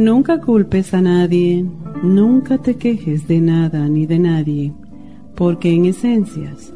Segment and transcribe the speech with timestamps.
[0.00, 1.62] Nunca culpes a nadie,
[2.02, 4.72] nunca te quejes de nada ni de nadie,
[5.34, 6.72] porque en esencias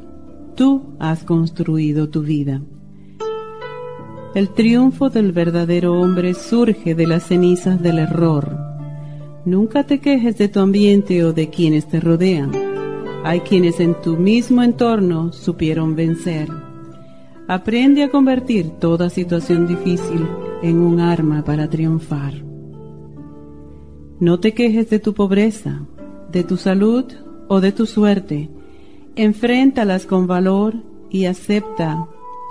[0.55, 2.61] tú has construido tu vida.
[4.35, 8.59] El triunfo del verdadero hombre surge de las cenizas del error.
[9.47, 12.53] Nunca te quejes de tu ambiente o de quienes te rodean.
[13.25, 16.51] Hay quienes en tu mismo entorno supieron vencer.
[17.49, 20.29] Aprende a convertir toda situación difícil
[20.63, 22.54] en un arma para triunfar.
[24.21, 25.81] No te quejes de tu pobreza,
[26.31, 27.05] de tu salud
[27.49, 28.49] o de tu suerte.
[29.17, 30.75] Enfréntalas con valor
[31.11, 32.07] y acepta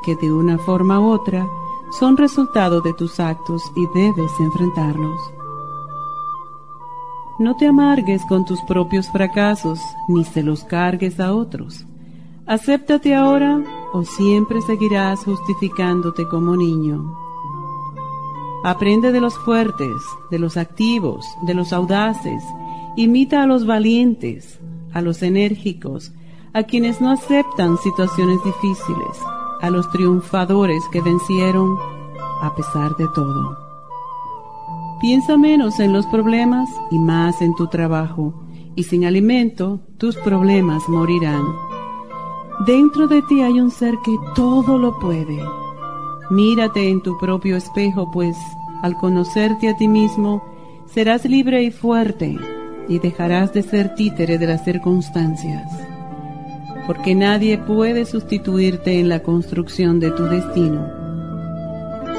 [0.06, 1.48] que de una forma u otra
[1.98, 5.22] son resultado de tus actos y debes enfrentarlos.
[7.40, 11.86] No te amargues con tus propios fracasos ni se los cargues a otros.
[12.46, 17.23] Acéptate ahora o siempre seguirás justificándote como niño.
[18.64, 22.42] Aprende de los fuertes, de los activos, de los audaces.
[22.96, 24.58] Imita a los valientes,
[24.94, 26.14] a los enérgicos,
[26.54, 29.20] a quienes no aceptan situaciones difíciles,
[29.62, 31.78] a los triunfadores que vencieron
[32.42, 33.58] a pesar de todo.
[35.02, 38.46] Piensa menos en los problemas y más en tu trabajo,
[38.78, 41.44] y sin alimento tus problemas morirán.
[42.66, 45.44] Dentro de ti hay un ser que todo lo puede
[46.30, 48.38] Mírate en tu propio espejo, pues
[48.84, 50.44] al conocerte a ti mismo,
[50.94, 52.38] serás libre y fuerte
[52.90, 55.72] y dejarás de ser títere de las circunstancias.
[56.86, 60.86] Porque nadie puede sustituirte en la construcción de tu destino.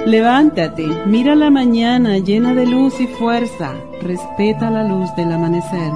[0.07, 5.93] Levántate, mira la mañana llena de luz y fuerza, respeta la luz del amanecer.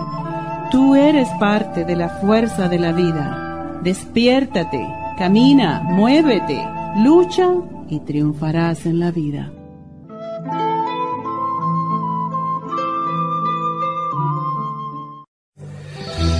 [0.70, 3.80] Tú eres parte de la fuerza de la vida.
[3.82, 4.86] Despiértate,
[5.16, 6.62] camina, muévete,
[6.98, 7.48] lucha
[7.88, 9.50] y triunfarás en la vida.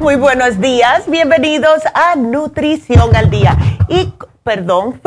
[0.02, 3.56] Muy buenos días, bienvenidos a Nutrición al Día.
[3.88, 4.12] Y,
[4.42, 5.00] perdón,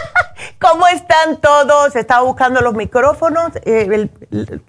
[0.58, 1.94] ¿cómo están todos?
[1.94, 4.08] Estaba buscando los micrófonos, eh,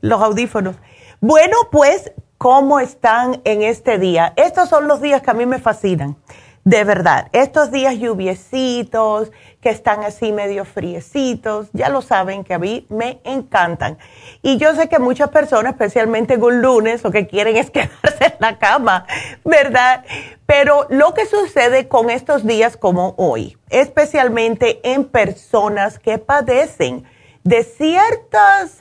[0.01, 0.75] los audífonos.
[1.21, 4.33] Bueno, pues, ¿cómo están en este día?
[4.35, 6.17] Estos son los días que a mí me fascinan
[6.63, 12.59] de verdad, estos días lluviecitos, que están así medio friecitos, ya lo saben que a
[12.59, 13.97] mí me encantan.
[14.41, 18.25] Y yo sé que muchas personas, especialmente en un lunes, lo que quieren es quedarse
[18.25, 19.05] en la cama,
[19.43, 20.05] ¿verdad?
[20.45, 27.05] Pero lo que sucede con estos días como hoy, especialmente en personas que padecen
[27.43, 28.77] de ciertas,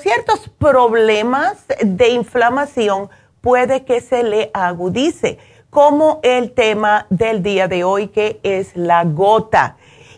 [0.00, 5.38] ciertos problemas de inflamación, puede que se le agudice
[5.76, 9.76] como el tema del día de hoy, que es la gota.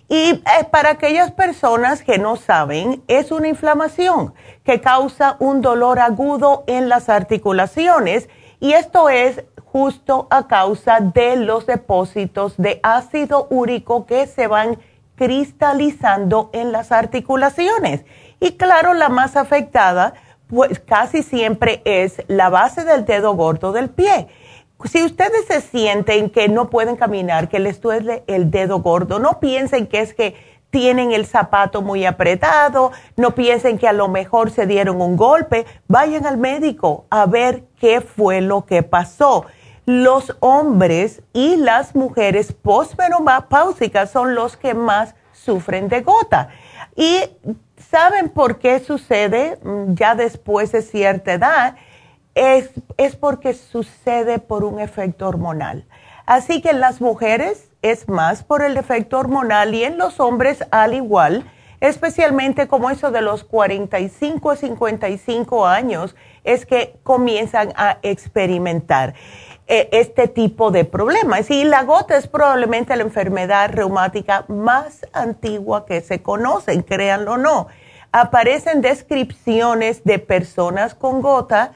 [0.08, 0.40] Y
[0.70, 6.88] para aquellas personas que no saben, es una inflamación que causa un dolor agudo en
[6.88, 8.28] las articulaciones
[8.60, 14.78] y esto es justo a causa de los depósitos de ácido úrico que se van
[15.16, 18.04] cristalizando en las articulaciones.
[18.38, 20.14] Y claro, la más afectada,
[20.46, 24.28] pues casi siempre es la base del dedo gordo del pie.
[24.84, 29.40] Si ustedes se sienten que no pueden caminar, que les duele el dedo gordo, no
[29.40, 30.36] piensen que es que
[30.70, 35.66] tienen el zapato muy apretado, no piensen que a lo mejor se dieron un golpe,
[35.88, 39.46] vayan al médico a ver qué fue lo que pasó.
[39.84, 46.50] Los hombres y las mujeres postmenopáusicas son los que más sufren de gota.
[46.94, 47.22] Y
[47.90, 51.76] ¿saben por qué sucede mm, ya después de cierta edad?
[52.38, 55.86] Es, porque sucede por un efecto hormonal.
[56.24, 60.64] Así que en las mujeres es más por el efecto hormonal y en los hombres
[60.70, 61.50] al igual,
[61.80, 66.14] especialmente como eso de los 45 a 55 años,
[66.44, 69.14] es que comienzan a experimentar
[69.66, 71.50] eh, este tipo de problemas.
[71.50, 77.36] Y la gota es probablemente la enfermedad reumática más antigua que se conocen, créanlo o
[77.36, 77.66] no.
[78.12, 81.72] Aparecen descripciones de personas con gota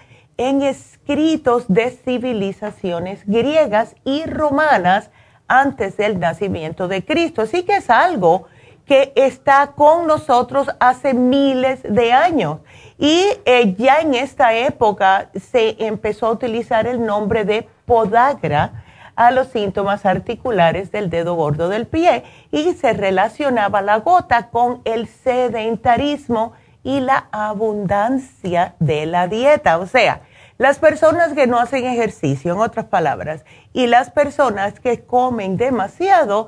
[0.49, 5.11] en escritos de civilizaciones griegas y romanas
[5.47, 7.43] antes del nacimiento de Cristo.
[7.43, 8.47] Así que es algo
[8.87, 12.59] que está con nosotros hace miles de años.
[12.99, 18.85] Y eh, ya en esta época se empezó a utilizar el nombre de podagra
[19.15, 24.81] a los síntomas articulares del dedo gordo del pie y se relacionaba la gota con
[24.85, 29.79] el sedentarismo y la abundancia de la dieta.
[29.79, 30.23] O sea,
[30.63, 36.47] las personas que no hacen ejercicio, en otras palabras, y las personas que comen demasiado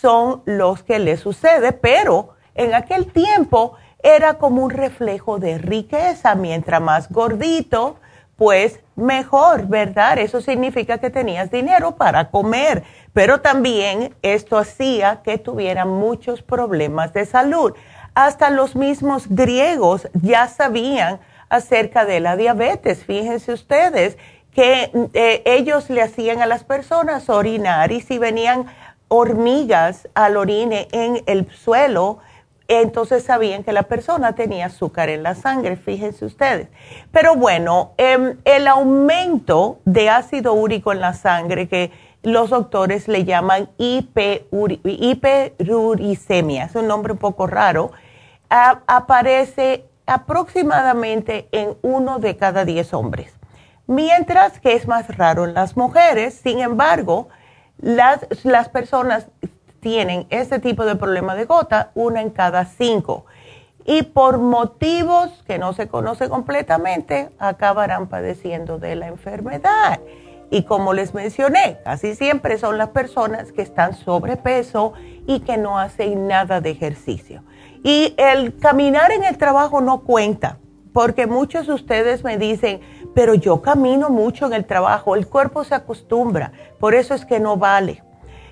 [0.00, 6.34] son los que les sucede, pero en aquel tiempo era como un reflejo de riqueza.
[6.34, 7.98] Mientras más gordito,
[8.34, 10.18] pues mejor, ¿verdad?
[10.18, 12.82] Eso significa que tenías dinero para comer,
[13.12, 17.74] pero también esto hacía que tuvieran muchos problemas de salud.
[18.12, 21.20] Hasta los mismos griegos ya sabían
[21.52, 23.04] acerca de la diabetes.
[23.04, 24.16] Fíjense ustedes
[24.54, 28.64] que eh, ellos le hacían a las personas orinar y si venían
[29.08, 32.20] hormigas al orine en el suelo,
[32.68, 36.68] entonces sabían que la persona tenía azúcar en la sangre, fíjense ustedes.
[37.10, 41.90] Pero bueno, em, el aumento de ácido úrico en la sangre que
[42.22, 47.92] los doctores le llaman hiperuricemia, es un nombre un poco raro,
[48.48, 53.32] aparece aproximadamente en uno de cada diez hombres,
[53.86, 56.34] mientras que es más raro en las mujeres.
[56.34, 57.28] Sin embargo,
[57.78, 59.28] las, las personas
[59.80, 63.26] tienen este tipo de problema de gota, una en cada cinco.
[63.84, 69.98] Y por motivos que no se conoce completamente, acabarán padeciendo de la enfermedad.
[70.50, 74.92] Y como les mencioné, casi siempre son las personas que están sobrepeso
[75.26, 77.42] y que no hacen nada de ejercicio.
[77.82, 80.58] Y el caminar en el trabajo no cuenta,
[80.92, 82.80] porque muchos de ustedes me dicen,
[83.14, 87.40] pero yo camino mucho en el trabajo, el cuerpo se acostumbra, por eso es que
[87.40, 88.02] no vale.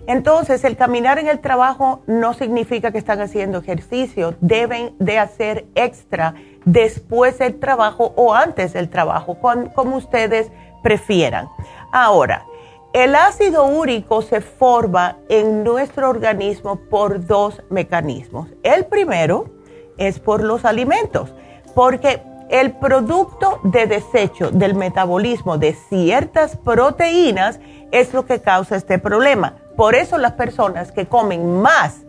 [0.06, 5.66] Entonces, el caminar en el trabajo no significa que están haciendo ejercicio, deben de hacer
[5.74, 6.34] extra
[6.64, 9.38] después del trabajo o antes del trabajo,
[9.74, 10.50] como ustedes
[10.82, 11.48] prefieran.
[11.92, 12.46] Ahora,
[12.92, 18.48] el ácido úrico se forma en nuestro organismo por dos mecanismos.
[18.62, 19.46] El primero
[19.96, 21.32] es por los alimentos,
[21.74, 27.60] porque el producto de desecho del metabolismo de ciertas proteínas
[27.92, 29.54] es lo que causa este problema.
[29.76, 32.00] Por eso las personas que comen más,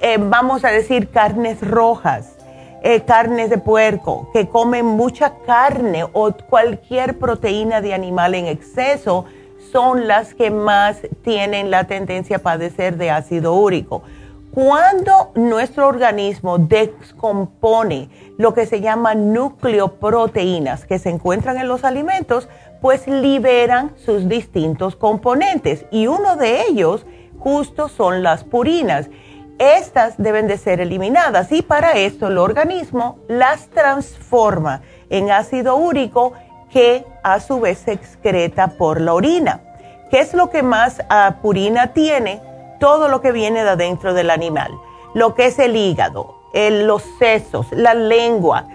[0.00, 2.36] eh, vamos a decir, carnes rojas,
[2.82, 9.26] eh, carnes de puerco, que comen mucha carne o cualquier proteína de animal en exceso,
[9.74, 14.04] son las que más tienen la tendencia a padecer de ácido úrico.
[14.52, 22.48] Cuando nuestro organismo descompone lo que se llama nucleoproteínas que se encuentran en los alimentos,
[22.80, 27.04] pues liberan sus distintos componentes y uno de ellos
[27.40, 29.10] justo son las purinas.
[29.58, 36.32] Estas deben de ser eliminadas y para esto el organismo las transforma en ácido úrico
[36.74, 39.60] que a su vez se excreta por la orina.
[40.10, 42.42] ¿Qué es lo que más ah, purina tiene?
[42.80, 44.72] Todo lo que viene de adentro del animal,
[45.14, 48.66] lo que es el hígado, los sesos, la lengua,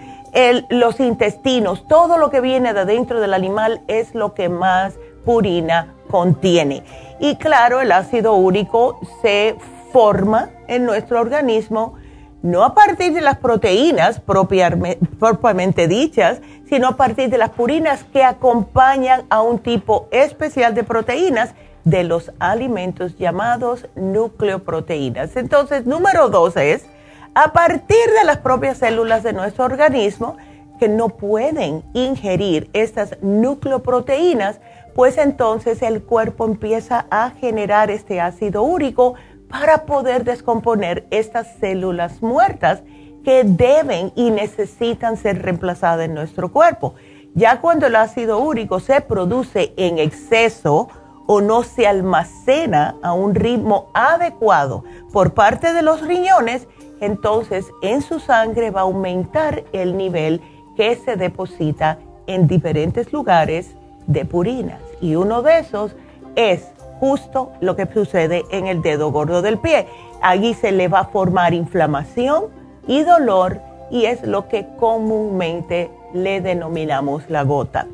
[0.70, 4.94] los intestinos, todo lo que viene de adentro del animal es lo que más
[5.26, 6.82] purina contiene.
[7.20, 9.56] Y claro, el ácido úrico se
[9.92, 11.94] forma en nuestro organismo
[12.42, 18.24] no a partir de las proteínas propiamente dichas, sino a partir de las purinas que
[18.24, 21.54] acompañan a un tipo especial de proteínas
[21.84, 25.36] de los alimentos llamados nucleoproteínas.
[25.36, 26.86] Entonces, número dos es,
[27.34, 30.36] a partir de las propias células de nuestro organismo,
[30.78, 34.60] que no pueden ingerir estas nucleoproteínas,
[34.94, 39.14] pues entonces el cuerpo empieza a generar este ácido úrico
[39.50, 42.82] para poder descomponer estas células muertas
[43.24, 46.94] que deben y necesitan ser reemplazadas en nuestro cuerpo.
[47.34, 50.88] Ya cuando el ácido úrico se produce en exceso
[51.26, 56.66] o no se almacena a un ritmo adecuado por parte de los riñones,
[57.00, 60.40] entonces en su sangre va a aumentar el nivel
[60.76, 63.74] que se deposita en diferentes lugares
[64.06, 64.80] de purinas.
[65.00, 65.94] Y uno de esos
[66.34, 69.88] es justo lo que sucede en el dedo gordo del pie.
[70.20, 72.44] Allí se le va a formar inflamación
[72.86, 77.86] y dolor y es lo que comúnmente le denominamos la gota.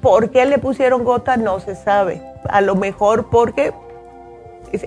[0.00, 1.36] ¿Por qué le pusieron gota?
[1.36, 2.22] No se sabe.
[2.48, 3.72] A lo mejor porque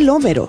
[0.00, 0.48] Un telómero.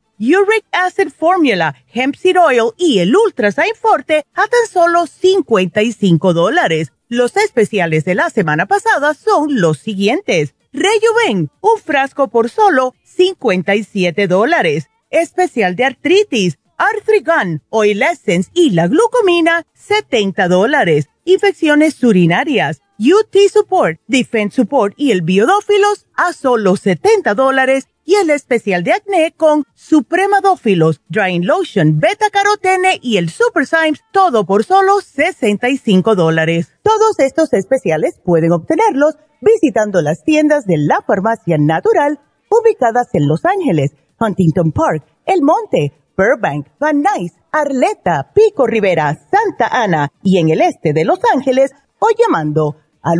[0.21, 6.93] Uric Acid Formula, Hemp Seed Oil y el Ultra Forte a tan solo 55 dólares.
[7.07, 10.53] Los especiales de la semana pasada son los siguientes.
[10.73, 14.91] Rejuven, un frasco por solo 57 dólares.
[15.09, 21.09] Especial de artritis, Arthrigan, Oil Essence y la glucomina, 70 dólares.
[21.25, 28.29] Infecciones urinarias, UT Support, Defense Support y el Biodófilos a solo 70 dólares y el
[28.29, 34.63] especial de acné con Supremadófilos, Drying Lotion, Beta Carotene y el Super Symes, todo por
[34.63, 36.71] solo 65 dólares.
[36.83, 43.45] Todos estos especiales pueden obtenerlos visitando las tiendas de la Farmacia Natural ubicadas en Los
[43.45, 50.49] Ángeles, Huntington Park, El Monte, Burbank, Van Nuys, Arleta, Pico Rivera, Santa Ana y en
[50.49, 53.19] el este de Los Ángeles o llamando al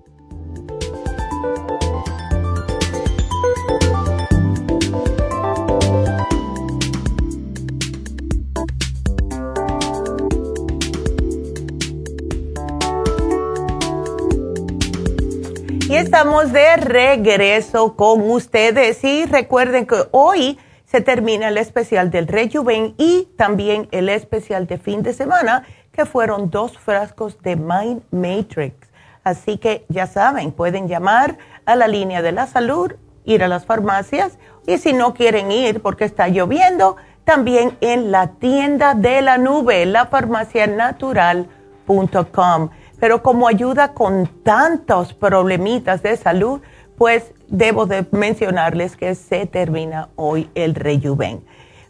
[15.91, 22.29] Y estamos de regreso con ustedes y recuerden que hoy se termina el especial del
[22.29, 28.03] Rejuven y también el especial de fin de semana que fueron dos frascos de Mind
[28.09, 28.89] Matrix.
[29.25, 32.93] Así que ya saben, pueden llamar a la línea de la salud,
[33.25, 36.95] ir a las farmacias y si no quieren ir porque está lloviendo,
[37.25, 42.69] también en la tienda de la nube, lafarmacianatural.com.
[43.01, 46.61] Pero como ayuda con tantos problemitas de salud,
[46.99, 51.43] pues debo de mencionarles que se termina hoy el rejuven.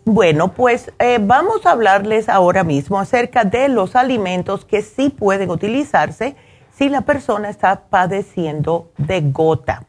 [0.05, 5.49] Bueno, pues eh, vamos a hablarles ahora mismo acerca de los alimentos que sí pueden
[5.49, 6.37] utilizarse
[6.73, 9.83] si la persona está padeciendo de gota.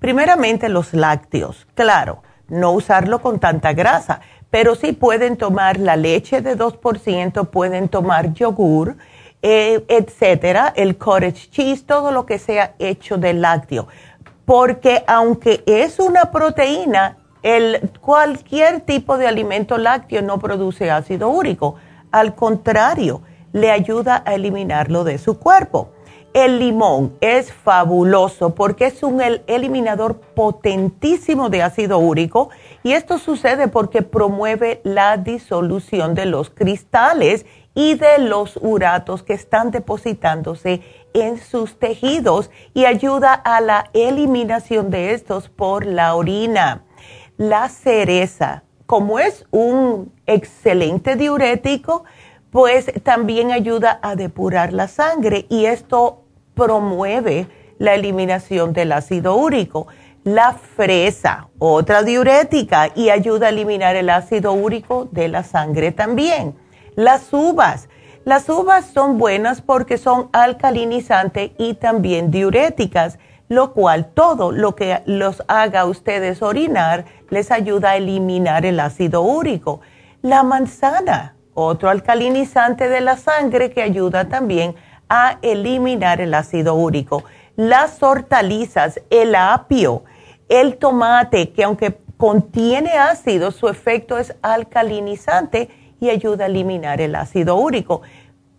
[0.00, 6.40] Primeramente los lácteos, claro, no usarlo con tanta grasa, pero sí pueden tomar la leche
[6.40, 8.96] de 2%, pueden tomar yogur,
[9.42, 13.88] eh, etcétera, el cottage cheese, todo lo que sea hecho de lácteo.
[14.44, 21.76] Porque aunque es una proteína, el, cualquier tipo de alimento lácteo no produce ácido úrico.
[22.10, 23.22] Al contrario,
[23.52, 25.90] le ayuda a eliminarlo de su cuerpo.
[26.34, 32.50] El limón es fabuloso porque es un eliminador potentísimo de ácido úrico
[32.82, 37.46] y esto sucede porque promueve la disolución de los cristales
[37.76, 40.82] y de los uratos que están depositándose
[41.14, 46.82] en sus tejidos y ayuda a la eliminación de estos por la orina
[47.36, 52.04] la cereza, como es un excelente diurético,
[52.50, 59.86] pues también ayuda a depurar la sangre y esto promueve la eliminación del ácido úrico.
[60.24, 66.56] La fresa, otra diurética y ayuda a eliminar el ácido úrico de la sangre también.
[66.96, 67.88] Las uvas.
[68.24, 75.02] Las uvas son buenas porque son alcalinizantes y también diuréticas lo cual todo lo que
[75.06, 79.80] los haga ustedes orinar les ayuda a eliminar el ácido úrico.
[80.22, 84.74] La manzana, otro alcalinizante de la sangre que ayuda también
[85.08, 87.24] a eliminar el ácido úrico.
[87.54, 90.02] Las hortalizas, el apio,
[90.48, 95.68] el tomate, que aunque contiene ácido, su efecto es alcalinizante
[96.00, 98.02] y ayuda a eliminar el ácido úrico.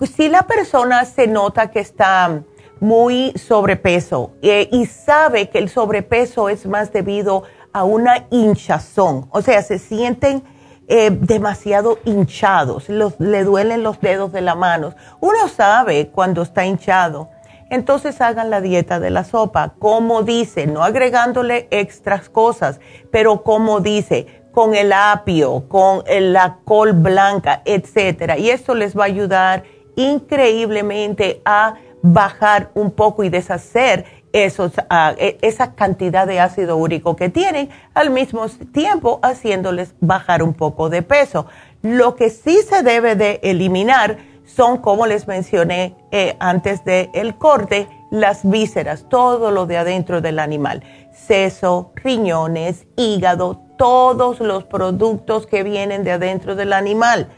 [0.02, 2.44] Si la persona se nota que está
[2.80, 9.42] muy sobrepeso eh, y sabe que el sobrepeso es más debido a una hinchazón, o
[9.42, 10.44] sea, se sienten
[10.88, 14.96] eh, demasiado hinchados, le duelen los dedos de la mano.
[15.20, 17.30] Uno sabe cuando está hinchado.
[17.70, 22.80] Entonces hagan la dieta de la sopa, como dice, no agregándole extras cosas,
[23.12, 28.40] pero como dice, con el apio, con la col blanca, etcétera.
[28.40, 29.66] Y esto les va a ayudar
[29.96, 37.16] increíblemente a bajar un poco y deshacer esos, ah, e, esa cantidad de ácido úrico
[37.16, 41.46] que tienen, al mismo tiempo haciéndoles bajar un poco de peso.
[41.84, 47.38] Lo que sí se debe de eliminar son, como les mencioné eh, antes del el
[47.38, 50.82] corte, las vísceras, todo lo de adentro del animal,
[51.14, 57.30] seso, riñones, hígado, todos los productos que vienen de adentro del animal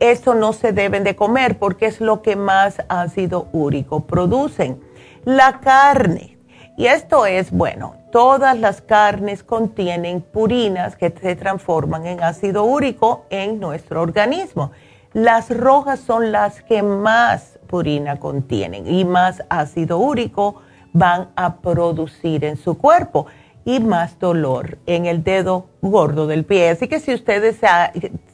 [0.00, 4.82] eso no se deben de comer porque es lo que más ácido úrico producen.
[5.24, 6.36] La carne,
[6.76, 13.24] y esto es bueno, todas las carnes contienen purinas que se transforman en ácido úrico
[13.30, 14.72] en nuestro organismo.
[15.12, 20.60] Las rojas son las que más purina contienen y más ácido úrico
[20.92, 23.26] van a producir en su cuerpo
[23.64, 26.70] y más dolor en el dedo gordo del pie.
[26.70, 27.58] Así que si ustedes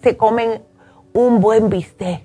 [0.02, 0.62] se, comen
[1.12, 2.24] un buen bistec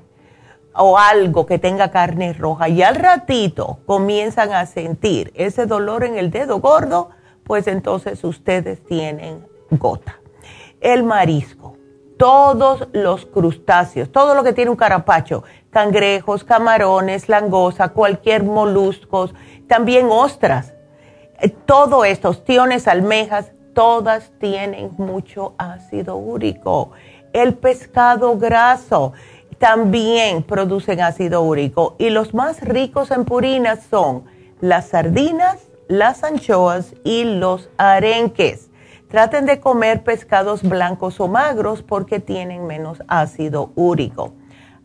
[0.73, 6.17] o algo que tenga carne roja y al ratito comienzan a sentir ese dolor en
[6.17, 7.11] el dedo gordo,
[7.43, 10.19] pues entonces ustedes tienen gota.
[10.81, 11.77] El marisco,
[12.17, 19.33] todos los crustáceos, todo lo que tiene un carapacho, cangrejos, camarones, langosa, cualquier moluscos,
[19.67, 20.74] también ostras,
[21.65, 26.91] todo esto, ostiones, almejas, todas tienen mucho ácido úrico.
[27.33, 29.13] El pescado graso
[29.57, 34.23] también producen ácido úrico y los más ricos en purinas son
[34.61, 38.69] las sardinas, las anchoas y los arenques.
[39.09, 44.33] Traten de comer pescados blancos o magros porque tienen menos ácido úrico.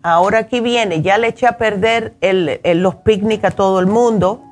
[0.02, 4.49] Ahora aquí viene, ya le eché a perder los picnic a todo el mundo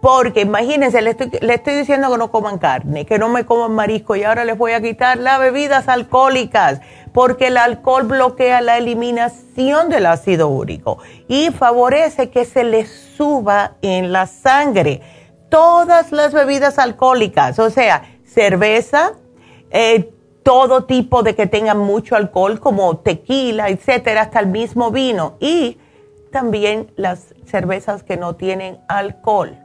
[0.00, 4.24] porque imagínense, le estoy, diciendo que no coman carne, que no me coman marisco y
[4.24, 6.80] ahora les voy a quitar las bebidas alcohólicas,
[7.12, 13.72] porque el alcohol bloquea la eliminación del ácido úrico y favorece que se les suba
[13.82, 15.02] en la sangre.
[15.50, 19.12] Todas las bebidas alcohólicas, o sea, cerveza,
[19.70, 25.36] eh, todo tipo de que tengan mucho alcohol, como tequila, etcétera, hasta el mismo vino
[25.40, 25.76] y
[26.32, 29.58] también las cervezas que no tienen alcohol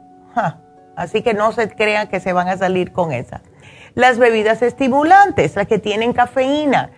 [0.96, 3.42] así que no se crean que se van a salir con esa.
[3.94, 6.90] Las bebidas estimulantes, las que tienen cafeína,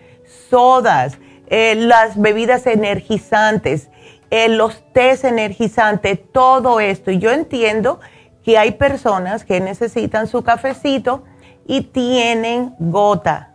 [0.49, 3.89] sodas, eh, las bebidas energizantes,
[4.29, 7.11] eh, los tés energizantes, todo esto.
[7.11, 7.99] Y yo entiendo
[8.43, 11.23] que hay personas que necesitan su cafecito
[11.65, 13.53] y tienen gota.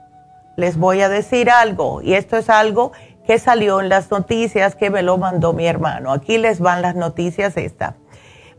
[0.56, 2.92] Les voy a decir algo, y esto es algo
[3.26, 6.12] que salió en las noticias que me lo mandó mi hermano.
[6.12, 7.96] Aquí les van las noticias esta.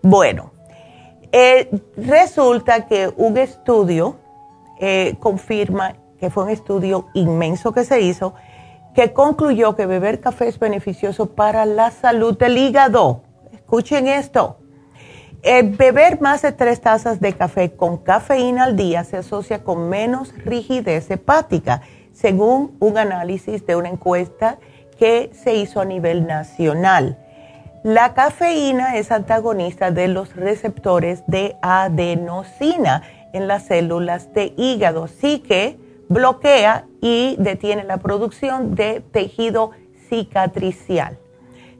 [0.01, 0.51] Bueno,
[1.38, 4.15] eh, resulta que un estudio
[4.80, 8.36] eh, confirma que fue un estudio inmenso que se hizo,
[8.93, 13.24] que concluyó que beber café es beneficioso para la salud del hígado.
[13.52, 14.60] Escuchen esto.
[15.43, 19.89] Eh, beber más de tres tazas de café con cafeína al día se asocia con
[19.89, 21.82] menos rigidez hepática,
[22.13, 24.58] según un análisis de una encuesta
[24.98, 27.24] que se hizo a nivel nacional.
[27.86, 35.38] La cafeína es antagonista de los receptores de adenosina en las células de hígado, así
[35.38, 35.78] que
[36.10, 39.69] bloquea y detiene la producción de tejido
[40.10, 41.19] cicatricial.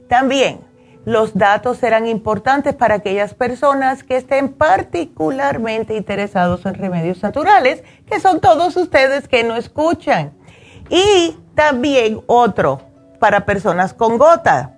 [0.08, 0.60] También
[1.04, 8.20] los datos serán importantes para aquellas personas que estén particularmente interesados en remedios naturales, que
[8.20, 10.34] son todos ustedes que no escuchan.
[10.88, 12.80] Y también otro
[13.18, 14.75] para personas con gota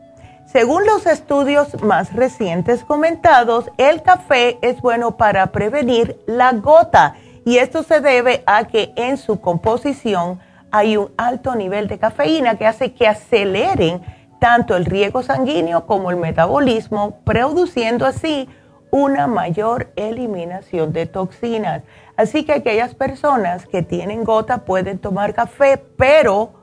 [0.50, 7.58] según los estudios más recientes comentados, el café es bueno para prevenir la gota y
[7.58, 12.66] esto se debe a que en su composición hay un alto nivel de cafeína que
[12.66, 14.00] hace que aceleren
[14.40, 18.48] tanto el riego sanguíneo como el metabolismo, produciendo así
[18.90, 21.82] una mayor eliminación de toxinas.
[22.16, 26.57] Así que aquellas personas que tienen gota pueden tomar café, pero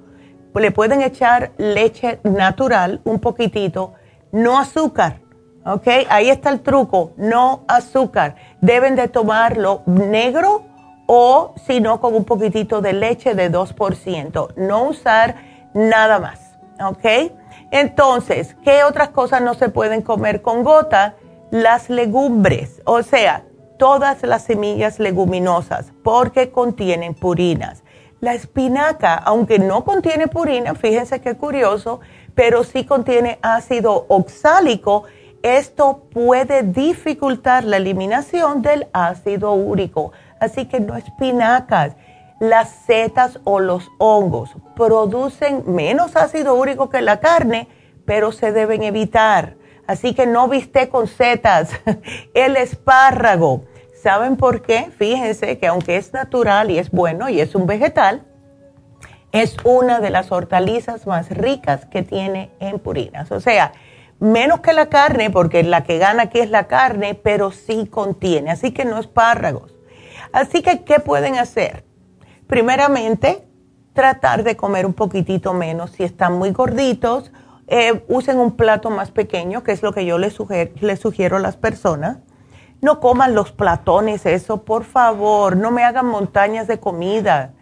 [0.59, 3.93] le pueden echar leche natural, un poquitito,
[4.31, 5.21] no azúcar.
[5.65, 5.87] ¿Ok?
[6.09, 8.35] Ahí está el truco, no azúcar.
[8.61, 10.63] Deben de tomarlo negro
[11.07, 14.53] o si no con un poquitito de leche de 2%.
[14.57, 15.35] No usar
[15.73, 16.39] nada más.
[16.83, 17.31] ¿Ok?
[17.71, 21.15] Entonces, ¿qué otras cosas no se pueden comer con gota?
[21.51, 23.43] Las legumbres, o sea,
[23.77, 27.83] todas las semillas leguminosas porque contienen purinas.
[28.21, 31.99] La espinaca, aunque no contiene purina, fíjense qué curioso,
[32.34, 35.04] pero sí contiene ácido oxálico,
[35.43, 40.12] esto puede dificultar la eliminación del ácido úrico.
[40.39, 41.95] Así que no espinacas,
[42.39, 47.67] las setas o los hongos producen menos ácido úrico que la carne,
[48.06, 49.56] pero se deben evitar.
[49.88, 51.69] Así que no viste con setas,
[52.34, 53.65] el espárrago
[54.05, 54.91] ¿Saben por qué?
[54.95, 58.21] Fíjense que aunque es natural y es bueno y es un vegetal,
[59.31, 63.31] es una de las hortalizas más ricas que tiene en purinas.
[63.31, 63.71] O sea,
[64.19, 68.51] menos que la carne, porque la que gana aquí es la carne, pero sí contiene,
[68.51, 69.73] así que no espárragos.
[70.31, 71.83] Así que, ¿qué pueden hacer?
[72.45, 73.43] Primeramente,
[73.93, 77.31] tratar de comer un poquitito menos si están muy gorditos.
[77.65, 80.37] Eh, usen un plato más pequeño, que es lo que yo les,
[80.79, 82.19] les sugiero a las personas
[82.85, 87.53] no coman los platones, eso, por favor, no me hagan montañas de comida.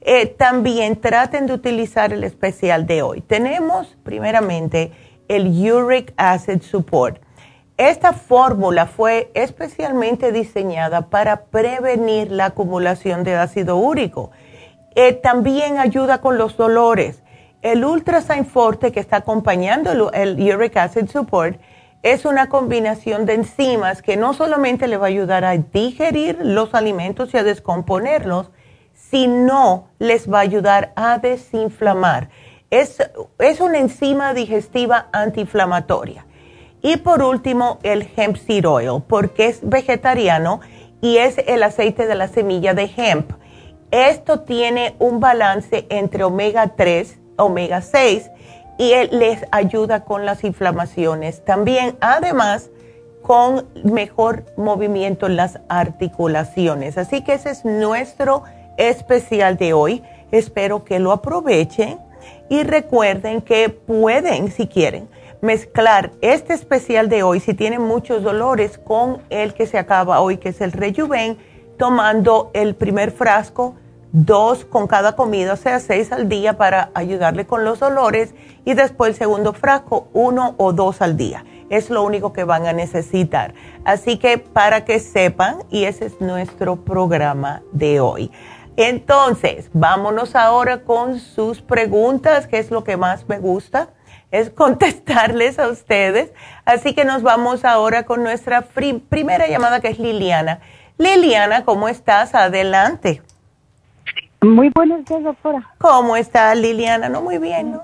[0.00, 3.20] Eh, también traten de utilizar el especial de hoy.
[3.20, 4.92] Tenemos primeramente
[5.26, 7.20] el Uric Acid Support.
[7.76, 14.30] esta fórmula fue especialmente diseñada para prevenir la acumulación de ácido úrico.
[14.94, 17.22] Eh, también ayuda con los dolores.
[17.62, 21.60] El Ultrasign Forte que está acompañando el, Uric Acid Support
[22.02, 26.74] es una combinación de enzimas que no solamente le va a ayudar a digerir los
[26.74, 28.50] alimentos y a descomponerlos,
[28.94, 32.30] sino les va a ayudar a desinflamar.
[32.70, 32.98] Es,
[33.38, 36.26] es una enzima digestiva antiinflamatoria.
[36.82, 40.60] Y por último, el hemp seed oil, porque es vegetariano
[41.00, 43.32] y es el aceite de la semilla de hemp.
[43.90, 48.30] Esto tiene un balance entre omega 3, omega 6
[48.78, 51.44] y les ayuda con las inflamaciones.
[51.44, 52.70] También, además,
[53.22, 56.96] con mejor movimiento en las articulaciones.
[56.96, 58.44] Así que ese es nuestro
[58.78, 60.02] especial de hoy.
[60.30, 61.98] Espero que lo aprovechen
[62.48, 65.08] y recuerden que pueden, si quieren,
[65.40, 70.38] mezclar este especial de hoy, si tienen muchos dolores, con el que se acaba hoy,
[70.38, 71.36] que es el Rejuven,
[71.76, 73.74] tomando el primer frasco
[74.12, 78.74] dos con cada comida, o sea, seis al día para ayudarle con los dolores y
[78.74, 81.44] después el segundo frasco, uno o dos al día.
[81.70, 83.54] Es lo único que van a necesitar.
[83.84, 88.30] Así que para que sepan, y ese es nuestro programa de hoy.
[88.76, 93.90] Entonces, vámonos ahora con sus preguntas, que es lo que más me gusta,
[94.30, 96.30] es contestarles a ustedes.
[96.64, 100.60] Así que nos vamos ahora con nuestra primera llamada, que es Liliana.
[100.96, 102.34] Liliana, ¿cómo estás?
[102.34, 103.22] Adelante.
[104.40, 105.74] Muy buenos días, doctora.
[105.78, 107.08] ¿Cómo está Liliana?
[107.08, 107.82] No, muy bien, ¿no?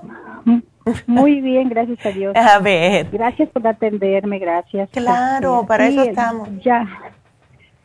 [1.07, 2.35] Muy bien, gracias a Dios.
[2.35, 3.09] A ver.
[3.11, 4.89] Gracias por atenderme, gracias.
[4.91, 6.49] Claro, para eso estamos.
[6.63, 6.85] Ya.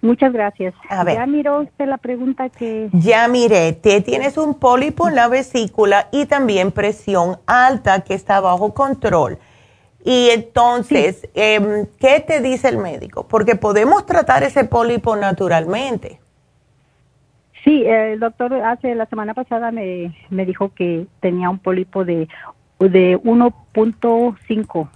[0.02, 0.74] Muchas gracias.
[0.88, 1.16] A ver.
[1.16, 2.88] Ya miró usted la pregunta que...
[2.92, 8.40] Ya miré, te tienes un pólipo en la vesícula y también presión alta que está
[8.40, 9.38] bajo control.
[10.04, 13.26] Y entonces, em, ¿qué te dice el médico?
[13.28, 16.19] Porque podemos tratar ese pólipo naturalmente.
[17.64, 22.28] Sí, el doctor hace la semana pasada me, me dijo que tenía un pólipo de,
[22.78, 24.88] de 1.5,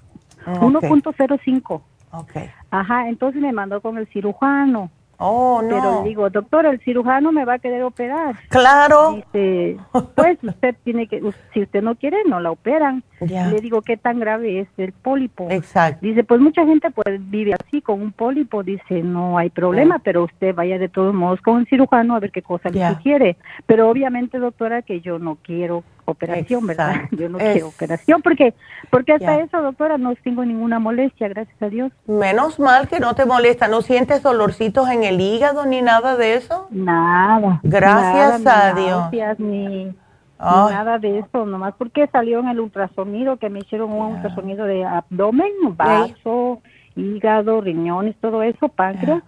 [0.46, 1.82] 1.05.
[2.12, 2.50] Okay.
[2.70, 4.90] Ajá, entonces me mandó con el cirujano.
[5.18, 5.68] Oh, no.
[5.68, 8.36] Pero digo, doctor, el cirujano me va a querer operar.
[8.48, 9.12] Claro.
[9.12, 9.76] Dice,
[10.14, 11.22] pues usted tiene que,
[11.52, 13.02] si usted no quiere, no la operan.
[13.20, 15.48] Le digo, ¿qué tan grave es el pólipo?
[15.50, 16.00] Exacto.
[16.02, 18.62] Dice, pues mucha gente pues vive así con un pólipo.
[18.62, 22.32] Dice, no hay problema, pero usted vaya de todos modos con el cirujano a ver
[22.32, 23.36] qué cosa le sugiere.
[23.66, 27.02] Pero obviamente, doctora, que yo no quiero operación, ¿verdad?
[27.10, 28.54] Yo no quiero operación porque
[28.90, 31.92] porque hasta eso, doctora, no tengo ninguna molestia, gracias a Dios.
[32.06, 36.34] Menos mal que no te molesta, ¿no sientes dolorcitos en el hígado ni nada de
[36.34, 36.68] eso?
[36.70, 37.60] Nada.
[37.62, 39.38] Gracias a Dios.
[39.38, 39.94] Ni,
[40.38, 44.84] nada de eso, nomás porque salió en el ultrasonido que me hicieron un ultrasonido de
[44.84, 46.60] abdomen, vaso,
[46.96, 49.22] hígado, riñones, todo eso, páncreas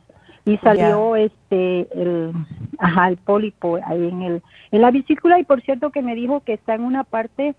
[0.46, 2.32] y salió este el
[2.78, 5.38] ajá el pólipo ahí en el en la vesícula.
[5.38, 7.54] Y por cierto que me dijo que está en una parte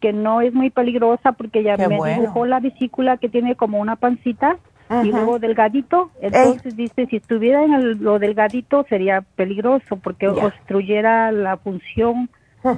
[0.00, 3.96] que no es muy peligrosa porque ya me dibujó la vesícula que tiene como una
[3.96, 4.58] pancita
[5.02, 6.10] y luego delgadito.
[6.20, 12.30] Entonces dice si estuviera en lo delgadito sería peligroso porque obstruyera la función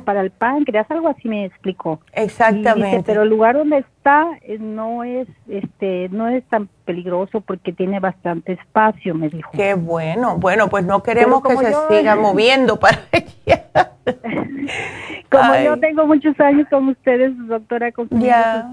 [0.04, 2.00] para el páncreas, algo así me explicó.
[2.12, 3.02] Exactamente.
[3.04, 8.00] pero el lugar donde está eh, no es este no es tan peligroso porque tiene
[8.00, 9.50] bastante espacio, me dijo.
[9.52, 10.36] Qué bueno.
[10.38, 13.92] Bueno, pues no queremos que se siga moviendo para allá.
[15.30, 18.20] como yo tengo muchos años con ustedes, doctora, con sus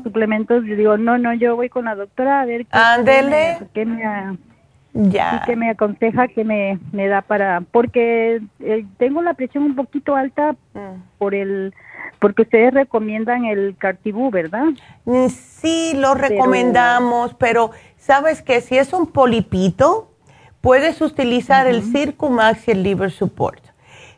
[0.04, 3.58] suplementos, yo digo, no, no, yo voy con la doctora a ver qué, Ándele.
[3.74, 4.04] qué me,
[4.94, 5.44] ya.
[5.46, 10.16] que me aconseja que me, me da para porque eh, tengo la presión un poquito
[10.16, 11.18] alta mm.
[11.18, 11.74] por el
[12.20, 14.66] porque ustedes recomiendan el Cartibú, ¿verdad?
[15.06, 20.12] Mm, sí, lo recomendamos, pero sabes que si es un polipito,
[20.62, 23.69] puedes utilizar el Circumax y el Liver Support.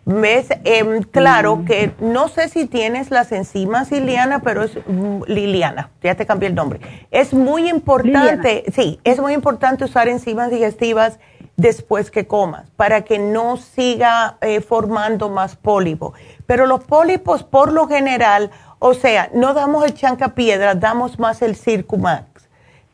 [0.04, 0.48] ¿Ves?
[0.64, 1.66] Em, claro mm.
[1.66, 6.50] que no sé si tienes las enzimas, Liliana, pero es mm, Liliana, ya te cambié
[6.50, 6.80] el nombre.
[7.12, 11.20] Es muy importante, sí, es muy importante usar enzimas digestivas
[11.56, 16.14] después que comas para que no siga eh, formando más pólipo.
[16.48, 21.56] Pero los pólipos, por lo general, o sea, no damos el chancapiedra, damos más el
[21.56, 22.26] Circumax.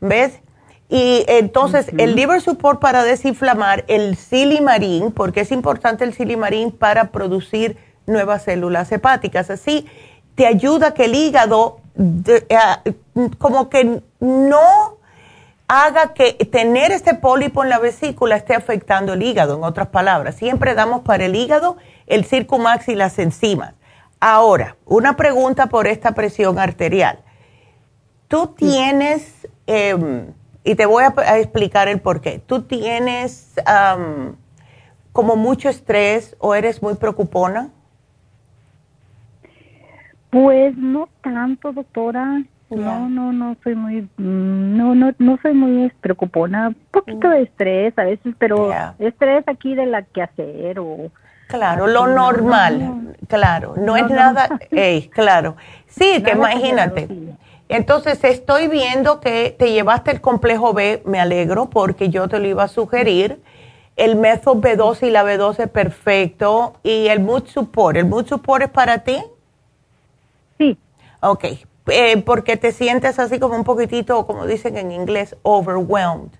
[0.00, 0.40] ¿Ves?
[0.88, 7.10] Y entonces el liver support para desinflamar, el silimarín, porque es importante el silimarín para
[7.10, 9.50] producir nuevas células hepáticas.
[9.50, 9.86] Así
[10.34, 12.94] te ayuda que el hígado eh,
[13.38, 14.98] como que no
[15.66, 20.36] haga que tener este pólipo en la vesícula esté afectando el hígado, en otras palabras.
[20.36, 23.74] Siempre damos para el hígado el Circumax y las enzimas.
[24.20, 27.18] Ahora, una pregunta por esta presión arterial.
[28.26, 29.46] ¿Tú tienes...
[29.66, 30.32] Em,
[30.64, 32.40] Y te voy a, explicar el por qué.
[32.44, 33.54] ¿Tú tienes
[35.12, 37.70] como mucho estrés o eres muy preocupona?
[40.30, 42.42] Pues no tanto, doctora.
[42.70, 46.68] No, no, no soy muy, mm, no, no, no soy muy preocupona.
[46.68, 51.10] Un poquito de estrés a veces, pero estrés aquí de la que hacer o...
[51.46, 54.50] Claro, lo normal, claro, no, es nada,
[55.12, 55.56] claro.
[55.86, 57.08] Sí, que imagínate.
[57.68, 62.48] Entonces, estoy viendo que te llevaste el complejo B, me alegro porque yo te lo
[62.48, 63.42] iba a sugerir.
[63.96, 66.74] El método B12 y la B12 perfecto.
[66.82, 67.96] ¿Y el mood support?
[67.96, 69.18] ¿El mood support es para ti?
[70.56, 70.78] Sí.
[71.20, 71.44] Ok,
[71.88, 76.30] eh, porque te sientes así como un poquitito, como dicen en inglés, overwhelmed.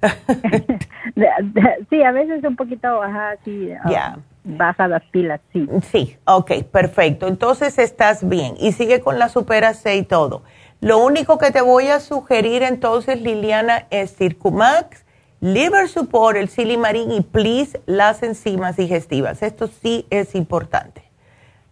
[1.90, 5.68] sí, a veces un poquito, ajá, sí, um, baja las pilas, sí.
[5.90, 7.26] Sí, ok, perfecto.
[7.26, 10.42] Entonces estás bien y sigue con la Supera C y todo.
[10.80, 15.04] Lo único que te voy a sugerir entonces, Liliana, es Circumax,
[15.40, 19.42] Liver Support, el Silimarín y Please las enzimas digestivas.
[19.42, 21.02] Esto sí es importante.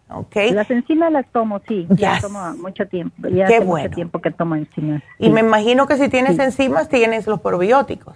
[0.07, 0.51] Okay.
[0.51, 1.87] Las enzimas las tomo, sí.
[1.89, 3.27] Ya tomo mucho tiempo.
[3.27, 5.01] Ya Qué hace mucho tiempo que tomo enzimas.
[5.17, 8.15] Y me imagino que si tienes enzimas, tienes los probióticos.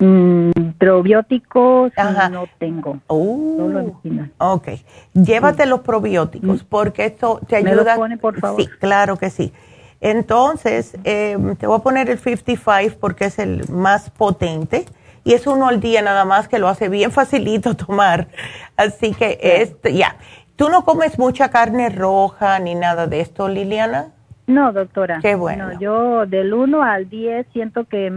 [0.00, 1.92] Mm, probióticos
[2.30, 2.98] no tengo.
[3.08, 4.30] Uh, solo enzimas.
[4.38, 4.68] Ok.
[5.12, 7.70] Llévate los probióticos porque esto te ayuda.
[7.70, 8.60] ¿Me los pone, por favor?
[8.60, 9.52] Sí, claro que sí.
[10.00, 14.86] Entonces, eh, te voy a poner el 55 porque es el más potente
[15.22, 18.28] y es uno al día nada más que lo hace bien facilito tomar.
[18.76, 20.16] Así que este, ya.
[20.56, 24.12] ¿Tú no comes mucha carne roja ni nada de esto, Liliana?
[24.50, 25.20] No, doctora.
[25.22, 25.78] Qué bueno.
[25.78, 28.10] yo del 1 al 10 siento que,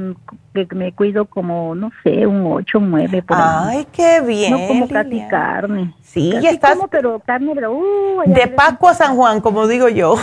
[0.72, 3.24] me cuido como, no sé, un 8, un 9.
[3.30, 4.52] Ay, qué bien.
[4.52, 5.93] No como casi carne.
[6.02, 6.76] Sí, ya estás.
[6.76, 10.15] Como, pero carne, pero, uh, de Pascua a San Juan, como digo yo.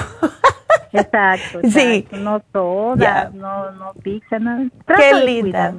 [0.92, 2.06] Exacto, Sí.
[2.12, 4.64] No todas, no, no pizza, nada.
[4.86, 5.74] Qué linda.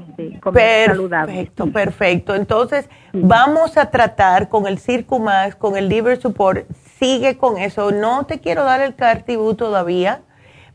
[0.54, 2.36] perfecto, perfecto.
[2.36, 6.66] Entonces, vamos a tratar con el Circumax, con el Liver Support.
[7.02, 7.92] Sigue con eso.
[7.92, 10.22] No te quiero dar el Cartibú todavía.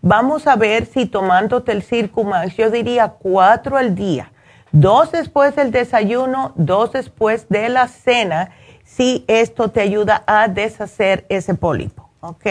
[0.03, 4.33] Vamos a ver si tomándote el Circumax, yo diría cuatro al día.
[4.73, 8.51] Dos después del desayuno, dos después de la cena,
[8.83, 12.11] si esto te ayuda a deshacer ese pólipo.
[12.19, 12.45] ¿Ok?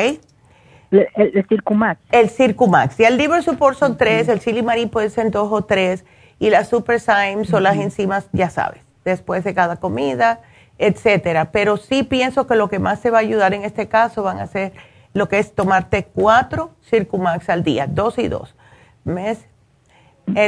[0.92, 2.00] El, Circumax.
[2.12, 2.98] El Circumax.
[3.02, 6.06] Y el Liver Support son tres, el Silimarín puede ser dos o tres,
[6.40, 10.40] y la Super Syme son las enzimas, ya sabes, después de cada comida,
[10.78, 11.52] etcétera.
[11.52, 14.40] Pero sí pienso que lo que más se va a ayudar en este caso van
[14.40, 14.74] a ser
[15.14, 18.56] lo que es tomarte cuatro Circumax al día, dos y dos.
[19.04, 19.48] ¿Mes?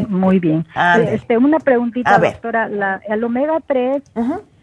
[0.09, 0.65] Muy bien.
[1.09, 2.67] Este, una preguntita, doctora.
[2.67, 4.03] La, el omega 3,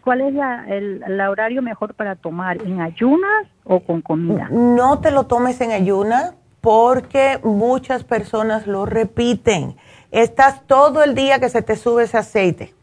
[0.03, 2.61] ¿cuál es la, el, horario mejor para tomar?
[2.61, 4.49] ¿En ayunas o con comida?
[4.51, 9.77] No te lo tomes en ayunas porque muchas personas lo repiten.
[10.11, 12.74] Estás todo el día que se te sube ese aceite.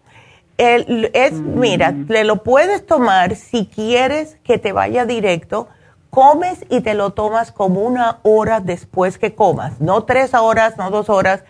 [0.62, 1.58] El, es, mm.
[1.58, 5.68] Mira, te lo puedes tomar si quieres que te vaya directo.
[6.10, 9.80] Comes y te lo tomas como una hora después que comas.
[9.80, 11.42] No tres horas, no dos horas,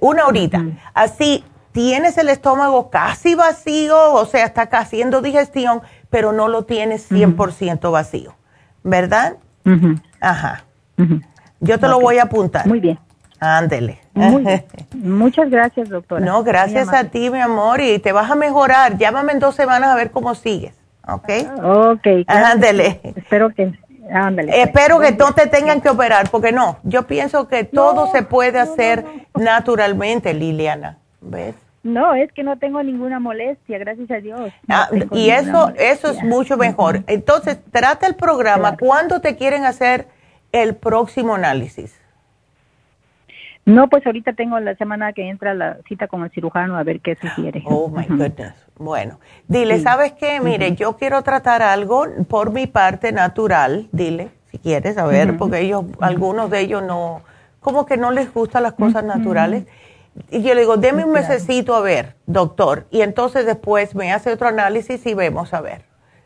[0.00, 0.64] una horita.
[0.94, 7.10] Así tienes el estómago casi vacío, o sea, está haciendo digestión, pero no lo tienes
[7.10, 8.34] 100% vacío,
[8.82, 9.36] ¿verdad?
[10.20, 10.64] Ajá.
[11.60, 12.66] Yo te lo voy a apuntar.
[12.66, 12.98] Muy bien.
[13.40, 13.98] Ándele.
[14.94, 16.24] Muchas gracias, doctora.
[16.24, 18.98] No, gracias a ti, mi amor, y te vas a mejorar.
[18.98, 20.74] Llámame en dos semanas a ver cómo sigues,
[21.08, 21.28] ¿ok?
[21.62, 22.06] Ok.
[22.26, 23.00] Ándele.
[23.16, 23.72] Espero que...
[24.12, 24.66] Ándale, pues.
[24.66, 28.58] Espero que no te tengan que operar, porque no, yo pienso que todo se puede
[28.58, 30.98] hacer naturalmente, Liliana.
[31.20, 31.54] ¿Ves?
[31.82, 34.52] No, es que no tengo ninguna molestia, gracias a Dios.
[34.68, 37.04] Ah, y eso, eso es mucho mejor.
[37.06, 38.76] Entonces, trata el programa.
[38.76, 40.08] ¿Cuándo te quieren hacer
[40.52, 41.99] el próximo análisis?
[43.70, 47.00] No, pues ahorita tengo la semana que entra la cita con el cirujano a ver
[47.00, 47.62] qué sugiere.
[47.66, 48.54] Oh, my goodness.
[48.76, 50.40] Bueno, dile, ¿sabes qué?
[50.40, 55.60] Mire, yo quiero tratar algo por mi parte natural, dile, si quieres, a ver, porque
[55.60, 57.22] ellos, algunos de ellos no,
[57.60, 59.66] como que no les gustan las cosas naturales.
[60.30, 62.86] Y yo le digo, deme un mesecito a ver, doctor.
[62.90, 65.84] Y entonces después me hace otro análisis y vemos a ver.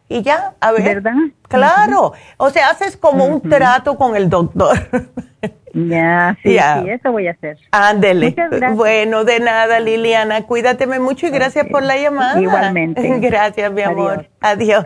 [0.09, 1.03] Y ya, a ver.
[1.03, 1.15] ¿Verdad?
[1.49, 2.13] Claro.
[2.37, 4.77] O sea, haces como un trato con el doctor.
[5.75, 7.59] Ya, sí, sí, eso voy a hacer.
[7.73, 8.35] Ándele.
[8.75, 10.47] Bueno, de nada, Liliana.
[10.47, 12.41] Cuídateme mucho y gracias por la llamada.
[12.41, 13.19] Igualmente.
[13.19, 14.29] Gracias, mi amor.
[14.41, 14.85] Adiós.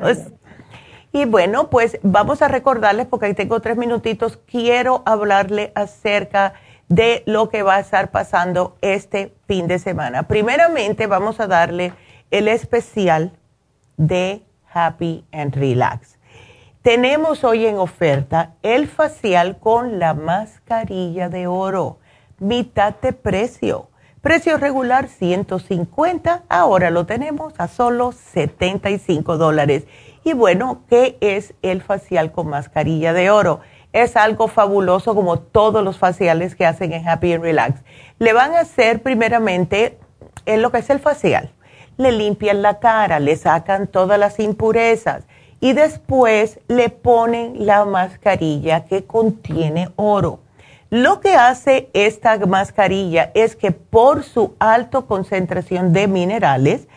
[1.13, 6.55] Y bueno, pues vamos a recordarles, porque ahí tengo tres minutitos, quiero hablarle acerca
[6.89, 10.25] de lo que va a estar pasando este fin de semana.
[10.25, 11.93] Primeramente vamos a darle
[12.31, 13.33] el especial
[13.97, 16.18] de Happy and Relax.
[16.89, 21.99] Tenemos hoy en oferta el facial con la mascarilla de oro
[22.39, 23.91] mitad de precio.
[24.23, 29.85] Precio regular 150, ahora lo tenemos a solo 75 dólares.
[30.25, 33.61] Y bueno, ¿qué es el facial con mascarilla de oro?
[33.93, 37.83] Es algo fabuloso como todos los faciales que hacen en Happy and Relax.
[38.19, 39.99] Le van a hacer primeramente
[40.47, 41.53] en lo que es el facial.
[41.99, 45.27] Le limpian la cara, le sacan todas las impurezas
[45.61, 50.41] y después le ponen la mascarilla que contiene oro.
[50.91, 56.89] Lo que hace esta mascarilla es que por su alta concentración de minerales,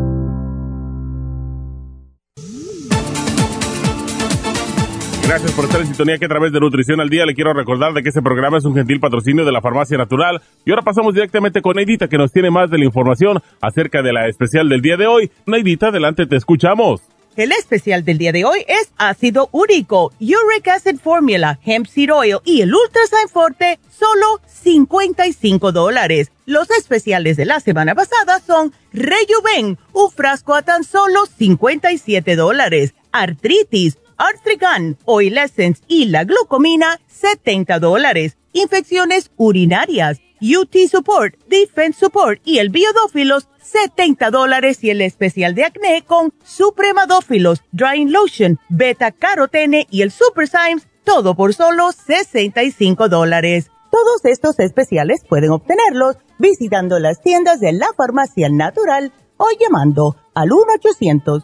[5.31, 7.93] Gracias por estar en sintonía que a través de Nutrición al Día le quiero recordar
[7.93, 10.41] de que este programa es un gentil patrocinio de la Farmacia Natural.
[10.65, 14.11] Y ahora pasamos directamente con Neidita que nos tiene más de la información acerca de
[14.11, 15.31] la especial del día de hoy.
[15.45, 17.03] Neidita, adelante, te escuchamos.
[17.37, 22.09] El especial del día de hoy es ácido úrico, uric acid formula, hemp seed
[22.43, 26.33] y el ultrasign forte, solo 55 dólares.
[26.45, 32.95] Los especiales de la semana pasada son Rejuven, un frasco a tan solo 57 dólares,
[33.13, 38.37] artritis, Artrigan, Oil Essence y la glucomina, 70 dólares.
[38.53, 44.83] Infecciones urinarias, UT Support, Defense Support y el Biodófilos, 70 dólares.
[44.83, 50.87] Y el especial de acné con Supremadófilos, Drying Lotion, Beta Carotene y el Super Symes,
[51.03, 53.71] todo por solo 65 dólares.
[53.89, 60.51] Todos estos especiales pueden obtenerlos visitando las tiendas de la farmacia natural o llamando al
[60.51, 61.43] 1 800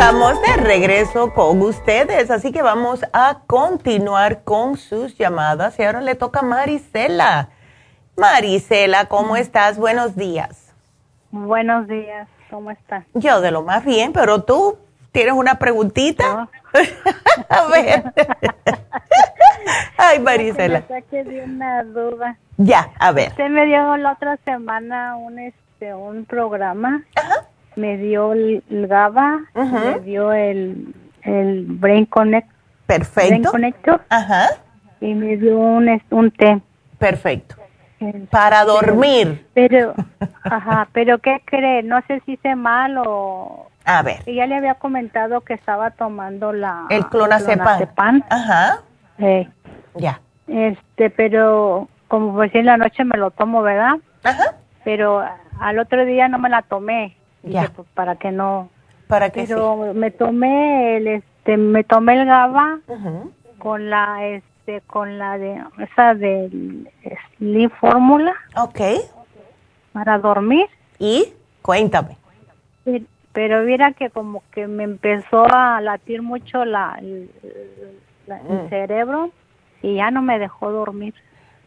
[0.00, 5.78] Estamos de regreso con ustedes, así que vamos a continuar con sus llamadas.
[5.78, 7.50] Y ahora le toca a Marisela.
[8.16, 9.76] Marisela, ¿cómo estás?
[9.76, 10.74] Buenos días.
[11.30, 13.04] Buenos días, ¿cómo estás?
[13.12, 14.78] Yo de lo más bien, pero tú
[15.12, 16.48] tienes una preguntita.
[17.50, 18.02] a ver.
[19.98, 20.82] Ay, Marisela.
[20.88, 22.38] Me una duda.
[22.56, 23.32] Ya, a ver.
[23.32, 27.02] Usted me dio la otra semana un, este, un programa.
[27.14, 27.49] Ajá
[27.80, 32.48] me dio el, GABA, me dio el, el Brain Connect.
[32.86, 33.50] Perfecto.
[33.50, 34.02] Connector.
[34.08, 34.48] Ajá.
[35.00, 36.60] Y me dio un, un té.
[36.98, 37.56] Perfecto.
[38.30, 39.46] Para dormir.
[39.54, 39.94] Pero,
[40.44, 41.82] ajá, pero ¿qué cree?
[41.82, 43.68] No sé si hice mal o...
[43.84, 44.22] A ver.
[44.26, 46.86] Y ya le había comentado que estaba tomando la...
[46.90, 48.22] El clonazepam.
[48.28, 48.80] Ajá.
[49.18, 49.48] Eh,
[49.94, 50.20] ya.
[50.46, 53.96] Este, pero como pues en la noche me lo tomo, ¿verdad?
[54.24, 54.54] Ajá.
[54.84, 55.22] Pero
[55.60, 57.16] al otro día no me la tomé.
[57.42, 57.70] Ya.
[57.74, 58.68] Pues, para que no.
[59.06, 62.80] Para que Pero me tomé el, este, me tomé el GABA
[63.58, 66.88] con la, este, con la de, esa del
[67.36, 68.34] Sleep Fórmula.
[68.56, 68.80] Ok.
[69.92, 70.66] Para dormir.
[70.98, 71.32] ¿Y?
[71.62, 72.16] Cuéntame.
[73.32, 77.30] Pero, mira que como que me empezó a latir mucho la, el,
[78.26, 78.68] mm.
[78.68, 79.30] cerebro
[79.82, 81.14] y ya no me dejó dormir.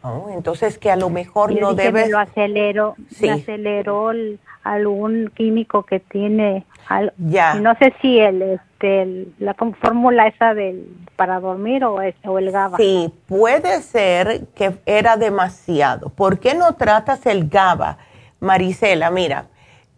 [0.04, 2.10] Oh, entonces que a lo mejor no debe.
[2.10, 3.30] lo aceleró, sí.
[3.30, 4.12] aceleró
[4.64, 6.66] algún químico que tiene.
[7.18, 7.56] ya.
[7.56, 12.78] No sé si el, este, la fórmula esa del para dormir o, o el GABA.
[12.78, 16.10] Sí, puede ser que era demasiado.
[16.10, 17.98] ¿Por qué no tratas el GABA,
[18.42, 19.10] Marisela?
[19.10, 19.46] Mira,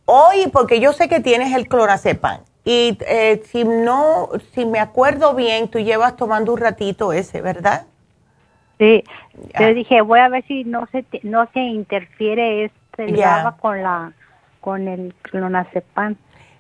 [0.06, 2.41] hoy, porque yo sé que tienes el clorazepam.
[2.64, 7.86] Y eh, si no, si me acuerdo bien, tú llevas tomando un ratito ese, ¿verdad?
[8.78, 9.04] Sí,
[9.60, 13.16] yo dije, voy a ver si no se no se interfiere este
[13.60, 14.12] con la
[14.60, 16.16] con el clonazepam.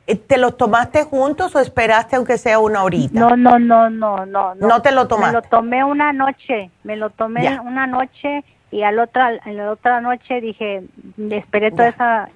[0.07, 3.19] Eh, ¿Te lo tomaste juntos o esperaste aunque sea una horita?
[3.19, 4.53] No, no, no, no, no.
[4.55, 5.35] ¿No, te lo tomaste?
[5.35, 8.43] Me lo tomé una noche, me lo tomé una noche
[8.75, 10.83] y al otra, en la otra noche dije,
[11.31, 12.29] esperé toda esa,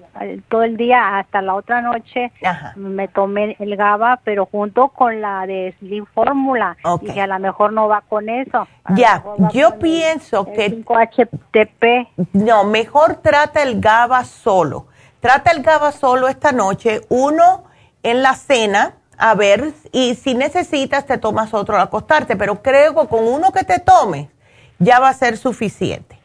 [0.48, 2.32] todo el día hasta la otra noche,
[2.76, 6.78] me tomé el GABA, pero junto con la de Slim Fórmula.
[7.02, 8.66] Dije, a lo mejor no va con eso.
[8.96, 9.22] Ya,
[9.52, 10.82] yo pienso que...
[10.82, 12.08] 5-HTP.
[12.32, 14.86] No, mejor trata el GABA solo.
[15.20, 17.64] Trata el GABA solo esta noche, uno
[18.02, 22.94] en la cena, a ver, y si necesitas te tomas otro al acostarte, pero creo
[22.94, 24.28] que con uno que te tomes
[24.78, 26.18] ya va a ser suficiente.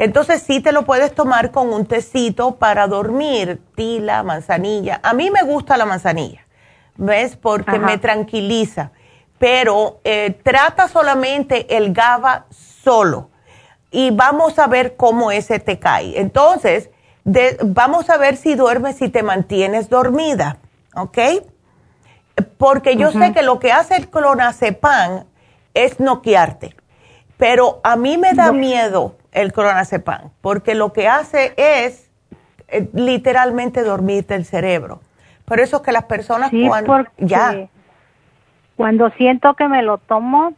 [0.00, 4.98] Entonces sí te lo puedes tomar con un tecito para dormir, tila, manzanilla.
[5.02, 6.46] A mí me gusta la manzanilla,
[6.96, 7.36] ¿ves?
[7.36, 8.92] Porque me tranquiliza.
[9.38, 13.28] Pero eh, trata solamente el GABA solo
[13.90, 16.18] y vamos a ver cómo ese te cae.
[16.18, 16.88] Entonces,
[17.62, 20.56] vamos a ver si duermes, si te mantienes dormida,
[20.96, 21.18] ¿ok?
[22.56, 25.26] Porque yo sé que lo que hace el clonazepam
[25.74, 26.74] es noquearte,
[27.36, 32.08] pero a mí me da miedo el clonazepam, porque lo que hace es
[32.68, 35.00] eh, literalmente dormirte el cerebro.
[35.44, 37.68] Por eso es que las personas cuando ya
[38.80, 40.54] cuando siento que me lo tomo,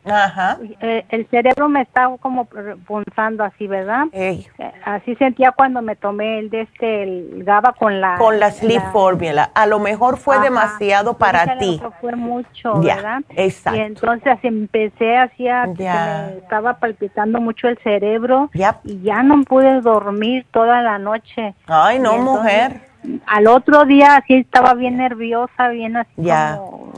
[0.80, 2.46] eh, el cerebro me está como
[2.86, 4.04] punzando así, ¿verdad?
[4.12, 4.46] Eh,
[4.84, 8.18] así sentía cuando me tomé el de este, el GABA con la...
[8.18, 9.50] Con la Sleep Formula.
[9.56, 11.82] A lo mejor fue demasiado para ti.
[12.00, 13.22] Fue mucho, ¿verdad?
[13.30, 13.80] Exacto.
[13.80, 15.66] Y entonces empecé así a...
[15.66, 18.50] Me estaba palpitando mucho el cerebro
[18.84, 21.56] y ya no pude dormir toda la noche.
[21.66, 22.82] Ay, no, mujer.
[23.26, 26.92] Al otro día así estaba bien nerviosa, bien así como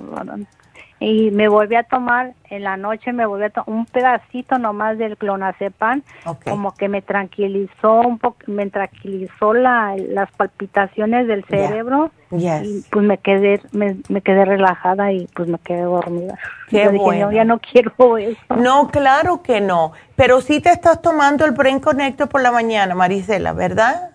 [1.00, 4.96] y me volví a tomar en la noche me volví a tomar un pedacito nomás
[4.96, 6.02] del clonazepam
[6.44, 13.04] como que me tranquilizó un poco me tranquilizó la, las palpitaciones del cerebro y pues
[13.04, 16.38] me quedé me, quedé relajada y pues me quedé dormida.
[16.68, 17.30] Qué bueno.
[17.30, 21.80] ya no quiero eso no claro que no pero sí te estás tomando el Brain
[21.80, 24.13] Connector por la mañana Marisela verdad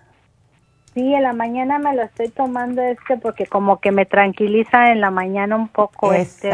[0.94, 5.00] Sí, en la mañana me lo estoy tomando este porque como que me tranquiliza en
[5.00, 6.50] la mañana un poco este.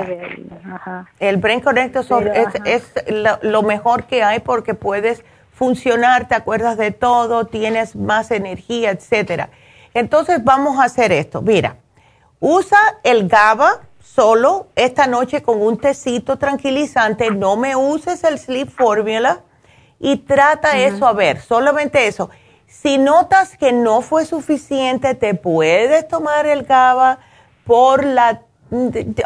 [1.19, 2.31] El Brain Connector
[2.67, 2.93] es,
[3.43, 9.49] lo, mejor que hay porque puedes funcionar, te acuerdas de todo, tienes más energía, etcétera.
[9.95, 11.41] Entonces vamos a hacer esto.
[11.41, 11.77] Mira,
[12.39, 17.31] usa el GABA solo esta noche con un tecito tranquilizante.
[17.31, 19.41] No me uses el Sleep Formula
[19.99, 22.29] y trata eso a ver, solamente eso
[22.83, 27.19] si notas que no fue suficiente, te puedes tomar el GABA
[27.65, 28.43] por la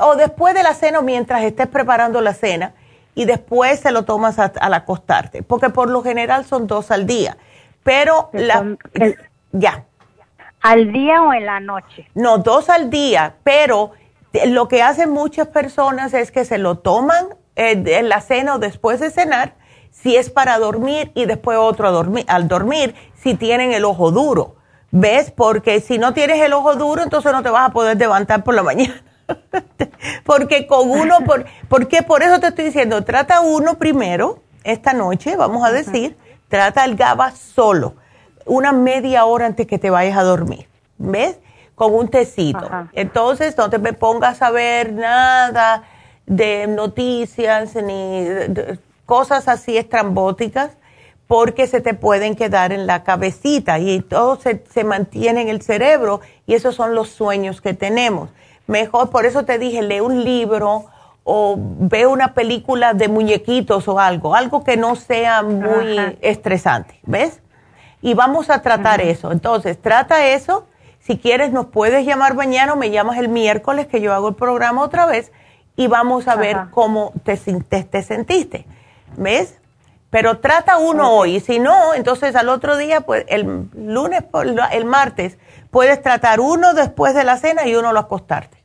[0.01, 2.75] o después de la cena o mientras estés preparando la cena
[3.15, 7.39] y después se lo tomas al acostarte, porque por lo general son dos al día.
[7.83, 8.77] Pero la
[9.53, 9.85] ya.
[10.61, 12.09] ¿Al día o en la noche?
[12.15, 13.93] No, dos al día, pero
[14.47, 17.27] lo que hacen muchas personas es que se lo toman
[17.57, 19.55] eh, en la cena o después de cenar
[19.91, 24.11] si es para dormir y después otro a dormir, al dormir si tienen el ojo
[24.11, 24.57] duro.
[24.91, 25.31] ¿Ves?
[25.31, 28.55] Porque si no tienes el ojo duro, entonces no te vas a poder levantar por
[28.55, 29.03] la mañana.
[30.25, 35.37] porque con uno, por, porque por eso te estoy diciendo, trata uno primero, esta noche,
[35.37, 36.17] vamos a decir,
[36.49, 37.95] trata el GABA solo,
[38.45, 40.67] una media hora antes que te vayas a dormir.
[40.99, 41.39] ¿Ves?
[41.75, 42.69] Con un tecito.
[42.93, 45.85] Entonces, no te me pongas a ver nada
[46.27, 48.27] de noticias ni
[49.07, 50.73] cosas así estrambóticas
[51.31, 56.21] porque se te pueden quedar en la cabecita y todo se, mantiene en el cerebro
[56.45, 58.31] y esos son los sueños que tenemos.
[58.67, 60.87] Mejor, por eso te dije, lee un libro
[61.23, 67.41] o ve una película de muñequitos o algo, algo que no sea muy estresante, ¿ves?
[68.03, 69.31] Y vamos a tratar eso.
[69.31, 70.67] Entonces, trata eso.
[70.99, 74.35] Si quieres, nos puedes llamar mañana o me llamas el miércoles que yo hago el
[74.35, 75.31] programa otra vez
[75.77, 78.67] y vamos a ver cómo te, te sentiste.
[79.17, 79.60] ¿Ves?
[80.11, 84.25] Pero trata uno hoy, y si no, entonces al otro día, pues el lunes,
[84.73, 85.39] el martes,
[85.71, 88.59] puedes tratar uno después de la cena y uno lo acostarte.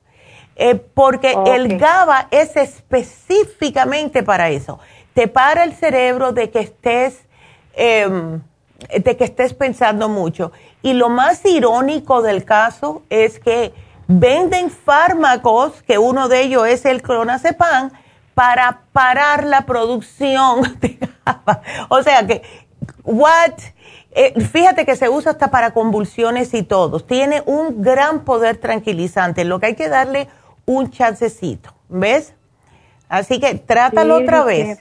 [0.56, 4.80] Eh, porque el GABA es específicamente para eso.
[5.14, 7.26] Te para el cerebro de que estés,
[7.74, 8.42] em,
[8.90, 10.52] de que estés pensando mucho.
[10.82, 13.74] Y lo más irónico del caso es que
[14.08, 17.92] venden fármacos, que uno de ellos es el clonazepam,
[18.36, 21.62] para parar la producción de GABA.
[21.90, 22.44] O sea que,
[23.04, 23.54] what?
[24.12, 27.00] Eh, fíjate que se usa hasta para convulsiones y todo.
[27.00, 29.44] Tiene un gran poder tranquilizante.
[29.44, 30.28] Lo que hay que darle
[30.66, 32.34] un chancecito, ¿ves?
[33.10, 34.80] Así que trátalo otra vez.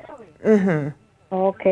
[1.31, 1.63] Ok.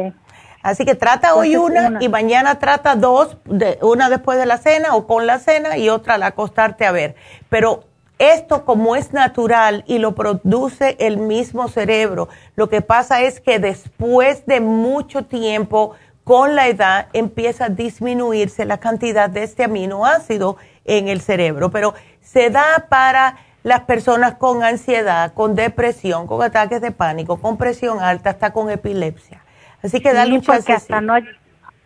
[0.63, 4.95] Así que trata hoy una, y mañana trata dos, de, una después de la cena
[4.95, 7.17] o con la cena y otra al acostarte a ver.
[7.49, 7.85] Pero
[8.23, 13.59] esto como es natural y lo produce el mismo cerebro, lo que pasa es que
[13.59, 20.57] después de mucho tiempo, con la edad, empieza a disminuirse la cantidad de este aminoácido
[20.85, 26.81] en el cerebro, pero se da para las personas con ansiedad, con depresión, con ataques
[26.81, 29.43] de pánico, con presión alta, hasta con epilepsia.
[29.83, 31.03] Así que dale un hasta,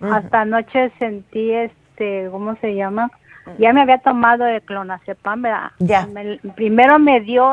[0.01, 3.11] hasta anoche sentí este, ¿cómo se llama?
[3.59, 5.71] Ya me había tomado el clonazepam, ¿verdad?
[5.79, 6.09] Ya.
[6.55, 7.53] primero me dio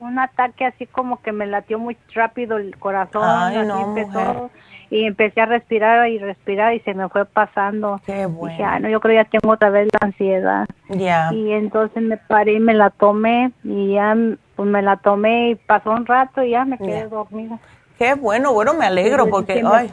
[0.00, 3.22] un ataque así como que me latió muy rápido el corazón.
[3.24, 4.50] Ay, no,
[4.90, 8.00] y empecé a respirar y respirar y se me fue pasando.
[8.06, 8.56] Qué bueno.
[8.56, 10.68] Dije, no, yo creo que ya tengo otra vez la ansiedad.
[10.88, 11.32] Ya.
[11.32, 14.16] Y entonces me paré y me la tomé y ya
[14.54, 17.58] pues me la tomé y pasó un rato y ya me quedé dormida.
[17.98, 19.92] Qué bueno, bueno, me alegro porque, ay,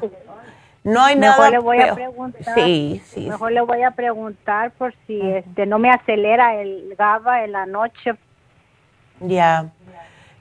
[0.83, 1.49] no hay mejor nada.
[1.51, 2.55] le voy a preguntar.
[2.55, 3.27] Sí, sí.
[3.27, 7.65] Mejor le voy a preguntar por si este no me acelera el GABA en la
[7.65, 8.15] noche.
[9.21, 9.71] Ya.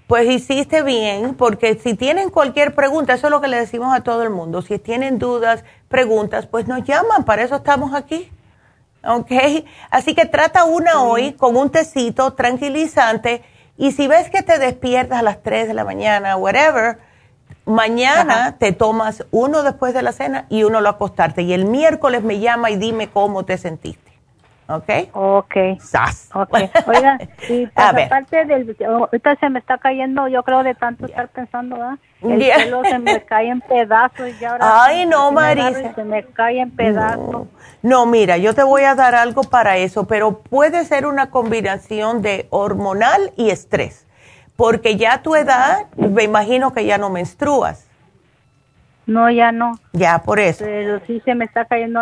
[0.07, 4.03] Pues hiciste bien, porque si tienen cualquier pregunta, eso es lo que le decimos a
[4.03, 4.61] todo el mundo.
[4.61, 8.31] Si tienen dudas, preguntas, pues nos llaman, para eso estamos aquí.
[9.05, 9.33] ¿Ok?
[9.91, 13.43] Así que trata una hoy con un tecito tranquilizante
[13.77, 16.99] Y si ves que te despiertas a las 3 de la mañana, whatever,
[17.65, 21.43] mañana te tomas uno después de la cena y uno lo acostarte.
[21.43, 24.13] Y el miércoles me llama y dime cómo te sentiste.
[24.69, 24.89] ¿Ok?
[25.13, 25.55] Ok.
[25.81, 26.31] ¡Sas!
[26.35, 26.57] Ok.
[26.87, 28.77] Oiga, sí, pues aparte del.
[28.87, 31.99] Ahorita se me está cayendo, yo creo, de tanto estar pensando, ¿verdad?
[32.23, 34.85] El pelo se me cae en pedazos y ahora.
[34.85, 35.95] Ay, no, Marisa.
[35.95, 37.49] Se me cae en pedazos.
[37.83, 38.07] No.
[38.07, 42.47] mira, yo te voy a dar algo para eso, pero puede ser una combinación de
[42.51, 44.07] hormonal y estrés.
[44.57, 47.87] Porque ya a tu edad, me imagino que ya no menstruas.
[49.07, 49.73] No, ya no.
[49.93, 50.65] Ya, por eso.
[50.65, 52.01] Pero sí se me está cayendo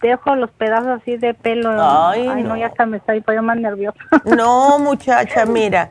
[0.00, 1.70] dejo los pedazos así de pelo.
[1.78, 2.56] Ay, no.
[2.56, 3.98] ya hasta me estoy poniendo más nerviosa.
[4.24, 5.90] No, muchacha, mira,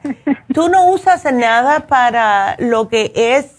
[0.53, 3.57] tú no usas nada para lo que es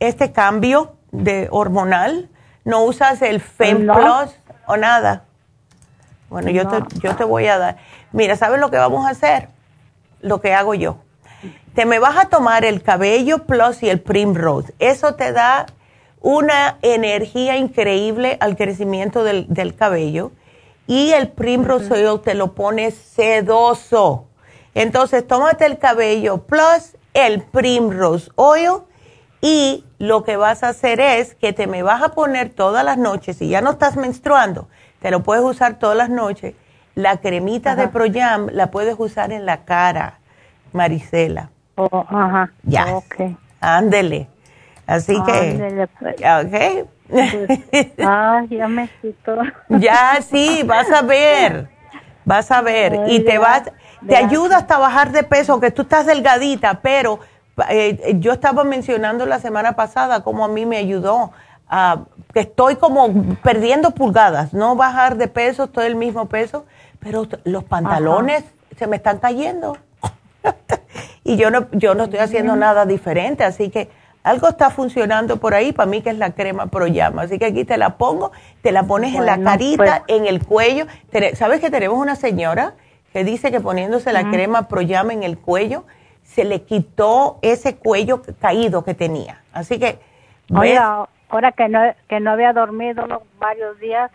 [0.00, 2.28] este cambio de hormonal.
[2.64, 4.36] No usas el FemPlus
[4.66, 5.24] o nada.
[6.28, 7.76] Bueno, yo, te, yo te voy a dar.
[8.12, 9.48] Mira, ¿sabes lo que vamos a hacer?
[10.20, 10.98] Lo que hago yo.
[11.74, 14.74] Te me vas a tomar el cabello plus y el Primrose.
[14.78, 15.66] Eso te da
[16.20, 20.32] una energía increíble al crecimiento del, cabello
[20.86, 24.26] y el Primrose Oil te lo pone sedoso.
[24.74, 28.82] Entonces, tómate el cabello plus el Primrose Oil
[29.40, 32.98] y lo que vas a hacer es que te me vas a poner todas las
[32.98, 34.68] noches, si ya no estás menstruando,
[35.00, 36.54] te lo puedes usar todas las noches.
[36.94, 40.20] La cremita de Proyam la puedes usar en la cara,
[40.72, 41.50] Marisela.
[41.76, 42.50] Oh, ajá.
[42.62, 42.96] Ya.
[42.96, 43.36] Okay.
[43.60, 44.28] Ándele.
[44.86, 46.16] Así que, pues.
[46.16, 46.88] ok.
[47.08, 47.96] Pues,
[48.50, 48.88] ya me
[49.68, 51.68] Ya, sí, vas a ver,
[52.24, 53.00] vas a ver.
[53.08, 53.70] y te vas,
[54.06, 57.20] te ayuda hasta bajar de peso, que tú estás delgadita, pero
[57.68, 61.32] eh, yo estaba mencionando la semana pasada cómo a mí me ayudó,
[62.32, 66.64] que estoy como perdiendo pulgadas, no bajar de peso, estoy el mismo peso,
[66.98, 68.44] pero los pantalones
[68.76, 69.76] se me están cayendo.
[71.24, 73.90] y yo no, yo no estoy haciendo nada diferente, así que
[74.22, 77.22] algo está funcionando por ahí, para mí que es la crema Proyama.
[77.22, 78.30] Así que aquí te la pongo,
[78.62, 80.18] te la pones en la carita, pues.
[80.18, 80.86] en el cuello.
[81.34, 82.74] ¿Sabes que tenemos una señora
[83.12, 85.84] que dice que poniéndose la crema Proyama en el cuello,
[86.22, 89.42] se le quitó ese cuello caído que tenía?
[89.52, 89.98] Así que...
[91.32, 93.04] ahora que no, que no había dormido
[93.38, 94.10] varios días,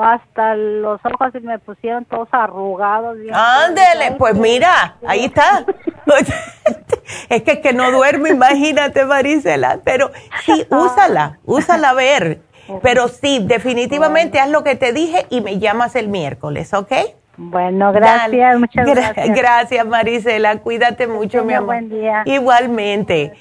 [0.00, 3.16] hasta los ojos se me pusieron todos arrugados.
[3.32, 5.64] Ándele, pues mira, ahí está.
[7.30, 9.80] es que que no duerme, imagínate, Marisela.
[9.84, 10.10] Pero
[10.44, 12.40] sí, úsala, úsala a ver.
[12.82, 16.92] Pero sí, definitivamente haz lo que te dije y me llamas el miércoles, ¿ok?
[17.36, 19.34] Bueno, gracias, muchas gracias.
[19.34, 20.58] Gracias, Marisela.
[20.58, 21.66] Cuídate mucho, mi amor.
[21.66, 22.22] Buen día.
[22.26, 23.32] Igualmente.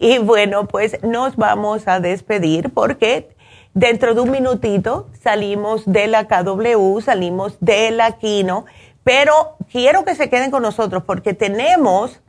[0.00, 3.30] Y bueno, pues nos vamos a despedir porque
[3.74, 8.64] dentro de un minutito salimos de la KW, salimos de la Quino,
[9.02, 12.20] pero quiero que se queden con nosotros porque tenemos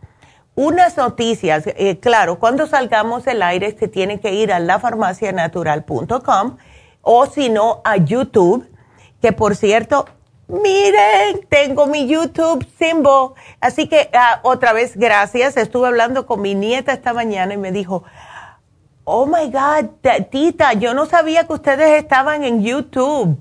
[0.56, 1.66] unas noticias.
[1.68, 6.58] Eh, claro, cuando salgamos del aire se tienen que ir a lafarmacianatural.com
[7.02, 8.68] o si no a YouTube,
[9.22, 10.06] que por cierto,
[10.50, 13.34] miren, tengo mi YouTube symbol.
[13.62, 15.56] Así que ah, otra vez, gracias.
[15.56, 18.04] Estuve hablando con mi nieta esta mañana y me dijo,
[19.04, 19.90] oh my God,
[20.30, 23.38] tita, yo no sabía que ustedes estaban en YouTube.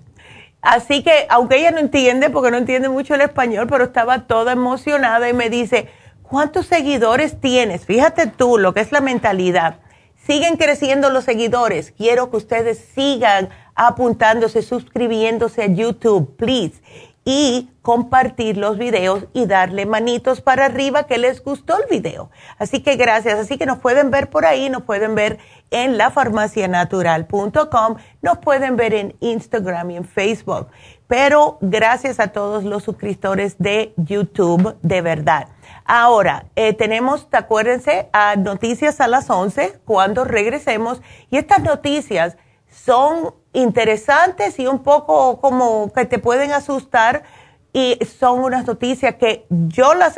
[0.61, 4.53] Así que, aunque ella no entiende, porque no entiende mucho el español, pero estaba toda
[4.53, 5.89] emocionada y me dice,
[6.23, 7.87] ¿cuántos seguidores tienes?
[7.87, 9.77] Fíjate tú lo que es la mentalidad.
[10.17, 11.93] Siguen creciendo los seguidores.
[11.93, 13.49] Quiero que ustedes sigan
[13.79, 16.83] apuntándose, suscribiéndose a YouTube, please.
[17.25, 22.31] Y compartir los videos y darle manitos para arriba que les gustó el video.
[22.59, 23.39] Así que gracias.
[23.39, 25.39] Así que nos pueden ver por ahí, nos pueden ver
[25.71, 30.69] en lafarmacianatural.com, nos pueden ver en Instagram y en Facebook.
[31.07, 35.49] Pero gracias a todos los suscriptores de YouTube, de verdad.
[35.85, 41.01] Ahora, eh, tenemos, acuérdense, a noticias a las 11 cuando regresemos.
[41.31, 42.37] Y estas noticias
[42.71, 47.25] son interesantes y un poco como que te pueden asustar.
[47.73, 50.15] Y son unas noticias que yo las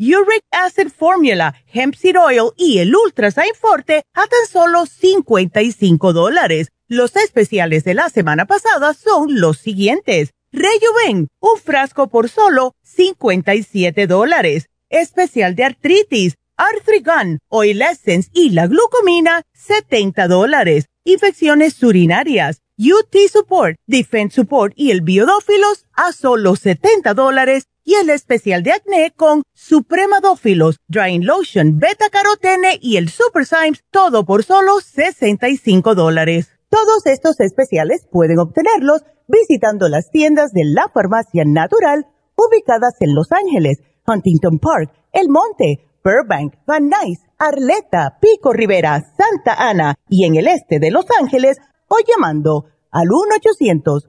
[0.00, 3.30] Uric Acid Formula, Hemp Seed Oil y el Ultra
[3.60, 6.68] Forte a tan solo 55 dólares.
[6.88, 10.30] Los especiales de la semana pasada son los siguientes.
[10.52, 14.70] Rejuven, un frasco por solo 57 dólares.
[14.88, 20.86] Especial de artritis, Arthrigan, Oil Essence y la glucomina, 70 dólares.
[21.04, 28.10] Infecciones urinarias, UT Support, Defense Support y el Biodófilos a solo 70 dólares y el
[28.10, 34.44] especial de acné con Supremadófilos, Drying Lotion, Beta Carotene y el Super Symes, todo por
[34.44, 36.50] solo 65 dólares.
[36.68, 42.06] Todos estos especiales pueden obtenerlos visitando las tiendas de la Farmacia Natural
[42.36, 49.54] ubicadas en Los Ángeles, Huntington Park, El Monte, Burbank, Van Nuys, Arleta, Pico Rivera, Santa
[49.54, 51.58] Ana y en el este de Los Ángeles
[51.88, 54.08] o llamando al 1 800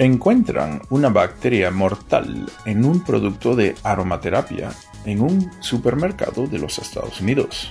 [0.00, 4.70] Encuentran una bacteria mortal en un producto de aromaterapia
[5.04, 7.70] en un supermercado de los Estados Unidos.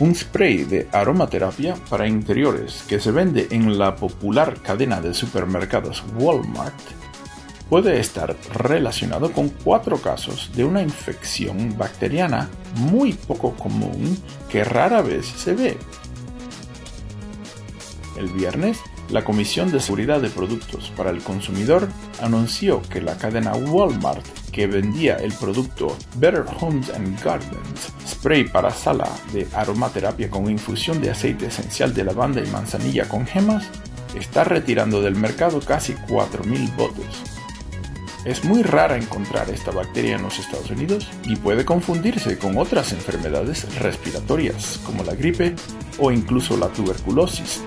[0.00, 6.04] Un spray de aromaterapia para interiores que se vende en la popular cadena de supermercados
[6.18, 6.78] Walmart
[7.70, 14.18] puede estar relacionado con cuatro casos de una infección bacteriana muy poco común
[14.50, 15.78] que rara vez se ve.
[18.18, 18.78] El viernes,
[19.10, 21.88] la Comisión de Seguridad de Productos para el Consumidor
[22.20, 28.70] anunció que la cadena Walmart, que vendía el producto Better Homes and Gardens, spray para
[28.70, 33.66] sala de aromaterapia con infusión de aceite esencial de lavanda y manzanilla con gemas,
[34.14, 37.40] está retirando del mercado casi 4.000 botes.
[38.24, 42.92] Es muy rara encontrar esta bacteria en los Estados Unidos y puede confundirse con otras
[42.92, 45.54] enfermedades respiratorias como la gripe
[45.98, 47.62] o incluso la tuberculosis,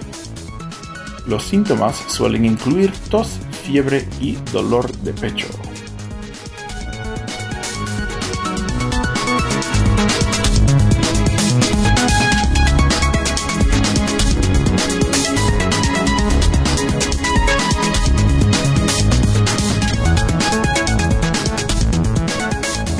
[1.25, 5.47] los síntomas suelen incluir tos, fiebre y dolor de pecho.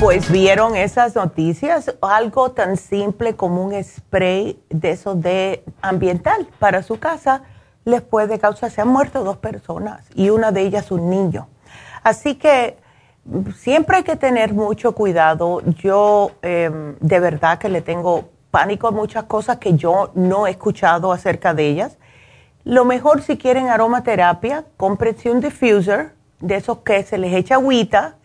[0.04, 6.82] pues vieron esas noticias, algo tan simple como un spray de eso de ambiental para
[6.82, 7.42] su casa
[7.84, 11.48] les puede causar, se han muerto dos personas y una de ellas un niño.
[12.02, 12.76] Así que
[13.56, 15.60] siempre hay que tener mucho cuidado.
[15.62, 20.50] Yo em, de verdad que le tengo pánico a muchas cosas que yo no he
[20.50, 21.98] escuchado acerca de ellas.
[22.64, 28.16] Lo mejor si quieren aromaterapia, cómprense un diffuser de esos que se les echa agüita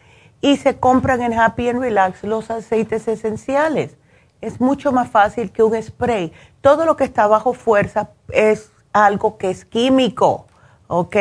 [0.41, 3.97] y se compran en Happy and Relax los aceites esenciales.
[4.41, 6.31] Es mucho más fácil que un spray.
[6.61, 8.71] Todo lo que está bajo fuerza es
[9.05, 10.47] algo que es químico,
[10.87, 11.15] ¿ok?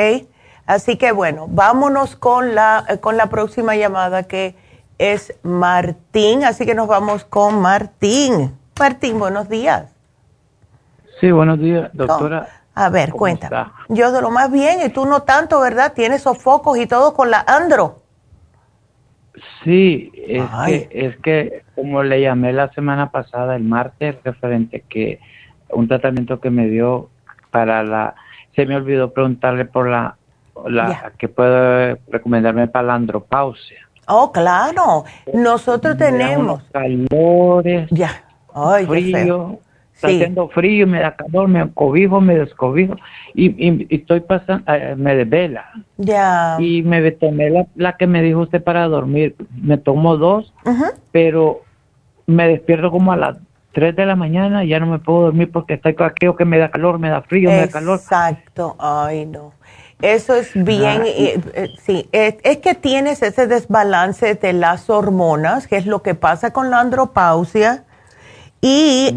[0.67, 4.55] Así que bueno, vámonos con la, eh, con la próxima llamada que
[4.99, 6.45] es Martín.
[6.45, 8.55] Así que nos vamos con Martín.
[8.79, 9.95] Martín, buenos días.
[11.21, 12.49] Sí, buenos días, doctora.
[12.75, 13.71] A ver, cuéntame.
[13.89, 15.95] Yo de lo más bien, y tú no tanto, ¿verdad?
[15.95, 18.03] Tienes sofocos y todo con la andro.
[19.65, 25.19] Sí, es que, es que como le llamé la semana pasada, el martes, referente que
[25.71, 27.09] un tratamiento que me dio
[27.51, 28.15] para la,
[28.55, 30.17] se me olvidó preguntarle por la,
[30.67, 33.89] la que puede recomendarme para la andropausia.
[34.07, 35.05] Oh, claro.
[35.33, 36.63] Nosotros tenemos.
[36.73, 38.25] calores, ya,
[38.55, 39.59] Ay, frío,
[39.95, 42.97] está haciendo frío, me da calor, me cobijo, me descobijo.
[43.35, 45.71] Y, y, estoy pasando, eh, me desvela.
[45.99, 46.57] Ya.
[46.59, 50.53] Y me tomé la, la, que me dijo usted para dormir, me tomo dos,
[51.13, 51.63] pero
[52.27, 53.37] me despierto como a las
[53.79, 56.59] 3 de la mañana ya no me puedo dormir porque estoy con aquello que me
[56.59, 58.01] da calor, me da frío, me da calor.
[58.01, 59.53] Exacto, ay no.
[60.03, 61.41] Eso es bien, eh,
[61.81, 66.71] sí, es, que tienes ese desbalance de las hormonas, que es lo que pasa con
[66.71, 67.85] la andropausia.
[68.61, 69.15] Y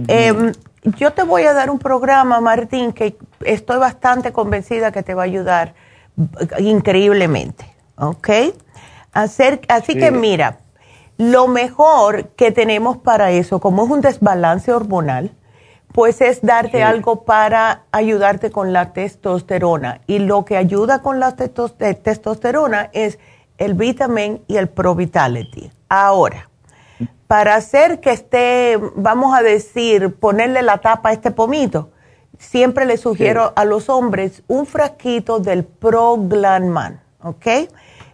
[0.84, 5.24] yo te voy a dar un programa, Martín, que estoy bastante convencida que te va
[5.24, 5.74] a ayudar
[6.60, 8.30] increíblemente, ¿ok?
[9.12, 10.60] Hacer, así que mira,
[11.18, 15.32] lo mejor que tenemos para eso, como es un desbalance hormonal,
[15.94, 20.02] pues es darte algo para ayudarte con la testosterona.
[20.08, 23.20] Y lo que ayuda con la testosterona es
[23.58, 25.72] el vitamin y el Pro Vitality.
[25.90, 26.50] Ahora,
[27.28, 31.90] para hacer que esté, vamos a decir, ponerle la tapa a este pomito,
[32.38, 37.48] siempre le sugiero a los hombres un frasquito del Proglanman, ¿ok?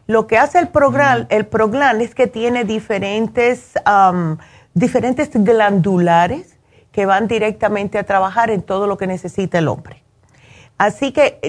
[0.07, 3.73] Lo que hace el Proglan, el Proglan es que tiene diferentes,
[4.73, 6.57] diferentes glandulares
[6.93, 10.01] que van directamente a trabajar en todo lo que necesita el hombre.
[10.77, 11.39] Así que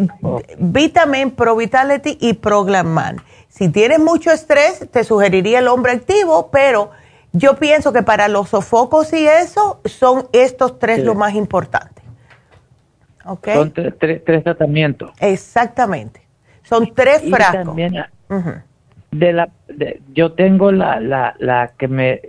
[0.58, 3.22] Vitamin Pro Vitality y Proglanman.
[3.48, 6.90] Si tienes mucho estrés, te sugeriría el hombre activo, pero
[7.32, 12.02] yo pienso que para los sofocos y eso son estos tres lo más importante.
[13.24, 13.48] ¿Ok?
[13.52, 15.12] Son tres, tratamientos.
[15.20, 16.22] Exactamente.
[16.62, 17.66] Son tres frascos.
[17.66, 17.94] También,
[19.10, 19.48] de la,
[20.12, 22.20] yo tengo la, la, la que me,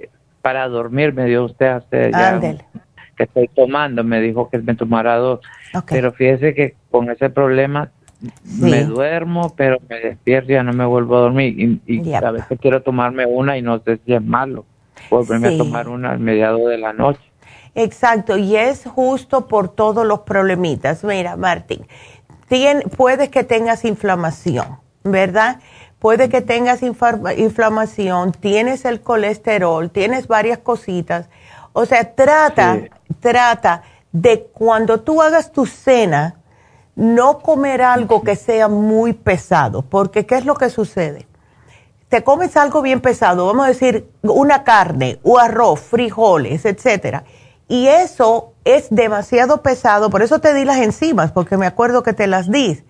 [0.41, 5.17] para dormir me dio usted hace ya, que estoy tomando, me dijo que me tomara
[5.17, 5.41] dos.
[5.87, 7.91] Pero fíjese que con ese problema
[8.59, 11.81] me duermo, pero me despierto y ya no me vuelvo a dormir.
[11.85, 14.65] Y, a veces quiero tomarme una y no sé si es malo
[15.09, 17.21] volverme a tomar una al mediado de la noche.
[17.75, 21.03] Exacto, y es justo por todos los problemitas.
[21.03, 21.85] Mira, Martín,
[22.97, 25.59] puede que tengas inflamación, ¿verdad?
[25.99, 31.29] Puede que tengas inflamación, tienes el colesterol, tienes varias cositas.
[31.73, 32.79] O sea, trata,
[33.19, 36.35] trata de cuando tú hagas tu cena,
[36.95, 41.29] no comer algo que sea muy pesado, porque ¿qué es lo que sucede?
[42.09, 47.23] te comes algo bien pesado, vamos a decir una carne, o arroz, frijoles, etcétera,
[47.67, 52.13] y eso es demasiado pesado, por eso te di las enzimas, porque me acuerdo que
[52.13, 52.83] te las di.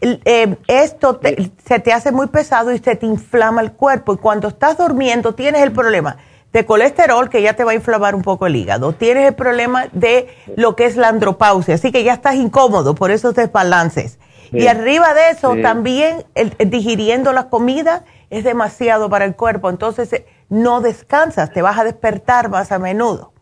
[0.00, 1.20] Eh, esto
[1.64, 4.14] se te hace muy pesado y se te inflama el cuerpo.
[4.14, 6.16] Y cuando estás durmiendo tienes el problema
[6.52, 9.86] de colesterol que ya te va a inflamar un poco el hígado, tienes el problema
[9.92, 14.20] de lo que es la andropausia, así que ya estás incómodo por esos desbalances.
[14.52, 16.24] Y arriba de eso también
[16.64, 21.84] digiriendo la comida es demasiado para el cuerpo, entonces eh, no descansas, te vas a
[21.84, 23.32] despertar más a menudo.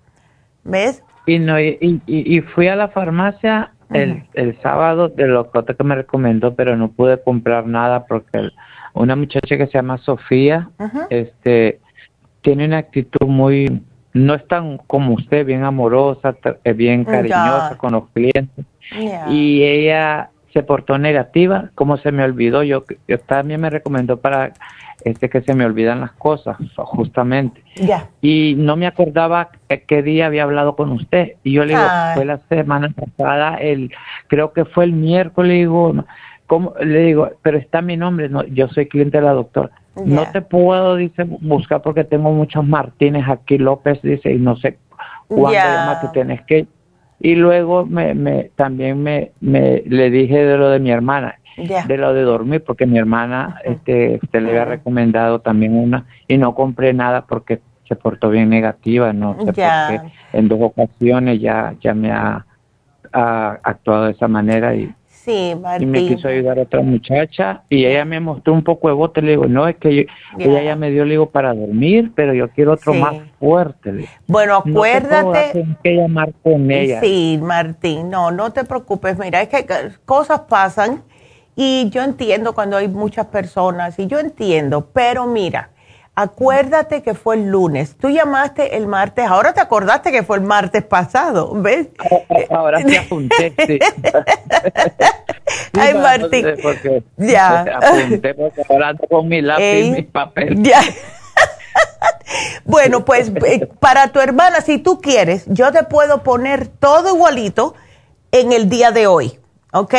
[0.64, 1.02] ¿Ves?
[1.26, 6.54] Y, no, y, fui a la farmacia el, el, sábado de lo que me recomendó,
[6.54, 8.50] pero no pude comprar nada porque
[8.94, 10.70] una muchacha que se llama Sofía,
[11.10, 11.80] este,
[12.42, 13.82] tiene una actitud muy,
[14.12, 18.66] no es tan como usted, bien amorosa, eh, bien cariñosa con los clientes.
[19.30, 22.84] Y ella se portó negativa, como se me olvidó, yo,
[23.26, 24.52] también me recomendó para
[25.04, 27.62] este que se me olvidan las cosas, justamente.
[27.76, 28.10] Ya.
[28.20, 29.50] Y no me acordaba
[29.86, 31.34] qué día había hablado con usted.
[31.42, 33.92] Y yo le digo, fue la semana pasada, el,
[34.28, 36.04] creo que fue el miércoles, digo,
[36.46, 36.74] ¿cómo?
[36.80, 39.70] Le digo, pero está mi nombre, no, yo soy cliente de la doctora.
[40.04, 44.78] No te puedo, dice, buscar porque tengo muchos Martínez aquí, López, dice, y no sé
[45.28, 46.66] cuándo más que tienes que...
[47.20, 51.96] Y luego me, me también me, me le dije de lo de mi hermana, de
[51.96, 56.54] lo de dormir, porque mi hermana este, este le había recomendado también una y no
[56.54, 60.00] compré nada porque se portó bien negativa, no sé por qué.
[60.32, 62.46] En dos ocasiones ya, ya me ha,
[63.12, 64.94] ha actuado de esa manera y
[65.24, 68.94] Sí, Y me quiso ayudar a otra muchacha y ella me mostró un poco de
[68.94, 69.22] bote.
[69.22, 72.50] Le digo, no, es que ella ya me dio, le digo, para dormir, pero yo
[72.50, 74.08] quiero otro más fuerte.
[74.26, 75.62] Bueno, acuérdate.
[75.62, 77.00] No que llamar con ella.
[77.00, 79.16] Sí, Martín, no, no te preocupes.
[79.16, 79.64] Mira, es que
[80.04, 81.04] cosas pasan
[81.54, 85.70] y yo entiendo cuando hay muchas personas y yo entiendo, pero mira,
[86.14, 87.96] Acuérdate que fue el lunes.
[87.96, 89.24] Tú llamaste el martes.
[89.26, 91.88] Ahora te acordaste que fue el martes pasado, ¿ves?
[92.50, 93.78] Ahora te apunté, sí.
[95.72, 96.46] Ay, Martín.
[97.16, 97.64] ya.
[97.64, 100.62] Te apunté porque ahora con mi lápiz y mi papel.
[100.62, 100.82] Ya.
[102.66, 107.74] bueno, pues eh, para tu hermana, si tú quieres, yo te puedo poner todo igualito
[108.32, 109.38] en el día de hoy,
[109.72, 109.94] ¿ok?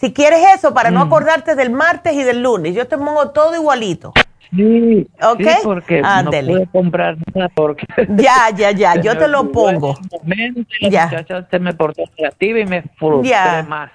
[0.00, 1.08] Si quieres eso, para no mm.
[1.08, 4.12] acordarte del martes y del lunes, yo te pongo todo igualito.
[4.54, 5.46] Sí, okay.
[5.46, 7.84] sí porque no puedo comprar nada porque...
[8.16, 9.98] Ya, ya, ya, yo te lo pongo.
[10.80, 11.46] la ya.
[11.50, 13.90] se me portó negativa y me frustré más.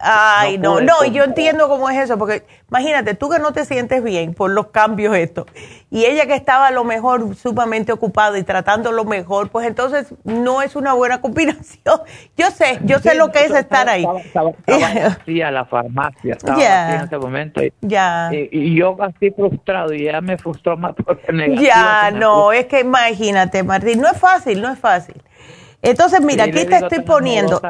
[0.00, 4.02] Ay, no, no, yo entiendo cómo es eso, porque imagínate, tú que no te sientes
[4.02, 5.46] bien por los cambios estos,
[5.90, 10.14] y ella que estaba a lo mejor sumamente ocupada y tratando lo mejor, pues entonces
[10.24, 12.00] no es una buena combinación.
[12.36, 14.06] Yo sé, yo sé lo que es estar ahí.
[14.24, 17.62] Estaba, a la farmacia, estaba en ese momento.
[17.62, 18.30] Y, ya.
[18.32, 23.62] Y, yo así frustrado, y ella me frustró más porque Ya, no, es que imagínate,
[23.62, 25.16] Martín, no es fácil, no es fácil.
[25.82, 27.60] Entonces, mira, aquí te estoy poniendo.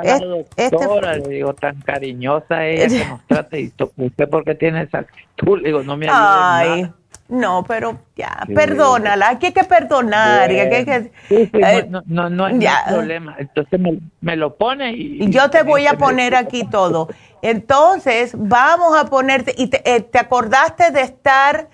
[0.57, 0.77] este,
[1.21, 5.69] le digo, tan cariñosa ella que nos trata y usted porque tiene esa actitud, le
[5.69, 6.93] digo, no me ayuda Ay,
[7.29, 10.49] No, pero ya, perdónala, aquí hay que perdonar.
[10.49, 13.37] que, eh, no, no, no, hay problema.
[13.39, 13.79] Entonces
[14.21, 17.09] me, lo pone y, yo te voy a poner aquí todo.
[17.43, 21.69] Entonces, vamos a ponerte, y te, eh, ¿te acordaste de estar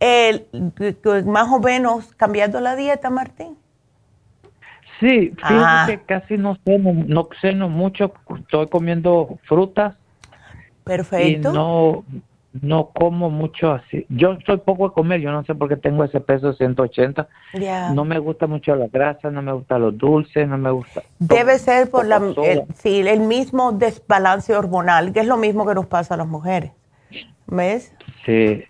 [0.00, 0.44] eh,
[1.24, 3.61] más o menos cambiando la dieta, Martín?
[5.02, 5.84] Sí, fíjate ah.
[5.88, 9.96] que casi no ceno, no ceno mucho, estoy comiendo frutas.
[10.84, 11.50] Perfecto.
[11.50, 12.04] Y no,
[12.60, 14.06] no como mucho así.
[14.10, 17.26] Yo soy poco de comer, yo no sé por qué tengo ese peso de 180.
[17.94, 21.02] No me gusta mucho la grasa, no me gusta los dulces, no me gusta.
[21.18, 25.74] Debe ser por la, el, sí, el mismo desbalance hormonal, que es lo mismo que
[25.74, 26.70] nos pasa a las mujeres.
[27.48, 27.92] ¿Ves?
[28.24, 28.62] Sí.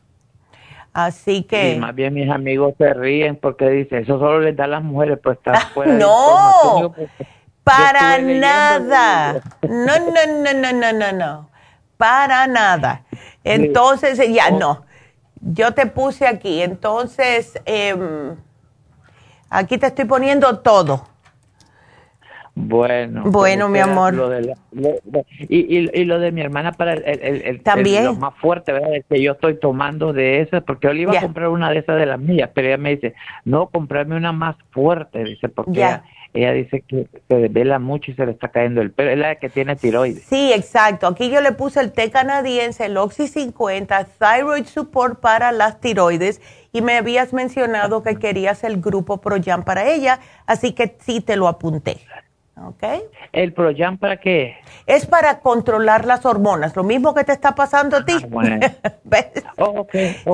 [0.93, 1.75] Así que...
[1.75, 4.83] Y más bien mis amigos se ríen porque dicen, eso solo les da a las
[4.83, 6.95] mujeres por estar fuera No,
[7.65, 9.41] para nada.
[9.63, 11.51] No, no, no, no, no, no, no.
[11.97, 13.05] Para nada.
[13.45, 14.59] Entonces, ya oh.
[14.59, 14.85] no.
[15.41, 17.97] Yo te puse aquí, entonces, eh,
[19.51, 21.09] aquí te estoy poniendo todo.
[22.55, 23.23] Bueno.
[23.27, 24.15] Bueno, mi amor.
[25.49, 28.05] y, y, lo de mi hermana para el, el, ¿También?
[28.05, 28.95] lo más fuerte, ¿verdad?
[28.95, 31.79] Es que yo estoy tomando de esas, porque yo le iba a comprar una de
[31.79, 33.15] esas de las mías, pero ella me dice,
[33.47, 35.83] no, comprarme una más fuerte, dice, porque
[36.35, 39.11] ella, dice que se desvela mucho y se le está cayendo el pelo.
[39.11, 40.25] Es la que tiene tiroides.
[40.25, 41.07] Sí, exacto.
[41.07, 46.43] Aquí yo le puse el té canadiense, el Oxy 50, Thyroid Support para las tiroides,
[46.71, 51.37] y me habías mencionado que querías el grupo ProYam para ella, así que sí te
[51.37, 51.97] lo apunté.
[52.55, 53.01] Okay.
[53.33, 54.57] ¿El Proyam para qué?
[54.87, 58.13] Es para controlar las hormonas, lo mismo que te está pasando a ti.
[58.85, 59.45] Ah, ¿Ves?
[59.57, 59.87] Oh,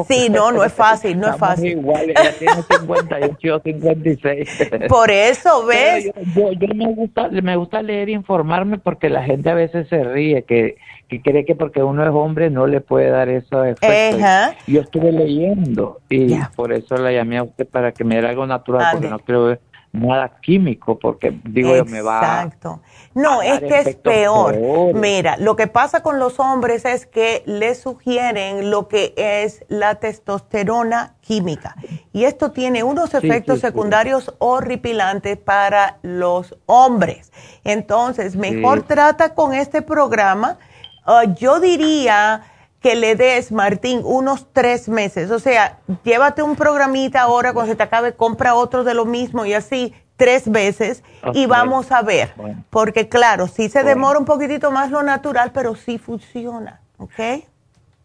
[0.08, 1.72] sí, no, no es fácil, no es fácil.
[1.72, 4.70] Igual, ella tiene 58 56.
[4.88, 6.10] Por eso, ¿ves?
[6.34, 10.02] Yo, yo, me, gusta, me gusta leer e informarme porque la gente a veces se
[10.04, 10.76] ríe, que,
[11.08, 14.20] que cree que porque uno es hombre no le puede dar eso efectos.
[14.66, 18.46] Yo estuve leyendo y por eso la llamé a usted para que me diera algo
[18.46, 19.58] natural, porque no creo
[19.92, 22.18] nada químico, porque digo yo me va.
[22.18, 22.80] Exacto.
[23.14, 24.56] No, es que es peor.
[24.94, 29.96] Mira, lo que pasa con los hombres es que les sugieren lo que es la
[29.96, 31.74] testosterona química.
[32.12, 37.32] Y esto tiene unos efectos secundarios horripilantes para los hombres.
[37.64, 40.58] Entonces, mejor trata con este programa.
[41.04, 42.42] Ah, yo diría
[42.88, 45.30] que le des, Martín, unos tres meses.
[45.30, 49.44] O sea, llévate un programita ahora, cuando se te acabe, compra otro de lo mismo
[49.44, 51.04] y así tres veces
[51.34, 52.30] y vamos a ver.
[52.70, 56.80] Porque claro, sí se demora un poquitito más lo natural, pero sí funciona.
[56.96, 57.44] ¿Ok?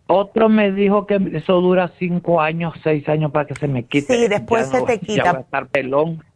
[0.08, 4.14] Otro me dijo que eso dura cinco años, seis años para que se me quite.
[4.14, 5.24] Sí, después se te quita.
[5.24, 6.22] Ya a estar pelón.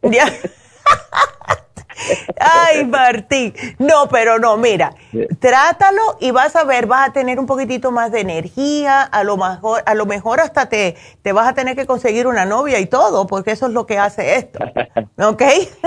[2.38, 3.54] Ay, Martín.
[3.78, 4.94] No, pero no, mira,
[5.40, 9.36] trátalo y vas a ver, vas a tener un poquitito más de energía, a lo
[9.36, 12.86] mejor, a lo mejor hasta te, te vas a tener que conseguir una novia y
[12.86, 14.58] todo, porque eso es lo que hace esto.
[15.18, 15.42] ¿Ok?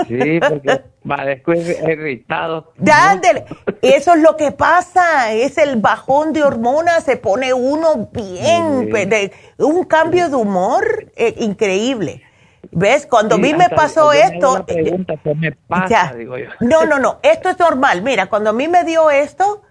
[0.08, 2.72] Sí, porque parezco irritado.
[2.76, 3.44] Dándole.
[3.80, 9.32] Eso es lo que pasa, es el bajón de hormonas, se pone uno bien, de,
[9.58, 12.22] un cambio de humor eh, increíble.
[12.70, 13.06] ¿Ves?
[13.06, 14.64] Cuando a mí me pasó esto...
[14.64, 16.14] Pregunta, ¿qué me pasa?
[16.16, 16.48] Digo yo.
[16.60, 18.02] No, no, no, esto es normal.
[18.02, 19.62] Mira, cuando a mí me dio esto,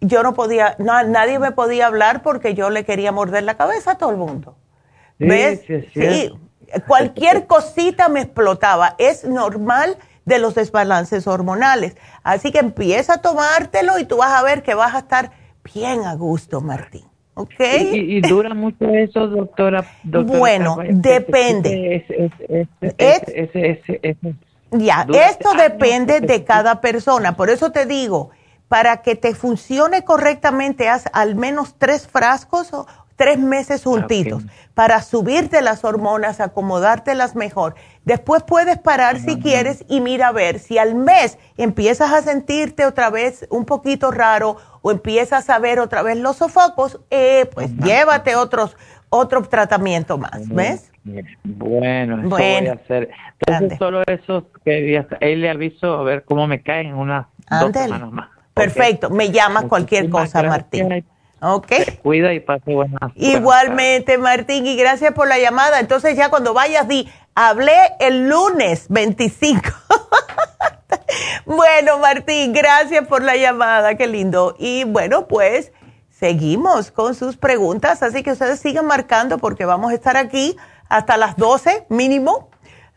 [0.00, 3.98] yo no podía, nadie me podía hablar porque yo le quería morder la cabeza a
[3.98, 4.56] todo el mundo.
[5.18, 5.62] ¿Ves?
[5.66, 6.32] Sí, sí,
[6.86, 8.96] cualquier cosita me explotaba.
[8.98, 11.96] Es normal de los desbalances hormonales.
[12.22, 15.30] Así que empieza a tomártelo y tú vas a ver que vas a estar
[15.72, 17.11] bien a gusto, Martín.
[17.34, 17.60] ¿Ok?
[17.92, 19.84] ¿Y, dura mucho eso, doctora?
[20.04, 22.04] bueno, depende.
[24.70, 27.34] ya, esto depende de cada persona.
[27.34, 28.30] Por eso te digo,
[28.68, 32.86] para que te funcione correctamente, haz al menos tres frascos o
[33.22, 34.42] tres meses juntitos
[34.74, 37.76] para subirte las hormonas, acomodártelas mejor.
[38.04, 42.84] Después puedes parar si quieres y mira a ver si al mes empiezas a sentirte
[42.84, 47.70] otra vez un poquito raro o empiezas a ver otra vez los sofocos, eh, pues
[47.76, 48.76] llévate otros
[49.08, 50.90] otro tratamiento más, ¿ves?
[51.44, 53.10] Bueno, eso voy a hacer.
[53.46, 58.10] Entonces, solo eso que ahí le aviso a ver cómo me caen unas dos semanas
[58.10, 58.30] más.
[58.52, 61.04] Perfecto, me llamas cualquier cosa, Martín.
[61.44, 61.72] Ok.
[62.02, 63.00] cuida y pase buenas.
[63.16, 65.80] Igualmente, Martín, y gracias por la llamada.
[65.80, 69.60] Entonces ya cuando vayas, di, hablé el lunes 25.
[71.46, 74.54] bueno, Martín, gracias por la llamada, qué lindo.
[74.56, 75.72] Y bueno, pues
[76.10, 80.56] seguimos con sus preguntas, así que ustedes sigan marcando porque vamos a estar aquí
[80.88, 82.50] hasta las 12 mínimo.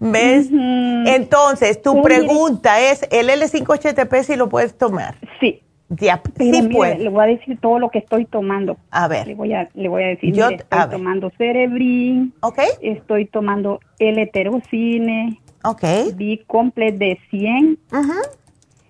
[0.00, 0.50] ¿Ves?
[0.50, 5.14] Entonces, tu pregunta es, ¿el L5HTP si lo puedes tomar?
[5.40, 5.62] Sí.
[5.90, 6.98] Ya, sí puede.
[6.98, 8.78] Le voy a decir todo lo que estoy tomando.
[8.90, 9.26] A ver.
[9.26, 12.32] Le voy a, le voy a decir, Yo, estoy tomando Cerebrin.
[12.40, 12.60] Ok.
[12.80, 15.38] Estoy tomando L-Terocine.
[15.64, 15.82] Ok.
[16.16, 17.78] B-Complex de 100.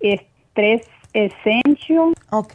[0.01, 2.15] Estrés Essential.
[2.31, 2.55] Ok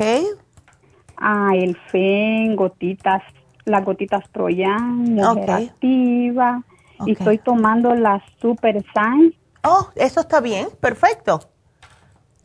[1.18, 3.24] ah, el FEN, gotitas,
[3.66, 6.64] las gotitas Troyan, mujer activa.
[7.06, 9.36] Y estoy tomando la Super Sign.
[9.64, 11.42] Oh, eso está bien, perfecto.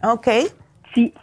[0.02, 0.28] Ok.
[0.94, 1.14] Sí,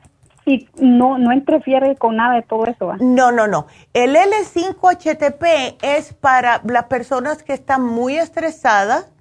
[0.45, 2.95] y no, no interfiere con nada de todo eso.
[2.99, 3.67] No, no, no.
[3.93, 9.11] El L5-HTP es para las personas que están muy estresadas,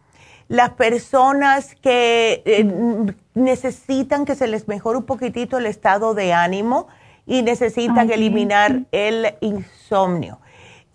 [0.48, 6.88] las personas que eh, necesitan que se les mejore un poquitito el estado de ánimo,
[7.28, 10.40] y necesitan eliminar el insomnio.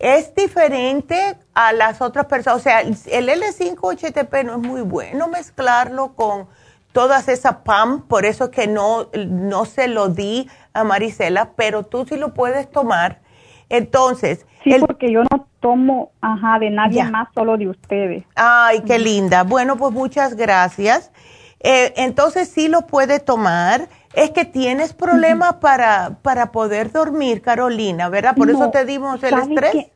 [0.00, 6.14] Es diferente a las otras personas, o sea, el L5-HTP no es muy bueno mezclarlo
[6.14, 6.48] con
[6.92, 12.04] todas esas PAM, por eso que no, no se lo di a Marisela, pero tú
[12.04, 13.20] sí lo puedes tomar.
[13.68, 14.44] Entonces.
[14.64, 18.24] Sí, porque yo no tomo, ajá, de nadie más, solo de ustedes.
[18.34, 19.44] Ay, qué linda.
[19.44, 21.12] Bueno, pues muchas gracias.
[21.60, 23.88] Eh, entonces sí lo puede tomar.
[24.14, 28.36] Es que tienes problemas para, para poder dormir, Carolina, ¿verdad?
[28.36, 29.88] Por eso te dimos el estrés.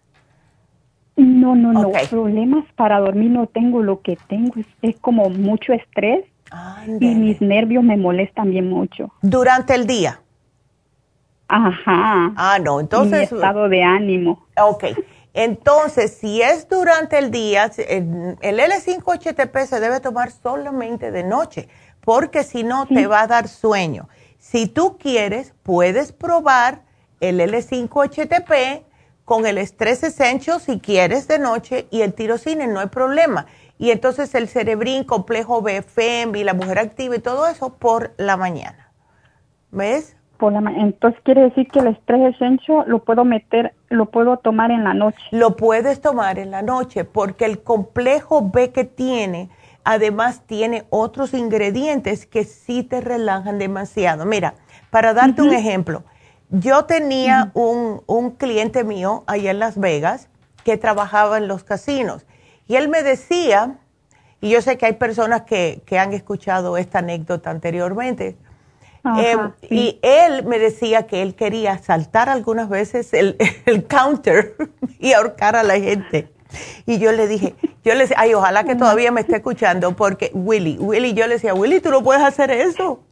[1.16, 1.92] No, no, no.
[2.10, 3.82] Problemas para dormir no tengo.
[3.82, 6.24] Lo que tengo es, como mucho estrés
[7.00, 9.12] y mis nervios me molestan bien mucho.
[9.22, 10.20] ¿Durante el día?
[11.48, 12.32] Ajá.
[12.36, 13.32] Ah, no, entonces.
[13.32, 14.46] Mi estado de ánimo.
[14.60, 14.84] Ok.
[15.34, 21.68] Entonces, si es durante el día, el L5-HTP se debe tomar solamente de noche
[22.08, 24.08] porque si no te va a dar sueño.
[24.38, 26.80] Si tú quieres, puedes probar
[27.20, 28.82] el L5-HTP
[29.26, 33.44] con el Stress Essential si quieres de noche y el tirocine, no hay problema.
[33.76, 38.38] Y entonces el cerebrín, complejo BFM y la mujer activa y todo eso por la
[38.38, 38.90] mañana.
[39.70, 40.16] ¿Ves?
[40.38, 44.70] Por la entonces quiere decir que el Stress Essential lo puedo meter, lo puedo tomar
[44.70, 45.18] en la noche.
[45.30, 49.50] Lo puedes tomar en la noche porque el complejo B que tiene
[49.84, 54.24] además tiene otros ingredientes que sí te relajan demasiado.
[54.26, 54.54] Mira,
[54.90, 56.04] para darte un ejemplo,
[56.50, 60.28] yo tenía un, un cliente mío allá en Las Vegas
[60.64, 62.26] que trabajaba en los casinos
[62.68, 63.78] y él me decía,
[64.40, 68.36] y yo sé que hay personas que, que han escuchado esta anécdota anteriormente,
[69.16, 73.36] em, y él me decía que él quería saltar algunas veces el,
[73.66, 74.54] el counter
[74.98, 76.30] y ahorcar a la gente.
[76.86, 77.54] Y yo le dije,
[77.84, 81.34] yo le decía, ay, ojalá que todavía me esté escuchando, porque Willy, Willy, yo le
[81.34, 83.04] decía, Willy, tú no puedes hacer eso.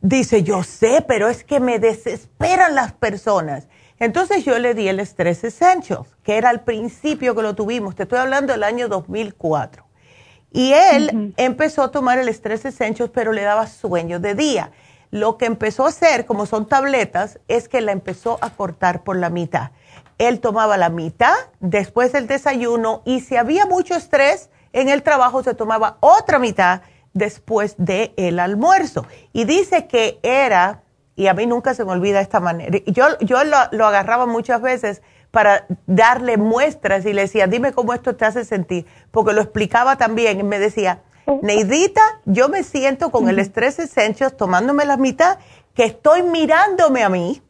[0.00, 3.68] Dice, yo sé, pero es que me desesperan las personas.
[3.98, 8.02] Entonces yo le di el Stress Essentials, que era al principio que lo tuvimos, te
[8.02, 9.84] estoy hablando del año 2004.
[10.52, 14.70] Y él empezó a tomar el Stress Essentials, pero le daba sueño de día.
[15.10, 19.16] Lo que empezó a hacer, como son tabletas, es que la empezó a cortar por
[19.16, 19.70] la mitad.
[20.18, 25.42] Él tomaba la mitad después del desayuno y si había mucho estrés en el trabajo,
[25.42, 26.82] se tomaba otra mitad
[27.12, 29.06] después del almuerzo.
[29.32, 30.82] Y dice que era
[31.16, 32.78] y a mí nunca se me olvida esta manera.
[32.86, 38.16] Yo, yo lo, agarraba muchas veces para darle muestras y le decía, dime cómo esto
[38.16, 41.00] te hace sentir, porque lo explicaba también y me decía,
[41.42, 45.38] Neidita, yo me siento con el estrés Essentials tomándome la mitad,
[45.74, 47.42] que estoy mirándome a mí,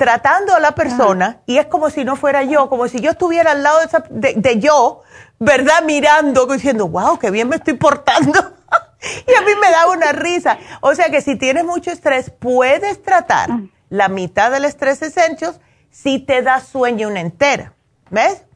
[0.00, 3.50] tratando a la persona, y es como si no fuera yo, como si yo estuviera
[3.50, 5.02] al lado de, de yo,
[5.38, 5.82] ¿verdad?
[5.84, 8.32] Mirando, diciendo, wow, qué bien me estoy portando.
[9.28, 10.56] y a mí me da una risa.
[10.80, 13.60] O sea que si tienes mucho estrés, puedes tratar ah.
[13.90, 15.60] la mitad del estrés Essentials
[15.90, 17.74] si te da sueño una entera.
[18.08, 18.46] ¿Ves?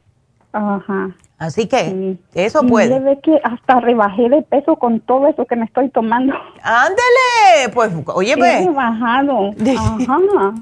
[0.51, 1.11] Ajá.
[1.37, 3.19] Así que eso puede.
[3.21, 6.33] que hasta rebajé de peso con todo eso que me estoy tomando.
[6.63, 8.63] Ándele, pues, oye, ve.
[8.63, 9.51] He rebajado.
[9.77, 10.55] Ajá.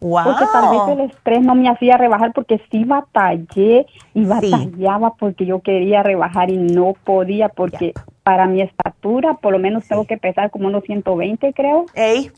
[0.00, 0.24] Wow.
[0.24, 5.44] Porque tal vez el estrés no me hacía rebajar porque sí batallé y batallaba porque
[5.44, 10.16] yo quería rebajar y no podía porque para mi estatura, por lo menos tengo que
[10.16, 11.84] pesar como unos 120, creo.
[11.94, 12.30] Ey,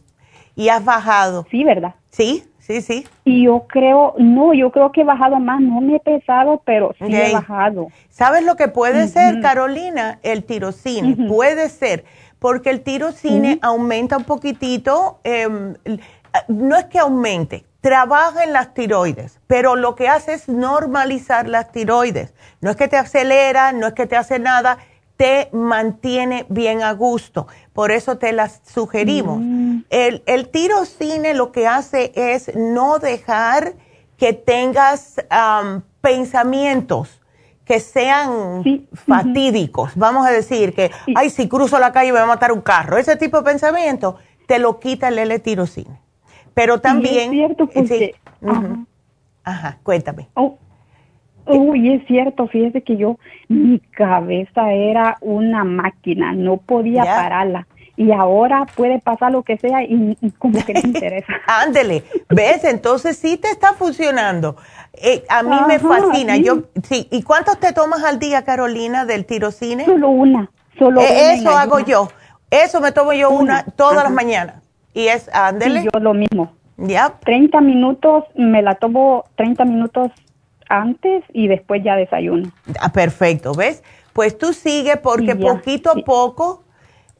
[0.56, 1.46] y has bajado.
[1.50, 1.94] Sí, ¿verdad?
[2.10, 3.06] Sí, sí, sí.
[3.24, 6.94] Y yo creo, no, yo creo que he bajado más, no me he pesado, pero
[6.98, 7.88] sí he bajado.
[8.10, 10.18] ¿Sabes lo que puede ser, Carolina?
[10.22, 12.04] El tirocine, puede ser,
[12.38, 15.74] porque el tirocine aumenta un poquitito, em,
[16.48, 21.72] no es que aumente, trabaja en las tiroides, pero lo que hace es normalizar las
[21.72, 22.32] tiroides.
[22.60, 24.78] No es que te acelera, no es que te hace nada,
[25.16, 27.48] te mantiene bien a gusto.
[27.72, 29.40] Por eso te las sugerimos.
[29.40, 29.78] Mm.
[29.90, 33.74] El, el tirocine lo que hace es no dejar
[34.16, 35.16] que tengas
[36.00, 37.20] pensamientos
[37.64, 39.92] que sean fatídicos.
[39.94, 42.98] Vamos a decir que, ay, si cruzo la calle me va a matar un carro.
[42.98, 46.01] Ese tipo de pensamiento te lo quita el L-tirocine.
[46.54, 47.24] Pero también...
[47.24, 48.14] es cierto porque...
[49.44, 49.78] Ajá.
[49.82, 50.28] cuéntame.
[50.34, 50.56] Oh,
[51.46, 53.18] Uy, es cierto, fíjese que yo,
[53.48, 57.66] mi cabeza era una máquina, no podía pararla.
[57.96, 61.34] Y ahora puede pasar lo que sea y, como que me interesa.
[61.46, 62.64] Ándele, ¿ves?
[62.64, 64.56] Entonces sí te está funcionando.
[64.94, 66.36] Eh, a mí me fascina.
[66.36, 67.08] Yo, sí.
[67.10, 69.84] ¿Y cuántos te tomas al día, Carolina, del tirocine?
[69.84, 72.08] Solo una, solo eh, Eso hago yo.
[72.50, 74.61] Eso me tomo yo una, todas las mañanas.
[74.94, 75.84] Y es, ándele.
[75.84, 76.52] yo lo mismo.
[76.76, 77.18] Ya.
[77.24, 80.10] 30 minutos, me la tomo 30 minutos
[80.68, 82.50] antes y después ya desayuno.
[82.80, 83.82] Ah, perfecto, ¿ves?
[84.12, 86.64] Pues tú sigue porque poquito a poco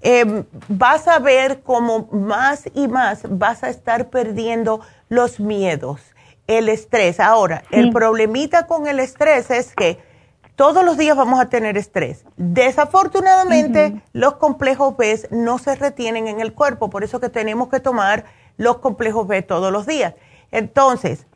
[0.01, 6.01] em, vas a ver cómo más y más vas a estar perdiendo los miedos,
[6.47, 7.21] el estrés.
[7.21, 9.99] Ahora, el problemita con el estrés es que
[10.57, 12.25] todos los días vamos a tener estrés.
[12.37, 17.81] Desafortunadamente, los complejos B no se retienen en el cuerpo, por eso que tenemos que
[17.81, 18.25] tomar
[18.57, 20.15] los complejos B todos los días.
[20.51, 21.27] Entonces,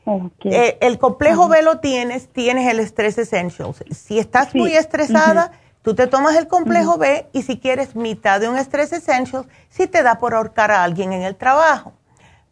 [0.44, 3.82] eh, el complejo B lo tienes, tienes el Stress Essentials.
[3.90, 8.48] Si estás muy estresada, tú te tomas el complejo B y si quieres mitad de
[8.48, 11.94] un Stress Essentials, si te da por ahorcar a alguien en el trabajo.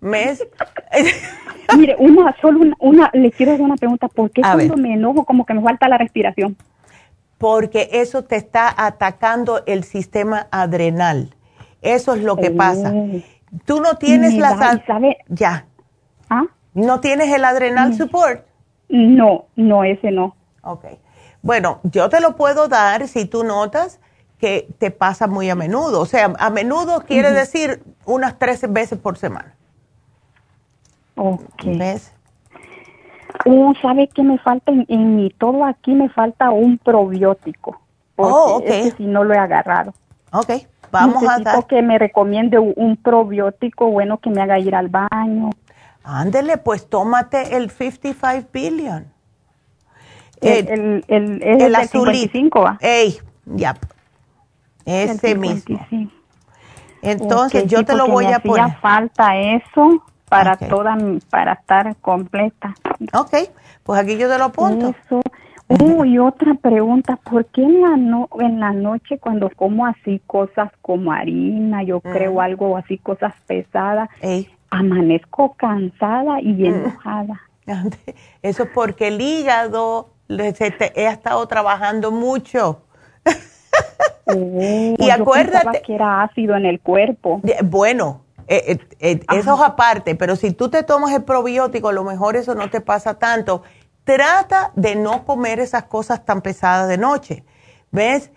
[0.04, 0.46] ¿Mes?
[1.76, 4.06] Mire, una, solo una, le quiero hacer una pregunta.
[4.08, 6.56] ¿Por qué cuando me enojo como que me falta la respiración?
[7.38, 11.34] Porque eso te está atacando el sistema adrenal.
[11.80, 12.92] Eso es lo que pasa.
[12.94, 13.08] Oh.
[13.64, 14.82] Tú no tienes la...
[14.86, 15.16] ¿sabe?
[15.28, 15.64] Ya
[16.28, 16.44] ¿Ah?
[16.74, 17.94] ¿No tienes el adrenal mm.
[17.94, 18.46] support?
[18.90, 20.36] No, no, ese no.
[20.62, 20.84] Ok.
[21.40, 24.00] Bueno, yo te lo puedo dar si tú notas
[24.38, 26.00] que te pasa muy a menudo.
[26.00, 29.54] O sea, a menudo quiere decir unas 13 veces por semana.
[31.16, 31.64] Ok.
[31.64, 32.12] ¿Ves?
[33.44, 37.80] Uno sabe que me falta en, mi todo aquí me falta un probiótico.
[38.16, 38.96] Oh, ok.
[38.96, 39.92] si no lo he agarrado.
[40.32, 40.50] Ok,
[40.92, 41.66] vamos a dar.
[41.66, 45.50] que me recomiende un probiótico bueno que me haga ir al baño.
[46.04, 49.06] Ándele, pues tómate el 55 billion.
[50.40, 52.12] El, el, el, el, azul.
[52.80, 53.74] Ey, ya.
[54.84, 55.80] Ese mismo.
[57.02, 58.76] Entonces yo te lo voy a poner.
[58.80, 60.02] falta eso
[60.34, 60.96] para toda,
[61.30, 62.74] para estar completa.
[63.12, 63.34] Ok,
[63.82, 64.88] pues aquí yo te lo apunto.
[65.04, 65.20] Eso.
[65.66, 70.20] Oh, y otra pregunta, ¿por qué en la, no, en la noche cuando como así
[70.26, 74.10] cosas como harina, yo creo algo así, cosas pesadas,
[74.70, 76.64] amanezco cansada y mm.
[76.66, 77.40] enojada?
[78.42, 82.82] Eso es porque el hígado ha estado trabajando mucho.
[84.26, 84.34] Oh,
[84.98, 87.40] y acuérdate que era ácido en el cuerpo.
[87.64, 91.92] Bueno, eh, eh, eh, eso es aparte, pero si tú te tomas el probiótico, a
[91.92, 93.62] lo mejor eso no te pasa tanto.
[94.04, 97.44] Trata de no comer esas cosas tan pesadas de noche,
[97.90, 98.30] ¿ves?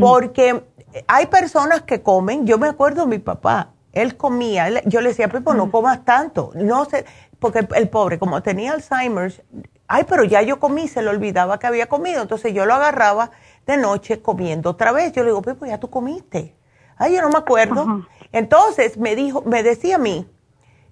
[0.00, 0.64] Porque
[1.06, 5.28] hay personas que comen, yo me acuerdo de mi papá, él comía, yo le decía,
[5.28, 7.04] Pepo, no comas tanto, no sé,
[7.38, 9.42] porque el, pobre, como tenía Alzheimer's,
[9.86, 13.30] ay, pero ya yo comí, se le olvidaba que había comido, entonces yo lo agarraba
[13.66, 16.56] de noche comiendo otra vez, yo le digo, Pepo, ya tú comiste,
[16.96, 20.28] ay, yo no me acuerdo, entonces me dijo, me decía a mí,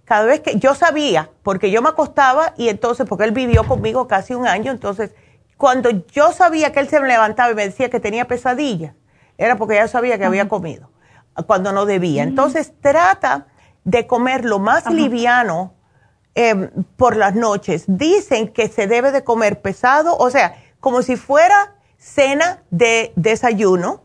[0.05, 4.09] cada vez que yo sabía, porque yo me acostaba y entonces, porque él vivió conmigo
[4.09, 5.12] casi un año, entonces
[5.57, 8.95] cuando yo sabía que él se me levantaba y me decía que tenía pesadilla,
[9.37, 10.91] era porque ya sabía que había comido,
[11.47, 12.23] cuando no debía.
[12.23, 13.47] Entonces trata
[13.85, 15.75] de comer lo más liviano
[16.35, 17.85] em, por las noches.
[17.87, 24.05] Dicen que se debe de comer pesado, o sea, como si fuera cena de desayuno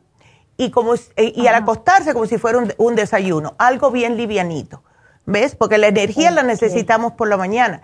[0.57, 4.83] y, como, y al acostarse como si fuera un desayuno, algo bien livianito.
[5.25, 5.55] ¿Ves?
[5.55, 7.81] Porque la energía la necesitamos por la mañana.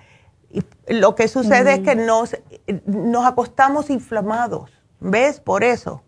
[0.51, 2.35] Y lo que sucede es que nos,
[2.85, 4.71] nos acostamos inflamados.
[4.99, 5.39] ¿Ves?
[5.39, 6.03] Por eso.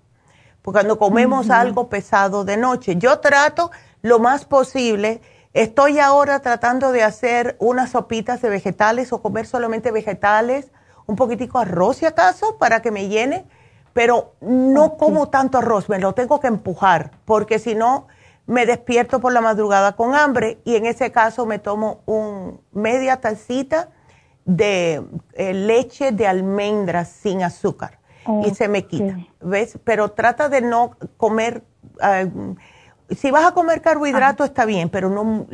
[0.62, 2.96] Porque cuando comemos algo pesado de noche.
[2.98, 3.72] Yo trato
[4.02, 5.22] lo más posible.
[5.54, 10.72] Estoy ahora tratando de hacer unas sopitas de vegetales o comer solamente vegetales,
[11.06, 13.46] un poquitico arroz si acaso, para que me llene,
[13.94, 18.08] pero no como tanto arroz, me lo tengo que empujar, porque si no,
[18.46, 23.22] me despierto por la madrugada con hambre y en ese caso me tomo un media
[23.22, 23.90] tacita
[24.46, 25.02] de
[25.34, 28.00] eh, leche de almendras sin azúcar
[28.46, 29.78] y se me quita, ¿ves?
[29.84, 31.64] Pero trata de no comer,
[32.02, 32.30] eh,
[33.10, 35.46] si vas a comer carbohidratos está bien, pero no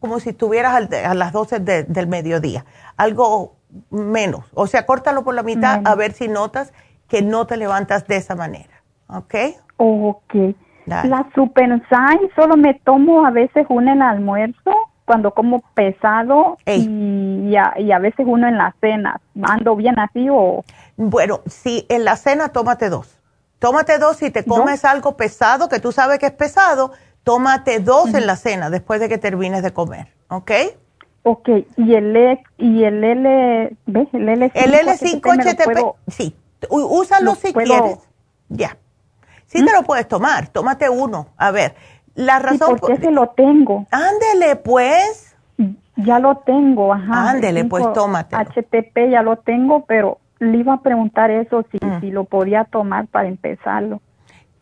[0.00, 2.64] como si estuvieras a las 12 del mediodía,
[2.96, 3.56] algo
[3.90, 6.72] menos, o sea, córtalo por la mitad a ver si notas
[7.12, 9.34] que no te levantas de esa manera, ¿ok?
[9.76, 10.34] Ok.
[10.86, 14.72] La Supersign solo me tomo a veces uno en el almuerzo,
[15.04, 19.20] cuando como pesado y a, y a, veces uno en la cena.
[19.42, 20.64] ¿Ando bien así o...?
[20.96, 23.20] Bueno, si en la cena tómate dos.
[23.58, 26.92] Tómate dos si te comes algo pesado, que tú sabes que es pesado,
[27.24, 30.50] tómate dos en la cena después de que termines de comer, ¿ok?
[31.24, 34.08] Ok, y el, e, y el L, ¿ves?
[34.14, 36.34] El L5, el L5 sí,
[36.70, 37.98] úsalo si quieres.
[38.48, 38.76] Ya.
[39.46, 41.28] Sí te lo puedes tomar, tómate uno.
[41.36, 41.74] A ver,
[42.14, 42.78] la razón...
[42.78, 43.86] ¿Por qué se lo tengo?
[43.90, 45.34] Ándele, pues.
[45.96, 47.30] Ya lo tengo, ajá.
[47.30, 48.34] Ándele, pues tómate.
[48.34, 52.00] HTP ya lo tengo, pero le iba a preguntar eso, si, mm.
[52.00, 54.00] si lo podía tomar para empezarlo.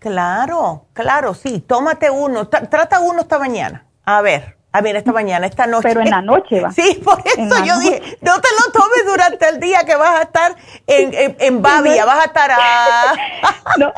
[0.00, 2.48] Claro, claro, sí, tómate uno.
[2.48, 3.84] trata uno esta mañana.
[4.04, 5.88] A ver, a ver, esta mañana, esta noche.
[5.88, 6.70] Pero en la noche va.
[6.80, 10.22] Sí, por eso yo dije, no te lo tomes durante el día que vas a
[10.22, 10.56] estar
[10.86, 12.58] en, en, en Babia, vas a estar a...
[13.78, 13.92] no,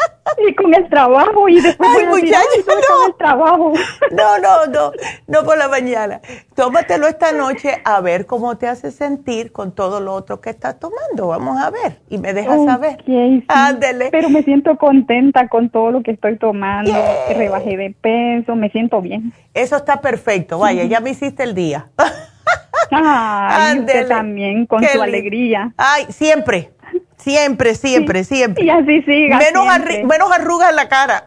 [0.48, 3.06] y con el trabajo y después Ay, muchacho, no.
[3.06, 3.72] el trabajo.
[4.12, 4.92] No, no, no,
[5.26, 6.20] no por la mañana.
[6.54, 10.78] Tómatelo esta noche a ver cómo te hace sentir con todo lo otro que estás
[10.78, 11.28] tomando.
[11.28, 13.02] Vamos a ver y me dejas saber.
[13.04, 13.44] Sí.
[13.48, 14.08] Ándele.
[14.10, 16.92] Pero me siento contenta con todo lo que estoy tomando.
[17.34, 19.32] Rebajé de peso, me siento bien.
[19.54, 20.58] Eso está perfecto.
[20.62, 21.88] Vaya, ya me hiciste el día.
[22.90, 25.72] Ay, usted también con su alegría.
[25.76, 26.70] Ay, siempre.
[27.16, 28.64] Siempre, siempre, siempre.
[28.64, 29.38] Y así siga.
[29.38, 29.66] Menos,
[30.04, 31.22] menos arrugas en la cara.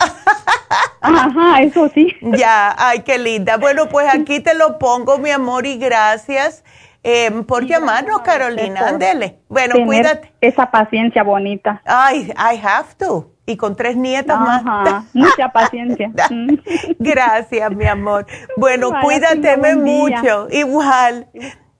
[1.01, 2.13] Ajá, eso sí.
[2.21, 3.57] Ya, ay, qué linda.
[3.57, 6.63] Bueno, pues aquí te lo pongo, mi amor, y gracias
[7.05, 8.87] em, por llamarnos, Carolina.
[8.87, 9.39] Ándele.
[9.47, 10.33] Bueno, cuídate.
[10.41, 11.81] Esa paciencia bonita.
[11.85, 13.31] Ay, I have to.
[13.45, 15.05] Y con tres nietas más.
[15.13, 16.11] Mucha paciencia.
[16.99, 18.25] gracias, mi amor.
[18.57, 20.47] Bueno, cuídate mucho.
[20.49, 21.27] Igual.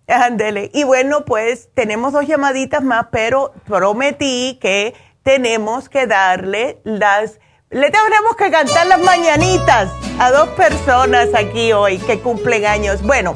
[0.08, 0.70] Ándele.
[0.74, 4.94] Y bueno, pues tenemos dos llamaditas más, pero prometí que
[5.24, 7.40] tenemos que darle las...
[7.72, 9.90] Le tenemos que cantar las mañanitas
[10.20, 13.02] a dos personas aquí hoy que cumplen años.
[13.02, 13.34] Bueno,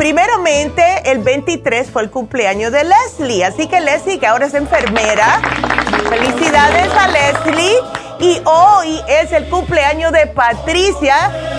[0.00, 5.42] primeramente el 23 fue el cumpleaños de Leslie, así que Leslie, que ahora es enfermera,
[6.08, 7.76] felicidades a Leslie.
[8.18, 11.14] Y hoy es el cumpleaños de Patricia,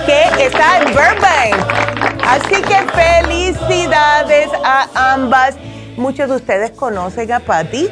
[0.07, 2.23] que está en Burbank.
[2.27, 5.55] Así que felicidades a ambas.
[5.97, 7.89] Muchos de ustedes conocen a Patty.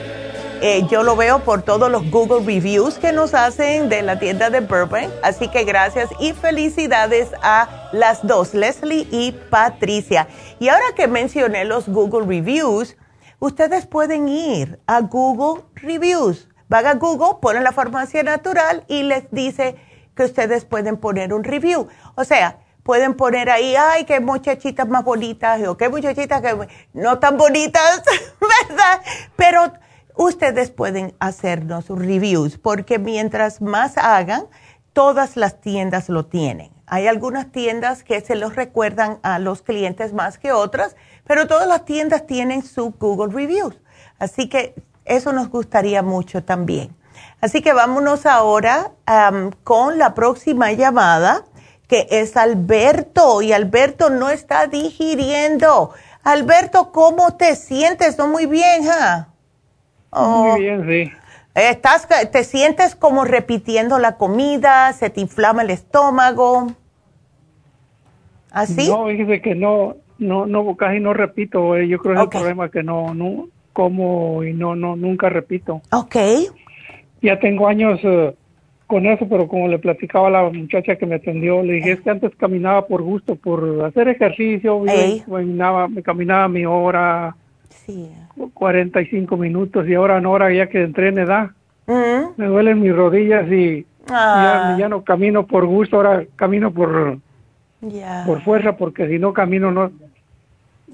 [0.61, 4.49] Eh, yo lo veo por todos los Google Reviews que nos hacen de la tienda
[4.49, 5.09] de Burbank.
[5.23, 10.27] Así que gracias y felicidades a las dos, Leslie y Patricia.
[10.59, 12.97] Y ahora que mencioné los Google Reviews,
[13.39, 16.49] ustedes pueden ir a Google Reviews.
[16.67, 19.77] Van a Google, ponen la farmacia natural y les dice
[20.13, 21.87] que ustedes pueden poner un review.
[22.15, 27.17] O sea, pueden poner ahí, ay, qué muchachitas más bonitas, o qué muchachitas que no
[27.17, 28.03] tan bonitas,
[28.69, 29.01] ¿verdad?
[29.37, 29.71] Pero
[30.19, 34.47] ustedes pueden hacernos reviews porque mientras más hagan,
[34.91, 36.71] todas las tiendas lo tienen.
[36.87, 41.67] Hay algunas tiendas que se los recuerdan a los clientes más que otras, pero todas
[41.67, 43.79] las tiendas tienen su Google Reviews.
[44.17, 44.75] Así que
[45.05, 46.93] eso nos gustaría mucho también.
[47.39, 48.91] Así que vámonos ahora
[49.63, 51.45] con la próxima llamada,
[51.87, 53.41] que es Alberto.
[53.41, 55.91] Y Alberto no está digiriendo.
[56.23, 58.17] Alberto, ¿cómo te sientes?
[58.17, 58.83] No muy bien,
[60.11, 60.21] ¿ja?
[60.21, 60.55] Muy oh.
[60.57, 61.11] bien, sí.
[61.55, 64.93] Estás, ¿Te sientes como repitiendo la comida?
[64.93, 66.67] ¿Se te inflama el estómago?
[68.51, 68.87] ¿Así?
[68.87, 71.75] No, fíjese que no, no, no, casi no repito.
[71.75, 75.29] Eh, yo creo que es el problema que no, no como y no, no, nunca
[75.29, 75.81] repito.
[75.91, 76.15] Ok.
[77.21, 78.33] Ya tengo años eh,
[78.87, 82.01] con eso, pero como le platicaba a la muchacha que me atendió, le dije, es
[82.01, 84.81] que antes caminaba por gusto, por hacer ejercicio,
[85.27, 87.35] caminaba, me caminaba mi hora,
[87.69, 88.11] sí.
[88.53, 91.51] 45 minutos y ahora no, ahora ya que entré en edad,
[91.87, 94.87] me duelen mis rodillas y ya, ah.
[94.89, 97.19] no camino por gusto, ahora camino por,
[98.25, 99.91] por fuerza, porque si no camino no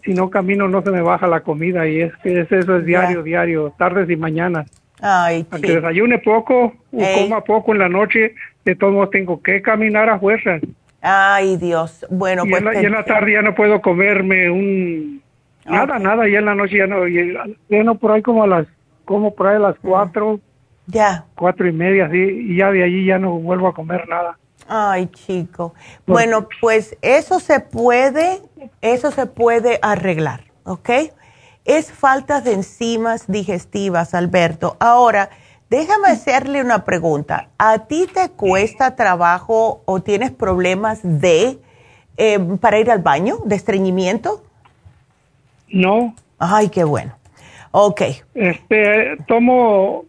[0.03, 2.85] si no camino no se me baja la comida y es que es, eso es
[2.85, 4.69] diario, diario, tardes y mañanas.
[5.02, 9.61] Ay, Aunque desayune poco o coma poco en la noche, de todos modos tengo que
[9.61, 10.61] caminar a fuerzas.
[11.02, 12.06] Ay, Dios.
[12.10, 12.61] Bueno, y pues.
[12.61, 15.22] En la, y en la tarde ya no puedo comerme un
[15.66, 18.68] Nada, nada, ya en la noche ya no, ya, no por ahí como a las,
[19.04, 20.40] como por ahí a las cuatro.
[20.88, 21.26] Ya.
[21.36, 24.38] Cuatro y media, sí, y ya de allí ya no vuelvo a comer nada.
[24.68, 25.74] Ay, chico.
[26.06, 28.42] bueno, pues eso se puede,
[28.82, 30.90] eso se puede arreglar, ¿ok?
[31.66, 34.78] Es falta de enzimas digestivas, Alberto.
[34.80, 35.30] Ahora,
[35.70, 37.50] déjame hacerle una pregunta.
[37.58, 41.60] ¿A ti te cuesta trabajo o tienes problemas de,
[42.18, 44.44] eh, para ir al baño, de estreñimiento?
[45.70, 46.16] No.
[46.40, 47.16] Ay, qué bueno.
[47.72, 48.02] Ok.
[48.34, 50.06] Este, tomo,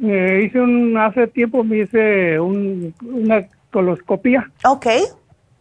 [0.00, 4.50] me hice un, hace tiempo me hice una coloscopia.
[4.64, 4.86] Ok.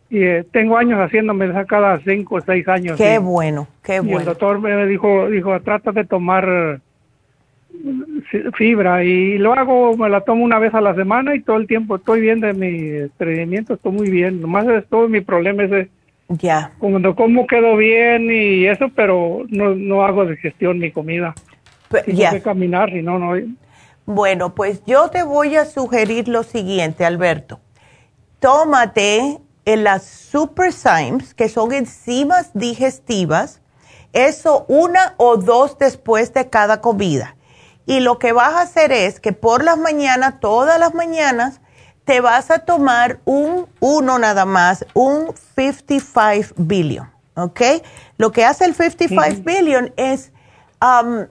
[0.10, 2.98] Y eh, tengo años haciéndome esa cada cinco o seis años.
[2.98, 4.18] Qué bueno, qué bueno.
[4.18, 6.81] Y el doctor me dijo, dijo, trata de tomar
[8.56, 11.68] fibra y lo hago, me la tomo una vez a la semana y todo el
[11.68, 14.41] tiempo estoy bien de mi estreñimiento, estoy muy bien.
[14.41, 15.88] Nomás es todo mi problema es
[16.37, 16.71] ya.
[16.79, 21.33] Cuando como quedo bien y eso, pero no, no hago digestión ni comida.
[22.07, 22.31] ya.
[22.31, 23.33] que caminar, si no, no.
[24.05, 27.59] Bueno, pues yo te voy a sugerir lo siguiente, Alberto.
[28.39, 33.61] Tómate en las Super Symes, que son enzimas digestivas,
[34.13, 37.35] eso una o dos después de cada comida.
[37.85, 41.61] Y lo que vas a hacer es que por las mañanas, todas las mañanas,
[42.05, 47.61] te vas a tomar un, uno nada más, un 55 billion, ¿ok?
[48.17, 50.31] Lo que hace el 55 billion es
[50.81, 51.27] um,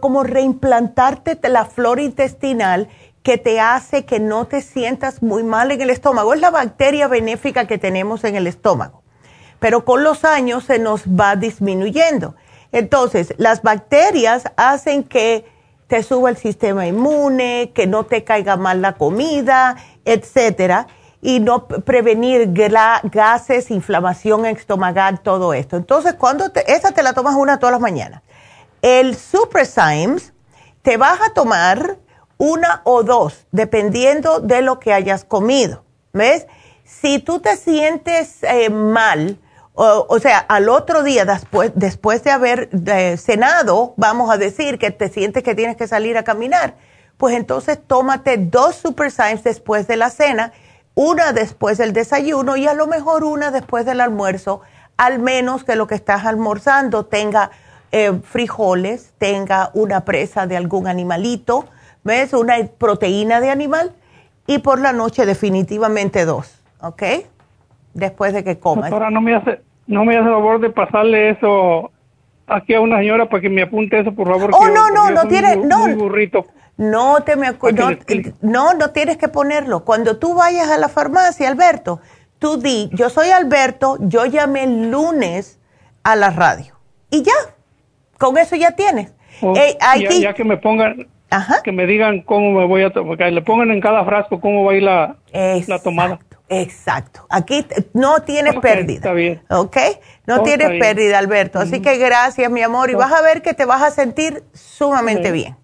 [0.00, 2.88] como reimplantarte la flora intestinal
[3.22, 6.34] que te hace que no te sientas muy mal en el estómago.
[6.34, 9.02] Es la bacteria benéfica que tenemos en el estómago,
[9.58, 12.36] pero con los años se nos va disminuyendo.
[12.70, 15.46] Entonces, las bacterias hacen que
[15.86, 20.86] te suba el sistema inmune, que no te caiga mal la comida, etcétera,
[21.20, 25.76] y no prevenir gases, inflamación estomacal, todo esto.
[25.76, 28.22] Entonces, cuando esa te la tomas una todas las mañanas.
[28.82, 30.34] El Super Symes
[30.82, 31.96] te vas a tomar
[32.36, 35.84] una o dos, dependiendo de lo que hayas comido.
[36.12, 36.46] ¿Ves?
[36.84, 39.38] Si tú te sientes eh, mal,
[39.76, 42.68] o, sea, al otro día, después, después de haber
[43.18, 46.74] cenado, vamos a decir que te sientes que tienes que salir a caminar,
[47.16, 50.52] pues entonces tómate dos Super Symes después de la cena,
[50.94, 54.60] una después del desayuno y a lo mejor una después del almuerzo,
[54.96, 57.50] al menos que lo que estás almorzando tenga
[57.90, 61.66] eh, frijoles, tenga una presa de algún animalito,
[62.04, 62.32] ¿ves?
[62.32, 63.92] Una proteína de animal
[64.46, 67.02] y por la noche definitivamente dos, ¿ok?
[67.94, 68.90] Después de que comas.
[68.90, 71.90] Doctora, no me hace, no me hace favor de pasarle eso
[72.46, 74.50] aquí a una señora para que me apunte eso, por favor.
[74.52, 75.88] Oh, no, no, no tienes, no.
[75.96, 76.44] burrito.
[76.76, 77.52] No te me
[78.42, 79.84] no, no, tienes que ponerlo.
[79.84, 82.00] Cuando tú vayas a la farmacia, Alberto,
[82.40, 85.60] tú di, yo soy Alberto, yo llamé el lunes
[86.02, 86.74] a la radio.
[87.10, 87.32] Y ya,
[88.18, 89.14] con eso ya tienes.
[90.20, 91.06] ya, que me pongan,
[91.62, 94.64] que me digan cómo me voy a tomar, que le pongan en cada frasco cómo
[94.64, 96.18] va a ir la, la tomada.
[96.48, 97.26] Exacto.
[97.30, 98.96] Aquí no tienes pérdida.
[98.96, 99.42] Está bien.
[99.48, 99.76] ¿Ok?
[100.26, 101.58] No tienes pérdida, Alberto.
[101.58, 102.90] Así que gracias, mi amor.
[102.90, 105.56] Y vas a ver que te vas a sentir sumamente bien.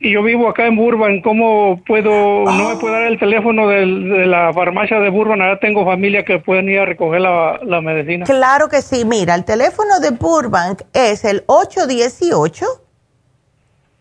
[0.00, 1.20] y yo vivo acá en Burban.
[1.20, 2.10] ¿Cómo puedo?
[2.44, 3.86] No me puedo dar el teléfono de
[4.26, 5.42] la farmacia de Burban.
[5.42, 8.24] Ahora tengo familia que pueden ir a recoger la, la medicina.
[8.24, 9.04] Claro que sí.
[9.04, 12.66] Mira, el teléfono de Burban es el 818.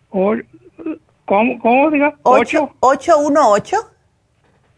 [0.09, 2.15] ¿Cómo, cómo diga?
[2.23, 3.96] 8, 818.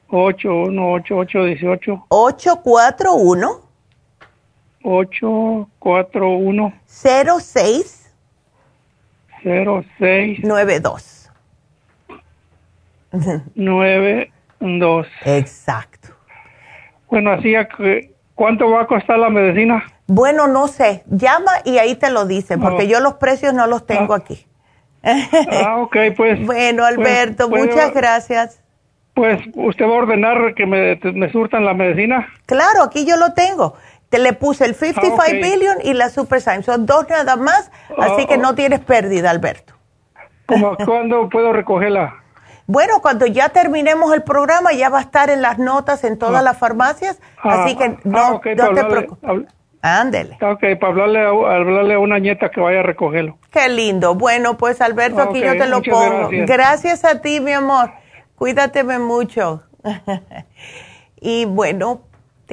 [0.09, 2.05] 818-818.
[2.09, 3.61] 841.
[4.83, 6.73] 841.
[6.85, 8.11] 06.
[9.43, 10.43] 06.
[10.43, 11.31] 92.
[13.55, 15.07] 92.
[15.25, 16.09] Exacto.
[17.09, 17.53] Bueno, así
[18.35, 19.83] ¿cuánto va a costar la medicina?
[20.07, 21.03] Bueno, no sé.
[21.07, 24.17] Llama y ahí te lo dicen, porque yo los precios no los tengo ah.
[24.17, 24.45] aquí.
[25.03, 26.39] ah, ok, pues.
[26.45, 28.61] Bueno, pues, Alberto, muchas gracias.
[29.19, 32.29] Pues, ¿usted va a ordenar que me, me, surtan la medicina?
[32.45, 33.75] Claro, aquí yo lo tengo.
[34.07, 36.63] Te le puse el 55 ah, billion y la Super Sign.
[36.63, 39.73] Son dos nada más, así que ah, no tienes pérdida, Alberto.
[40.45, 42.15] ¿Cómo, ¿Cuándo puedo recogerla?
[42.65, 46.39] Bueno, cuando ya terminemos el programa ya va a estar en las notas en todas
[46.39, 46.41] ah.
[46.41, 49.53] las farmacias, así que no, te preocupes.
[49.81, 50.37] Ándele.
[50.41, 53.37] Ok, para hablarle a, hablarle a una nieta que vaya a recogerlo.
[53.51, 54.15] Qué lindo.
[54.15, 56.29] Bueno, pues Alberto, aquí yo te lo pongo.
[56.47, 57.91] gracias a ti, mi amor.
[58.39, 59.63] Cuídateme mucho.
[61.19, 62.03] y bueno,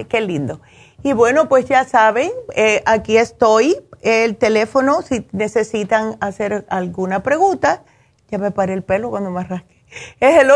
[0.09, 0.61] qué lindo.
[1.05, 7.85] Y bueno, pues ya saben, eh, aquí estoy, el teléfono, si necesitan hacer alguna pregunta,
[8.29, 9.85] ya me paré el pelo cuando me rasque,
[10.19, 10.51] es el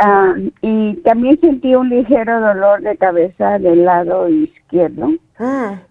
[0.62, 5.10] y también sentí un ligero dolor de cabeza del lado izquierdo.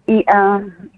[0.06, 0.24] Y,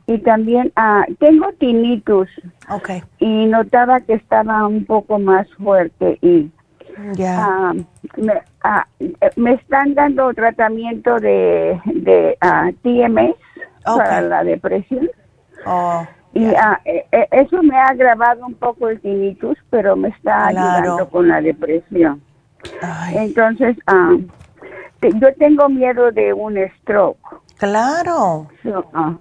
[0.07, 0.73] y también
[1.19, 2.29] tengo tinnitus.
[2.69, 3.03] Okay.
[3.19, 6.51] Y notaba que estaba un poco más fuerte y
[7.15, 7.73] ya.
[9.37, 12.37] me, están dando tratamiento de, de
[12.83, 13.37] TMS
[13.85, 15.11] para la depresión.
[15.67, 20.47] Oh, y e, e, eso me ha agravado un poco el tinnitus, pero me está
[20.47, 22.23] ayudando con la depresión.
[23.13, 23.77] Entonces,
[25.03, 27.19] yo tengo miedo de un stroke.
[27.59, 28.47] Claro.
[28.95, 29.17] Ah,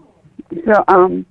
[0.96, 1.26] um,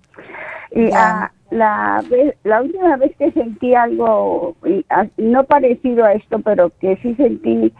[0.72, 2.04] y ah, la,
[2.44, 4.56] la última vez que sentí algo,
[4.90, 7.72] ah, no parecido a esto, pero que sí sentí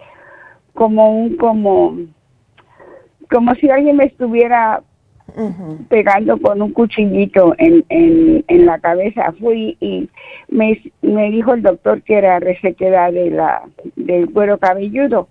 [0.73, 1.97] como un, como,
[3.29, 4.83] como si alguien me estuviera
[5.89, 9.33] pegando con un cuchillito en, en, en, la cabeza.
[9.39, 10.09] Fui y
[10.49, 13.63] me, me dijo el doctor que era resequedad de la,
[13.97, 15.29] del cuero cabelludo.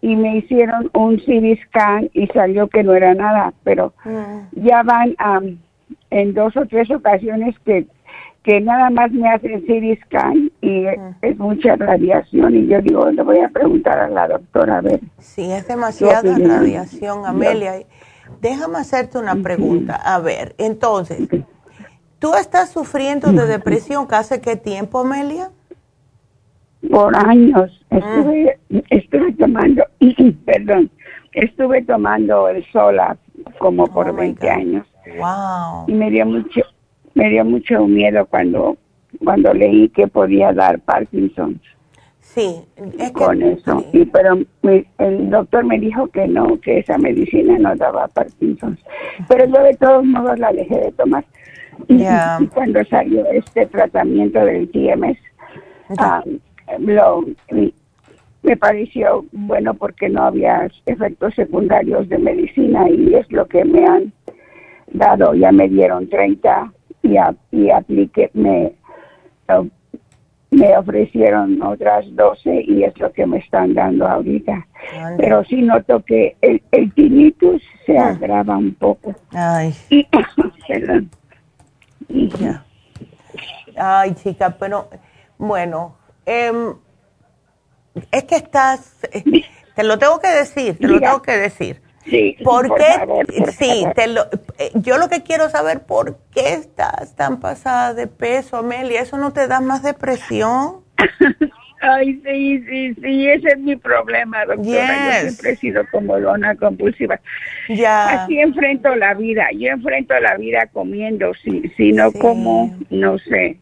[0.00, 4.64] Y me hicieron un CT scan y salió que no era nada, pero mm.
[4.64, 5.16] ya van
[6.10, 7.86] en dos o tres ocasiones que
[8.42, 11.16] que nada más me hacen CT scan y mm.
[11.22, 15.00] es mucha radiación y yo digo, le voy a preguntar a la doctora a ver.
[15.18, 17.82] Sí, es demasiada radiación, Amelia.
[18.40, 19.96] Déjame hacerte una pregunta.
[19.96, 21.28] A ver, entonces,
[22.18, 25.50] ¿tú estás sufriendo de depresión hace qué tiempo, Amelia?
[26.90, 27.70] Por años.
[27.90, 28.58] Estuve,
[28.90, 29.84] estuve tomando,
[30.46, 30.90] perdón,
[31.32, 33.16] estuve tomando el sola
[33.58, 34.86] como por oh 20 años.
[35.18, 35.84] Wow.
[35.88, 36.62] Y me dio mucho,
[37.14, 38.76] me dio mucho miedo cuando,
[39.22, 41.60] cuando leí que podía dar Parkinson.
[42.34, 42.64] Sí,
[42.98, 43.84] es con eso.
[43.92, 44.38] Y, pero
[44.98, 48.78] el doctor me dijo que no, que esa medicina no daba Parkinson.
[49.28, 51.24] Pero yo de todos modos la dejé de tomar.
[51.88, 52.04] Y
[52.54, 55.18] cuando salió este tratamiento del TMS,
[55.98, 56.22] ah,
[56.78, 57.24] lo,
[58.42, 63.84] me pareció bueno porque no había efectos secundarios de medicina y es lo que me
[63.84, 64.12] han
[64.92, 65.34] dado.
[65.34, 67.16] Ya me dieron 30 y,
[67.50, 68.74] y apliqué, me
[70.50, 74.66] me ofrecieron otras 12 y es lo que me están dando ahorita.
[75.16, 78.08] Pero sí noto que el, el tinnitus se ah.
[78.08, 79.14] agrava un poco.
[79.32, 79.74] Ay.
[83.76, 84.90] Ay, chica, pero
[85.38, 85.96] bueno,
[86.26, 86.74] em,
[88.10, 88.98] es que estás,
[89.74, 91.80] te lo tengo que decir, te lo tengo que decir.
[92.04, 93.52] Sí, ¿Por, qué?
[93.58, 94.22] sí, Te lo,
[94.58, 99.02] eh, yo lo que quiero saber, ¿por qué estás tan pasada de peso, Amelia?
[99.02, 100.82] ¿Eso no te da más depresión?
[101.82, 105.06] Ay, sí, sí, sí, ese es mi problema, doctora.
[105.06, 107.18] Yo siempre he sido como lona compulsiva.
[107.70, 108.24] Ya.
[108.24, 109.46] Así enfrento la vida.
[109.52, 111.32] Yo enfrento la vida comiendo.
[111.42, 113.58] Si, si no como, no sé.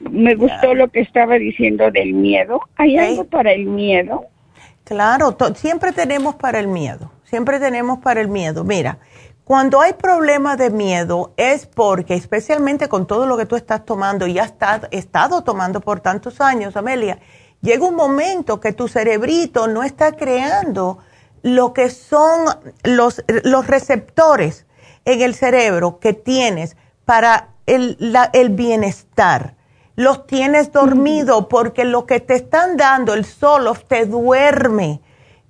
[0.00, 2.60] Me gustó lo que estaba diciendo del miedo.
[2.76, 4.26] ¿Hay algo para el miedo?
[4.84, 7.13] Claro, siempre tenemos para el miedo.
[7.24, 8.64] Siempre tenemos para el miedo.
[8.64, 8.98] Mira,
[9.44, 14.26] cuando hay problemas de miedo es porque, especialmente con todo lo que tú estás tomando
[14.26, 14.54] y has
[14.90, 17.18] estado tomando por tantos años, Amelia,
[17.60, 20.98] llega un momento que tu cerebrito no está creando
[21.42, 22.46] lo que son
[22.84, 24.64] los, los receptores
[25.04, 27.98] en el cerebro que tienes para el,
[28.32, 29.56] el bienestar.
[29.94, 35.02] Los tienes dormido porque lo que te están dando, el solo, te duerme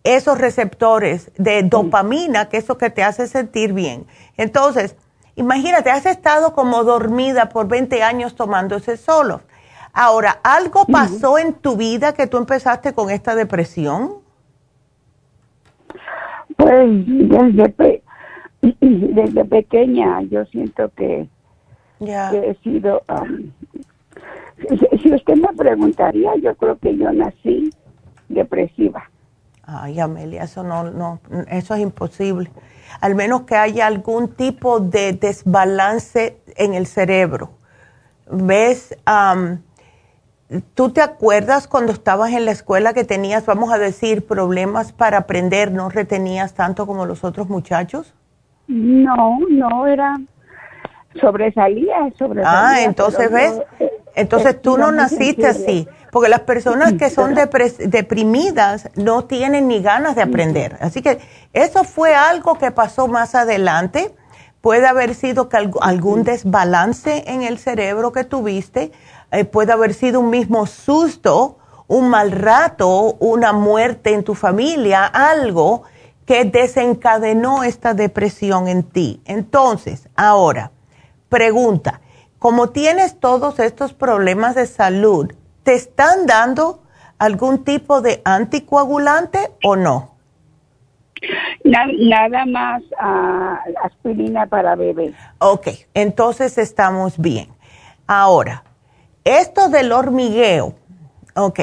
[0.04, 4.06] esos receptores de dopamina, que es eso que te hace sentir bien.
[4.36, 4.96] Entonces,
[5.34, 9.40] imagínate, has estado como dormida por 20 años tomando ese solo
[9.96, 14.14] Ahora, ¿algo pasó en tu vida que tú empezaste con esta depresión?
[16.56, 18.02] Pues desde,
[18.80, 21.28] desde pequeña yo siento que,
[22.00, 23.02] he sido...
[23.08, 23.52] Um,
[25.00, 27.70] si, usted me preguntaría, yo creo que yo nací
[28.28, 29.08] depresiva.
[29.66, 32.50] Ay, Amelia, eso no, no, eso es imposible.
[33.00, 37.50] Al menos que haya algún tipo de desbalance en el cerebro.
[38.30, 38.96] ¿Ves?
[39.06, 39.58] Um,
[40.74, 45.18] ¿Tú te acuerdas cuando estabas en la escuela que tenías, vamos a decir, problemas para
[45.18, 48.14] aprender, no retenías tanto como los otros muchachos?
[48.68, 50.16] No, no, era
[51.20, 52.70] sobresalía, sobresalía.
[52.70, 53.60] Ah, entonces ves,
[54.14, 60.14] entonces tú no naciste así, porque las personas que son deprimidas no tienen ni ganas
[60.14, 60.78] de aprender.
[60.80, 61.18] Así que
[61.52, 64.14] eso fue algo que pasó más adelante.
[64.60, 65.48] Puede haber sido
[65.80, 68.92] algún desbalance en el cerebro que tuviste
[69.32, 71.58] eh, puede haber sido un mismo susto,
[71.88, 75.82] un mal rato, una muerte en tu familia, algo
[76.26, 79.20] que desencadenó esta depresión en ti.
[79.24, 80.70] Entonces, ahora,
[81.28, 82.02] pregunta,
[82.38, 85.32] como tienes todos estos problemas de salud,
[85.64, 86.82] ¿te están dando
[87.18, 90.14] algún tipo de anticoagulante o no?
[91.64, 95.14] Nada, más uh, aspirina para bebé.
[95.38, 97.48] Ok, entonces estamos bien.
[98.06, 98.62] Ahora,
[99.24, 100.74] esto del hormigueo,
[101.34, 101.60] ok,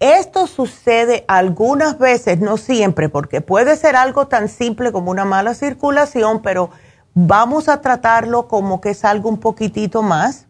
[0.00, 5.52] esto sucede algunas veces, no siempre, porque puede ser algo tan simple como una mala
[5.54, 6.70] circulación, pero
[7.14, 10.46] vamos a tratarlo como que es algo un poquitito más.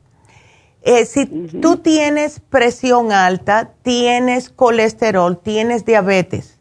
[0.84, 6.58] Eh, si tú tienes presión alta, tienes colesterol, tienes diabetes,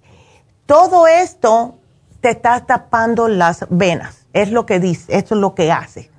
[0.68, 1.80] todo esto
[2.22, 6.11] te está tapando las venas, es lo que dice, esto es lo que hace.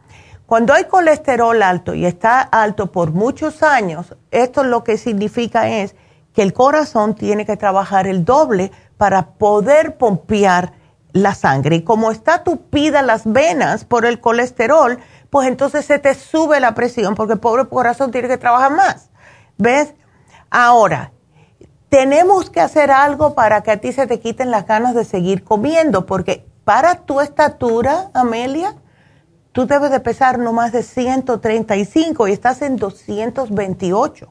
[0.47, 5.95] Cuando hay colesterol alto y está alto por muchos años, esto lo que significa es
[6.35, 10.73] que el corazón tiene que trabajar el doble para poder pompear
[11.13, 11.77] la sangre.
[11.77, 14.99] Y como está tupida las venas por el colesterol,
[15.33, 19.09] pues entonces se te sube la presión porque el pobre corazón tiene que trabajar más.
[19.57, 19.95] ¿Ves?
[20.51, 21.13] Ahora,
[21.89, 25.43] tenemos que hacer algo para que a ti se te quiten las ganas de seguir
[25.43, 28.77] comiendo, porque para tu estatura, Amelia,
[29.53, 34.31] tú debes de pesar no más de 135 y estás en 228.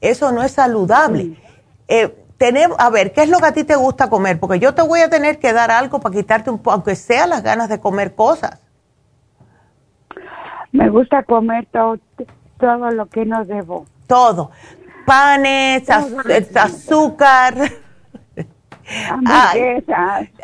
[0.00, 1.42] Eso no es saludable.
[1.88, 4.38] Eh, tenemos, a ver, ¿qué es lo que a ti te gusta comer?
[4.38, 7.26] Porque yo te voy a tener que dar algo para quitarte un poco, aunque sea
[7.26, 8.60] las ganas de comer cosas.
[10.76, 11.98] Me gusta comer todo,
[12.58, 13.86] todo lo que no debo.
[14.06, 14.50] Todo.
[15.06, 15.88] Panes,
[16.54, 17.54] azúcar.
[19.26, 19.84] Ay,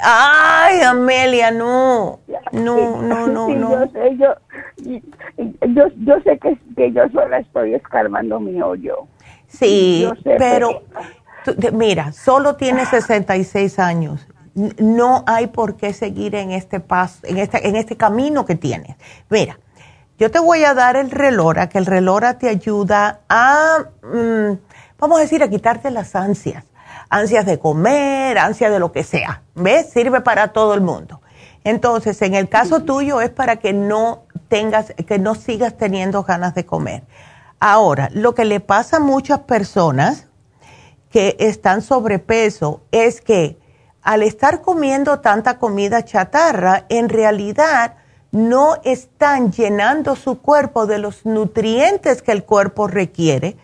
[0.00, 2.20] ay, Amelia, no.
[2.52, 3.84] No, no, no, no.
[3.92, 4.34] Yo
[4.78, 9.06] yo, yo, sé que, que, yo sola estoy escarbando mi hoyo.
[9.48, 10.82] Sí, pero,
[11.72, 14.26] mira, solo tienes 66 años.
[14.54, 18.96] No hay por qué seguir en este paso, en este, en este camino que tienes.
[19.30, 19.58] Mira,
[20.18, 24.58] yo te voy a dar el relora, que el relora te ayuda a, mm,
[24.98, 26.64] vamos a decir, a quitarte las ansias
[27.12, 29.42] ansias de comer, ansias de lo que sea.
[29.54, 29.90] ¿Ves?
[29.90, 31.20] Sirve para todo el mundo.
[31.62, 36.54] Entonces, en el caso tuyo es para que no tengas, que no sigas teniendo ganas
[36.54, 37.04] de comer.
[37.60, 40.26] Ahora, lo que le pasa a muchas personas
[41.10, 43.58] que están sobrepeso es que
[44.00, 47.96] al estar comiendo tanta comida chatarra, en realidad
[48.32, 53.56] no están llenando su cuerpo de los nutrientes que el cuerpo requiere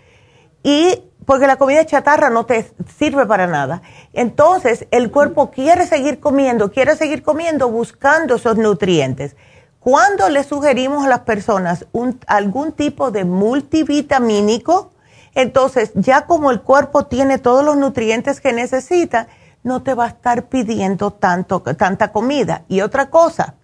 [0.63, 3.83] y porque la comida chatarra no te sirve para nada.
[4.15, 9.37] Entonces, el cuerpo quiere seguir comiendo, quiere seguir comiendo buscando esos nutrientes.
[9.79, 11.87] Cuando le sugerimos a las personas
[12.27, 14.91] algún tipo de multivitamínico,
[15.35, 19.29] entonces ya como el cuerpo tiene todos los nutrientes que necesita,
[19.63, 22.65] no te va a estar pidiendo tanto, tanta comida.
[22.69, 23.55] Y otra cosa,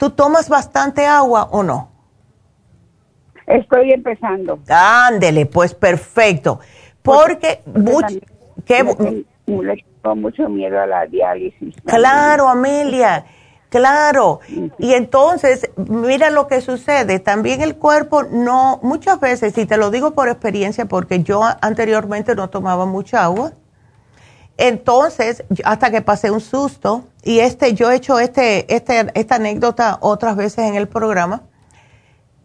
[0.00, 1.90] ¿tú tomas bastante agua o no?
[3.46, 4.58] Estoy empezando.
[4.68, 6.58] Ándele, pues perfecto.
[7.02, 8.18] Porque, mucho,
[8.64, 11.74] que, tengo mucho miedo a la diálisis.
[11.84, 13.26] Claro, Amelia,
[13.68, 14.40] claro.
[14.78, 17.18] Y entonces, mira lo que sucede.
[17.18, 22.34] También el cuerpo no, muchas veces, y te lo digo por experiencia, porque yo anteriormente
[22.34, 23.52] no tomaba mucha agua.
[24.60, 29.98] Entonces, hasta que pasé un susto, y este, yo he hecho este, este, esta anécdota
[30.02, 31.42] otras veces en el programa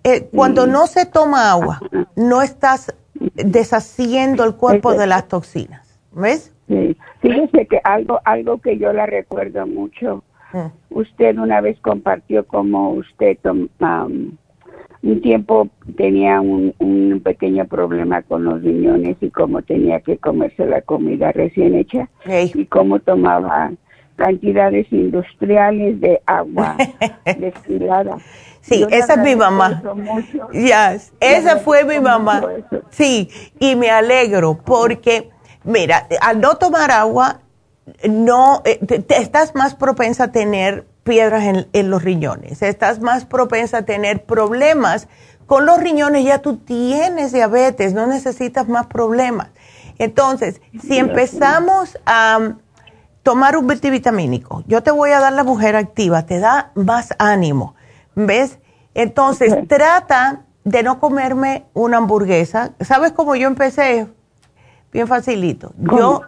[0.06, 1.82] eh, cuando no se toma agua,
[2.16, 2.96] no estás
[3.34, 6.54] deshaciendo el cuerpo de las toxinas, ¿ves?
[6.68, 10.24] Sí, fíjese que algo, algo que yo la recuerdo mucho,
[10.54, 10.68] mm.
[10.92, 13.40] usted una vez compartió como usted
[15.06, 20.66] un tiempo tenía un, un, pequeño problema con los riñones y cómo tenía que comerse
[20.66, 23.72] la comida recién hecha y cómo tomaba
[24.16, 26.76] cantidades industriales de agua
[27.38, 28.18] destilada.
[28.62, 29.84] Sí, esa es mi mamá.
[30.52, 32.44] Yes, esa fue mi mamá.
[32.90, 33.30] Sí,
[33.60, 35.30] y me alegro porque,
[35.64, 37.42] mira, al no tomar agua,
[38.10, 38.80] no, eh,
[39.10, 44.26] estás más propensa a tener piedras en, en, los riñones, estás más propensa a tener
[44.26, 45.08] problemas
[45.46, 49.50] con los riñones, ya tú tienes diabetes, no necesitas más problemas.
[50.00, 52.56] Entonces, si empezamos a
[53.24, 57.76] tomar un multivitamínico, yo te voy a dar la mujer activa, te da más ánimo
[58.16, 58.60] ¿Ves?
[58.94, 62.72] Entonces, trata de no comerme una hamburguesa.
[62.80, 64.08] ¿Sabes cómo yo empecé?
[64.92, 65.74] Bien facilito.
[65.78, 66.22] Yo,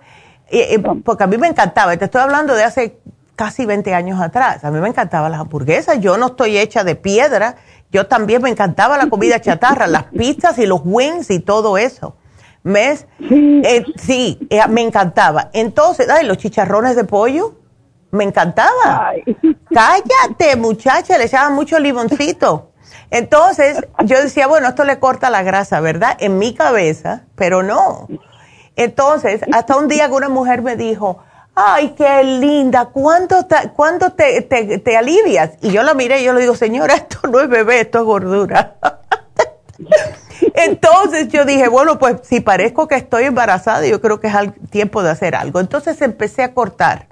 [0.49, 2.99] eh, eh, porque a mí me encantaba, te estoy hablando de hace
[3.37, 6.95] casi 20 años atrás, a mí me encantaban las hamburguesas, yo no estoy hecha de
[6.95, 7.55] piedra,
[7.91, 12.17] yo también me encantaba la comida chatarra, las pizzas y los wings y todo eso.
[12.63, 13.05] ¿Ves?
[13.95, 15.51] sí, eh, me encantaba.
[15.53, 17.55] Entonces, ay, los chicharrones de pollo,
[18.11, 19.13] me encantaba.
[19.73, 22.71] Cállate, muchacha, le echaba mucho limoncito.
[23.09, 26.17] Entonces, yo decía, bueno, esto le corta la grasa, ¿verdad?
[26.19, 28.07] En mi cabeza, pero no.
[28.75, 31.19] Entonces, hasta un día que una mujer me dijo,
[31.59, 35.53] ay, qué linda, ¿cuándo, te, te, te, alivias?
[35.61, 38.05] Y yo la miré y yo le digo, señora, esto no es bebé, esto es
[38.05, 38.75] gordura.
[40.53, 44.33] Entonces yo dije, bueno, pues si parezco que estoy embarazada, yo creo que es
[44.69, 45.59] tiempo de hacer algo.
[45.59, 47.07] Entonces empecé a cortar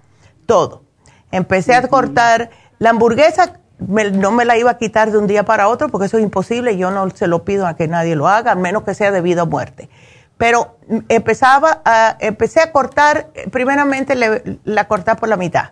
[0.46, 0.84] todo.
[1.32, 5.68] Empecé a cortar la hamburguesa, no me la iba a quitar de un día para
[5.70, 8.52] otro porque eso es imposible, yo no se lo pido a que nadie lo haga,
[8.52, 9.90] a menos que sea debido a muerte.
[10.38, 14.16] Pero empezaba a, empecé a cortar, primeramente
[14.64, 15.72] la corté por la mitad,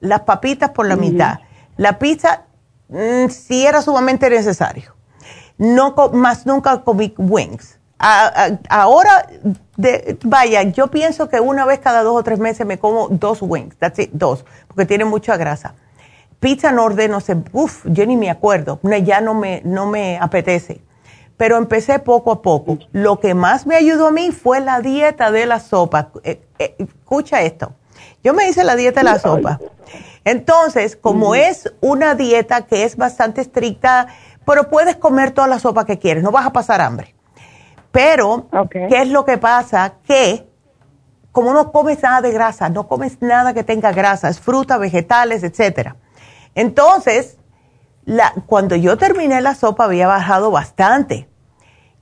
[0.00, 1.40] las papitas por la mitad,
[1.76, 2.44] la pizza
[2.88, 4.94] mm, si era sumamente necesario.
[5.56, 7.78] No más nunca comí wings.
[7.98, 9.28] ahora,
[10.24, 13.76] vaya, yo pienso que una vez cada dos o tres meses me como dos wings,
[13.78, 15.74] that's it, dos, porque tiene mucha grasa.
[16.40, 17.18] Pizza no ordeno,
[17.52, 20.82] uff, yo ni me acuerdo, ya no me, no me apetece.
[21.42, 22.78] Pero empecé poco a poco.
[22.92, 26.10] Lo que más me ayudó a mí fue la dieta de la sopa.
[26.22, 27.72] Eh, eh, escucha esto.
[28.22, 29.58] Yo me hice la dieta de la sopa.
[30.24, 34.06] Entonces, como es una dieta que es bastante estricta,
[34.46, 37.12] pero puedes comer toda la sopa que quieres, no vas a pasar hambre.
[37.90, 39.94] Pero, ¿qué es lo que pasa?
[40.06, 40.46] Que
[41.32, 45.96] como no comes nada de grasa, no comes nada que tenga grasas, fruta, vegetales, etcétera.
[46.54, 47.36] Entonces,
[48.04, 51.31] la, cuando yo terminé la sopa había bajado bastante.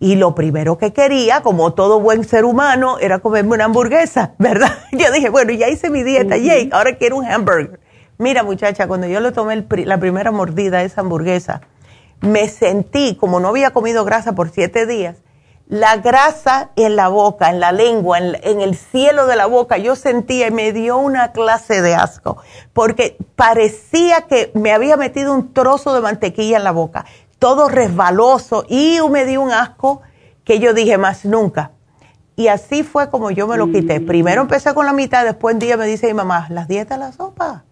[0.00, 4.72] Y lo primero que quería, como todo buen ser humano, era comerme una hamburguesa, ¿verdad?
[4.92, 7.78] Yo dije, bueno, ya hice mi dieta, yay, ahora quiero un hamburger.
[8.16, 11.60] Mira, muchacha, cuando yo le tomé la primera mordida a esa hamburguesa,
[12.20, 15.16] me sentí, como no había comido grasa por siete días,
[15.70, 19.94] la grasa en la boca, en la lengua, en, el cielo de la boca, yo
[19.94, 22.38] sentía y me dio una clase de asco,
[22.72, 27.06] porque parecía que me había metido un trozo de mantequilla en la boca,
[27.40, 30.02] todo resbaloso, y me dio un asco
[30.44, 31.72] que yo dije más nunca.
[32.36, 33.98] Y así fue como yo me lo quité.
[33.98, 34.06] Mm.
[34.06, 37.10] Primero empecé con la mitad, después un día me dice mi mamá, las dietas la
[37.12, 37.64] sopa.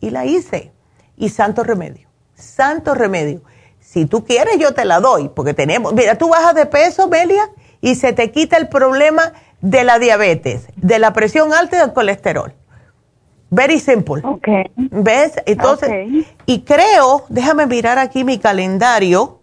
[0.00, 0.72] Y la hice.
[1.16, 3.42] Y santo remedio, santo remedio.
[3.80, 7.50] Si tú quieres, yo te la doy, porque tenemos, mira, tú bajas de peso, Melia,
[7.80, 11.92] y se te quita el problema de la diabetes, de la presión alta y del
[11.92, 12.54] colesterol.
[13.54, 14.20] Very simple.
[14.24, 14.64] Okay.
[14.76, 15.34] ¿Ves?
[15.46, 19.38] Entonces, y creo, déjame mirar aquí mi calendario.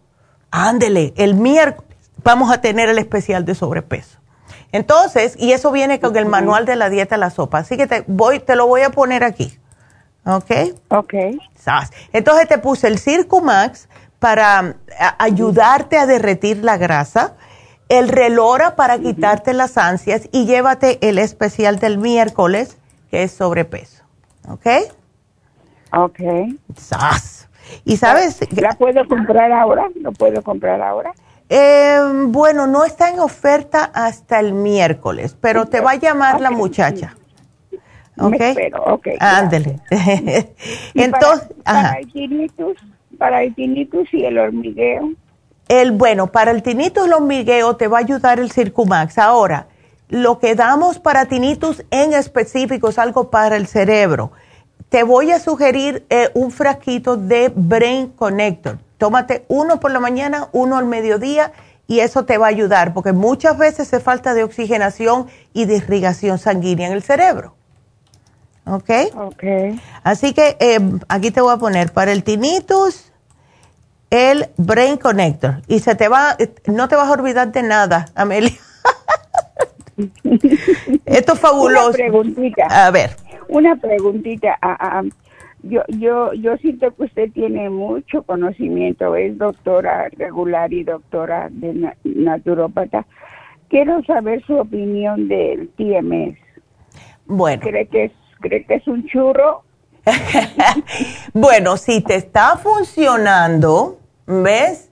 [0.52, 1.90] Ándele, el miércoles
[2.24, 4.20] vamos a tener el especial de sobrepeso.
[4.74, 7.60] Entonces, y eso viene con el manual de la dieta de la sopa.
[7.60, 9.58] Así que te, voy, te lo voy a poner aquí.
[10.26, 10.52] ¿Ok?
[10.90, 11.14] Ok.
[12.12, 13.88] Entonces te puse el Circumax
[14.20, 14.76] para
[15.18, 17.36] ayudarte a derretir la grasa,
[17.90, 22.78] el Relora para quitarte las ansias y llévate el especial del miércoles
[23.10, 24.01] que es sobrepeso.
[24.48, 24.68] ¿Ok?
[25.94, 26.20] Ok.
[26.76, 27.50] ¡Sas!
[27.86, 28.40] Y sabes...
[28.60, 29.88] ¿La puedo comprar ahora?
[29.96, 31.14] ¿Lo puedo comprar ahora?
[31.50, 36.50] Eh, bueno, no está en oferta hasta el miércoles, pero te va a llamar la
[36.50, 37.18] muchacha.
[38.18, 38.36] ¿Ok?
[38.40, 39.08] espero, ok.
[39.20, 39.80] Ándele.
[40.94, 42.78] Entonces, para, el tinnitus,
[43.18, 45.12] para el tinnitus y el hormigueo.
[45.68, 49.18] El, bueno, para el tinnitus y el hormigueo te va a ayudar el Circumax.
[49.18, 49.68] Ahora,
[50.12, 54.34] lo que damos para tinnitus en específico es algo para el cerebro.
[54.90, 58.78] Te voy a sugerir eh, un frasquito de Brain Connector.
[58.98, 61.54] Tómate uno por la mañana, uno al mediodía
[61.88, 65.78] y eso te va a ayudar porque muchas veces se falta de oxigenación y de
[65.78, 67.56] irrigación sanguínea en el cerebro.
[68.66, 68.90] ¿Ok?
[69.16, 69.44] Ok.
[70.04, 73.14] Así que eh, aquí te voy a poner para el tinnitus
[74.10, 76.36] el Brain Connector y se te va,
[76.66, 78.52] no te vas a olvidar de nada, Amelia.
[81.06, 81.90] Esto es fabuloso.
[81.90, 82.88] Una preguntita.
[82.88, 83.12] A ver.
[83.50, 84.58] Una preguntita.
[85.64, 91.94] yo, yo, yo siento que usted tiene mucho conocimiento, es doctora regular y doctora de
[92.04, 93.06] naturópata.
[93.70, 96.38] Quiero saber su opinión del TMS.
[97.26, 97.62] Bueno.
[97.62, 98.12] ¿Cree que es,
[98.42, 99.64] cree que es un churro?
[101.34, 104.91] bueno, si te está funcionando, ¿ves?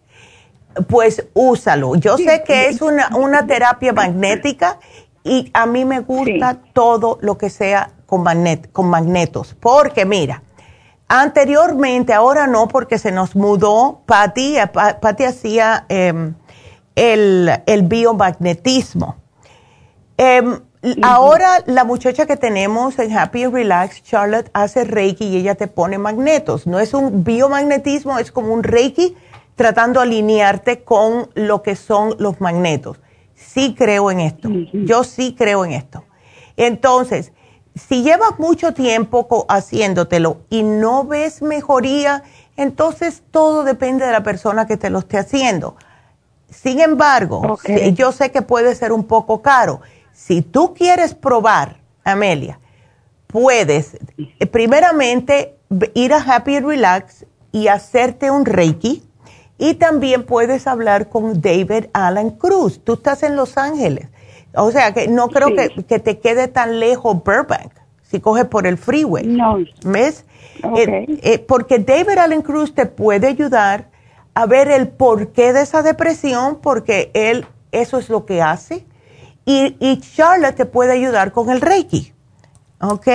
[0.88, 1.96] Pues úsalo.
[1.96, 4.80] Yo sé que es una, una terapia magnética
[5.24, 10.44] y a mí me gusta todo lo que sea con, magnet, con magnetos, porque mira,
[11.08, 16.34] anteriormente, ahora no, porque se nos mudó, Patti, Patti hacía em,
[16.96, 19.18] el, el, biomagnetismo.
[20.18, 20.60] Em,
[21.02, 25.98] ahora la muchacha que tenemos en Happy Relax, Charlotte, hace Reiki y ella te pone
[25.98, 26.66] magnetos.
[26.66, 29.16] No es un biomagnetismo, es como un Reiki
[29.60, 32.98] tratando de alinearte con lo que son los magnetos
[33.40, 34.50] sí creo en esto.
[34.74, 36.04] Yo sí creo en esto.
[36.58, 37.32] Entonces,
[37.76, 42.24] si llevas mucho tiempo haciéndotelo y no ves mejoría,
[42.58, 45.78] entonces todo depende de la persona que te lo esté haciendo.
[46.50, 47.58] Sin embargo,
[47.94, 49.82] yo sé que puede ser un poco caro.
[50.12, 52.60] Si tú quieres probar, Amelia,
[53.28, 55.56] puedes eh, primeramente
[55.94, 59.04] ir a Happy Relax y hacerte un Reiki
[59.60, 62.82] y también puedes hablar con David Alan Cruz.
[62.84, 64.08] Tú estás en Los Ángeles.
[64.56, 68.78] O sea, que no creo que, te quede tan lejos Burbank, si coges por el
[68.78, 69.28] freeway.
[69.28, 69.58] No.
[69.84, 70.26] ¿Ves?
[70.76, 73.90] Eh, eh, porque David Allen Cruz te puede ayudar
[74.34, 78.86] a ver el porqué de esa depresión, porque él eso es lo que hace.
[79.46, 82.14] Y, y Charlotte te puede ayudar con el Reiki.
[82.82, 83.08] ¿Ok?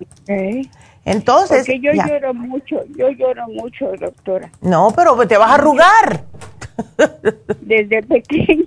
[0.00, 0.68] Ok.
[1.06, 1.58] Entonces.
[1.58, 4.50] Porque yo lloro mucho, yo lloro mucho, doctora.
[4.60, 6.24] No, pero te vas a arrugar.
[7.60, 8.64] Desde pequeña,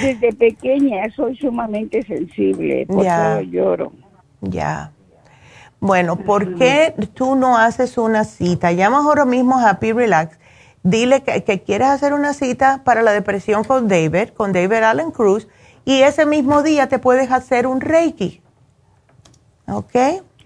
[0.00, 3.40] desde pequeña soy sumamente sensible, por ya.
[3.40, 3.92] lloro.
[4.42, 4.92] Ya.
[5.80, 8.72] Bueno, ¿por qué tú no haces una cita?
[8.72, 10.38] Llamas ahora mismo a Happy Relax.
[10.82, 15.10] Dile que, que, quieres hacer una cita para la depresión con David, con David Allen
[15.10, 15.48] Cruz,
[15.86, 18.42] y ese mismo día te puedes hacer un Reiki.
[19.66, 19.96] ¿Ok?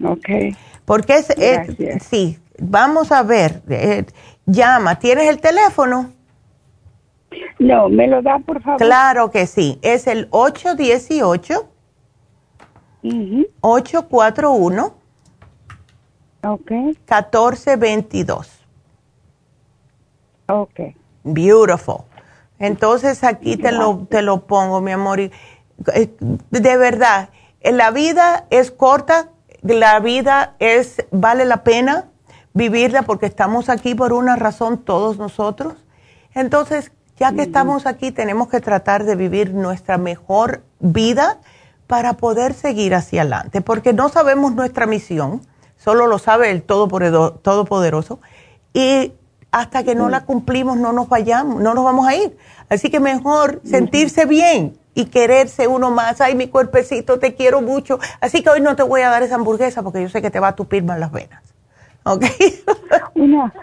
[0.03, 0.55] Ok.
[0.85, 1.27] Porque es,
[2.03, 4.05] sí, vamos a ver, eh,
[4.45, 6.11] llama, ¿tienes el teléfono?
[7.59, 8.79] No, me lo da, por favor.
[8.79, 11.69] Claro que sí, es el 818
[13.61, 14.93] 841
[16.43, 16.71] Ok.
[16.71, 18.51] 1422.
[20.47, 20.79] Ok.
[21.23, 22.03] Beautiful.
[22.59, 25.19] Entonces aquí te lo, te lo pongo, mi amor.
[25.19, 25.31] Eh,
[26.51, 27.29] de verdad,
[27.63, 29.29] la vida es corta,
[29.73, 32.05] la vida es, vale la pena
[32.53, 35.73] vivirla porque estamos aquí por una razón todos nosotros.
[36.33, 41.39] Entonces, ya que estamos aquí, tenemos que tratar de vivir nuestra mejor vida
[41.87, 45.41] para poder seguir hacia adelante, porque no sabemos nuestra misión,
[45.77, 48.19] solo lo sabe el Todopoderoso,
[48.73, 49.13] y
[49.51, 52.37] hasta que no la cumplimos no nos vayamos, no nos vamos a ir.
[52.69, 56.21] Así que mejor sentirse bien y quererse uno más.
[56.21, 57.99] Ay, mi cuerpecito, te quiero mucho.
[58.21, 60.39] Así que hoy no te voy a dar esa hamburguesa porque yo sé que te
[60.39, 61.43] va a tupir más las venas.
[62.03, 62.23] ¿Ok?
[63.15, 63.53] una,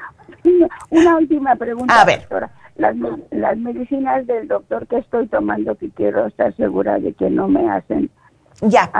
[0.90, 2.20] una, última pregunta, a ver.
[2.20, 2.50] doctora.
[2.76, 2.96] Las,
[3.30, 7.70] las medicinas del doctor que estoy tomando, que quiero estar segura de que no me
[7.70, 8.10] hacen.
[8.60, 8.90] Ya.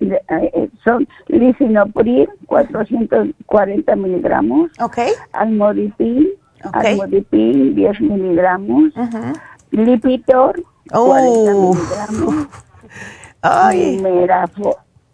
[0.00, 4.70] Eh, son lisinopril, 440 miligramos.
[4.80, 4.98] Ok.
[5.32, 6.28] Almodipin,
[6.62, 6.92] okay.
[6.92, 8.92] almodipin, 10 miligramos
[9.76, 10.62] Lipitor,
[10.94, 11.76] oh.
[13.42, 14.02] Ay.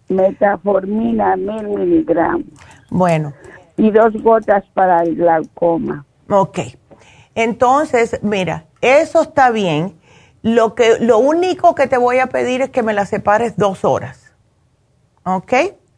[0.08, 2.46] metformina, mil miligramos.
[2.88, 3.32] Bueno.
[3.76, 6.06] Y dos gotas para el glaucoma.
[6.30, 6.60] Ok.
[7.34, 9.98] Entonces, mira, eso está bien.
[10.42, 13.84] Lo, que, lo único que te voy a pedir es que me la separes dos
[13.84, 14.32] horas.
[15.24, 15.52] ¿Ok?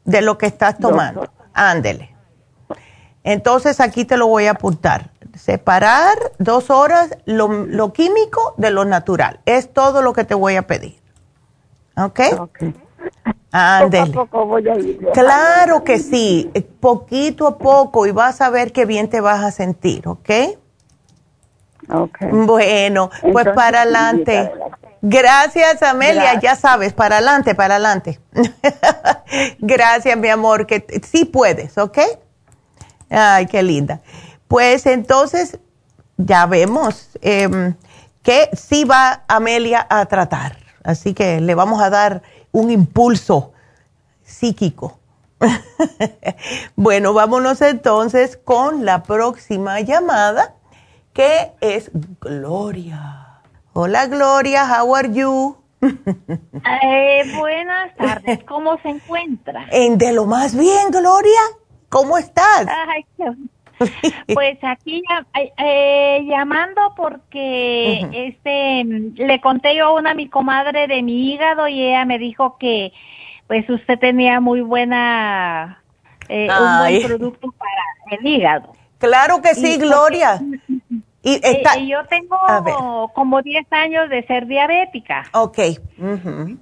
[0.06, 1.30] De lo que estás tomando.
[1.52, 2.16] Ándele.
[3.24, 5.10] Entonces aquí te lo voy a apuntar.
[5.36, 9.40] Separar dos horas lo, químico de lo natural.
[9.46, 11.00] Es todo lo que te voy a pedir.
[11.96, 12.20] ¿Ok?
[12.38, 12.58] Ok.
[13.50, 14.12] Ándele.
[14.12, 14.98] Poco voy a ir.
[15.12, 16.50] Claro que sí,
[16.80, 20.30] poquito a poco y vas a ver qué bien te vas a sentir, ¿ok?
[21.92, 22.18] Ok.
[22.30, 24.50] Bueno, pues para adelante.
[25.02, 26.40] Gracias, Amelia.
[26.40, 28.20] Ya sabes, para adelante, para adelante.
[29.58, 31.98] Gracias, mi amor, que sí puedes, ¿ok?
[33.10, 34.00] Ay, qué linda.
[34.54, 35.58] Pues entonces,
[36.16, 37.74] ya vemos em,
[38.22, 40.58] que sí va Amelia a tratar.
[40.84, 42.22] Así que le vamos a dar
[42.52, 43.52] un impulso
[44.22, 45.00] psíquico.
[46.76, 50.54] bueno, vámonos entonces con la próxima llamada
[51.12, 51.90] que es
[52.20, 53.40] Gloria.
[53.72, 55.56] Hola Gloria, how are you?
[55.82, 59.66] Eh, buenas tardes, ¿cómo se encuentra?
[59.72, 61.40] En de lo más bien, Gloria.
[61.88, 62.66] ¿Cómo estás?
[64.34, 65.02] pues aquí
[65.58, 71.82] eh, llamando porque este le conté yo a una mi comadre de mi hígado y
[71.82, 72.92] ella me dijo que
[73.46, 75.82] pues usted tenía muy buena
[76.28, 78.72] eh, un buen producto para el hígado.
[78.98, 80.40] Claro que sí, Gloria.
[81.24, 85.24] Y, eh, yo tengo como 10 años de ser diabética.
[85.32, 85.58] Ok.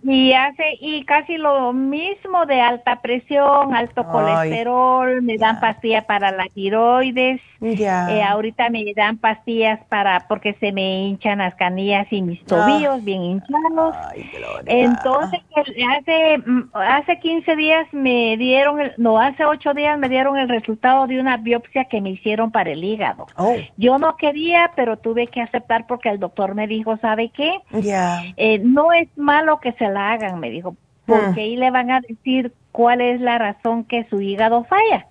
[0.05, 6.31] Y hace y casi lo mismo de alta presión, alto colesterol, me dan pastillas para
[6.31, 7.41] la tiroides.
[7.61, 8.09] Ya.
[8.11, 13.03] Eh, ahorita me dan pastillas para porque se me hinchan las canillas y mis tobillos
[13.03, 13.97] bien hinchados.
[14.67, 15.41] Entonces,
[15.91, 16.43] hace
[16.75, 21.37] hace 15 días me dieron no, hace 8 días me dieron el resultado de una
[21.37, 23.27] biopsia que me hicieron para el hígado.
[23.37, 23.57] Oh.
[23.77, 27.53] Yo no quería pero tuve que aceptar porque el doctor me dijo, ¿sabe qué?
[28.37, 30.77] Eh, no es malo que se la hagan, me dijo,
[31.07, 31.39] porque hmm.
[31.39, 35.07] ahí le van a decir cuál es la razón que su hígado falla.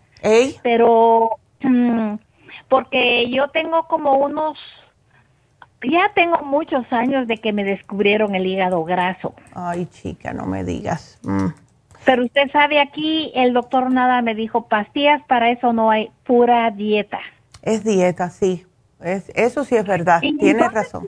[0.64, 2.16] Pero, mm,
[2.68, 4.58] porque yo tengo como unos,
[5.84, 9.34] ya tengo muchos años de que me descubrieron el hígado graso.
[9.54, 11.20] Ay, chica, no me digas.
[11.24, 11.48] Mm.
[12.06, 16.70] Pero usted sabe, aquí el doctor nada me dijo, pastillas para eso no hay, pura
[16.72, 17.20] dieta.
[17.62, 18.66] Es dieta, sí.
[19.04, 21.08] Es, eso sí es verdad, tienes razón.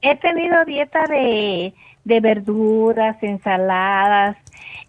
[0.00, 1.74] He tenido, dieta de,
[2.04, 4.36] de verduras, ensaladas,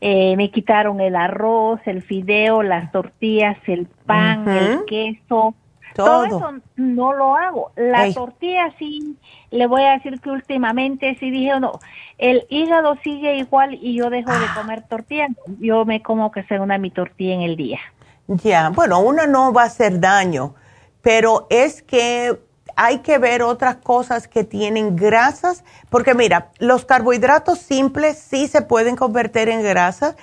[0.02, 5.56] eh, me quitaron el arroz, el fideo, las tortillas, el pan, el queso.
[5.96, 6.26] Todo.
[6.26, 7.72] eso no lo hago.
[7.76, 9.18] La tortilla sí,
[9.52, 11.80] le voy a decir que últimamente sí dije, no,
[12.18, 14.54] el hígado sigue igual y yo dejo de ah.
[14.56, 15.28] comer tortilla.
[15.60, 17.80] Yo me como que sea una mi tortilla en el día.
[18.28, 20.54] Ya, bueno, una no va a hacer daño
[21.02, 22.40] pero es que
[22.76, 28.62] hay que ver otras cosas que tienen grasas, porque mira, los carbohidratos simples sí se
[28.62, 30.16] pueden convertir en grasa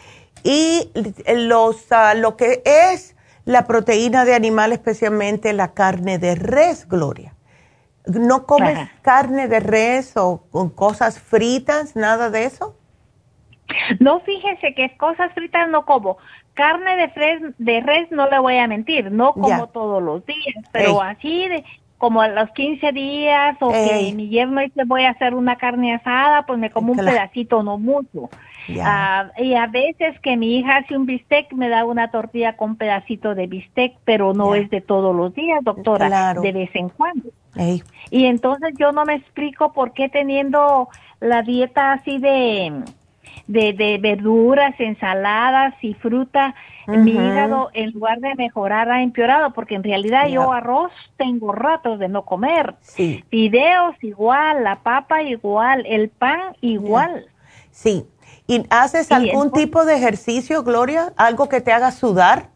[0.43, 0.91] y
[1.35, 7.35] los, ah, lo que es la proteína de animal, especialmente la carne de res, Gloria.
[8.07, 12.77] ¿No comes carne de res o con cosas fritas, nada de eso?
[13.99, 16.19] No, fíjese que cosas fritas no como.
[16.57, 21.03] Carne de, de res no le voy a mentir, no como todos los días, pero
[21.03, 21.63] así de
[21.99, 25.95] como a los 15 días o que mi yerno dice voy a hacer una carne
[25.95, 28.31] asada, pues me como un pedacito, no mucho.
[28.83, 32.77] Ah, y a veces que mi hija hace un bistec, me da una tortilla con
[32.77, 37.31] pedacito de bistec, pero no es de todos los días, doctora, de vez en cuando.
[38.11, 40.89] Y entonces yo no me explico por qué teniendo
[41.21, 42.73] la dieta así de
[43.47, 46.55] de, de verduras, ensaladas y fruta,
[46.87, 51.99] mi hígado en lugar de mejorar ha empeorado porque en realidad yo arroz tengo ratos
[51.99, 52.75] de no comer.
[52.81, 53.25] Sí.
[53.29, 57.27] Fideos igual, la papa igual, el pan igual.
[57.71, 58.07] Sí.
[58.47, 61.13] ¿Y haces algún tipo de ejercicio, Gloria?
[61.17, 62.51] ¿Algo que te haga sudar?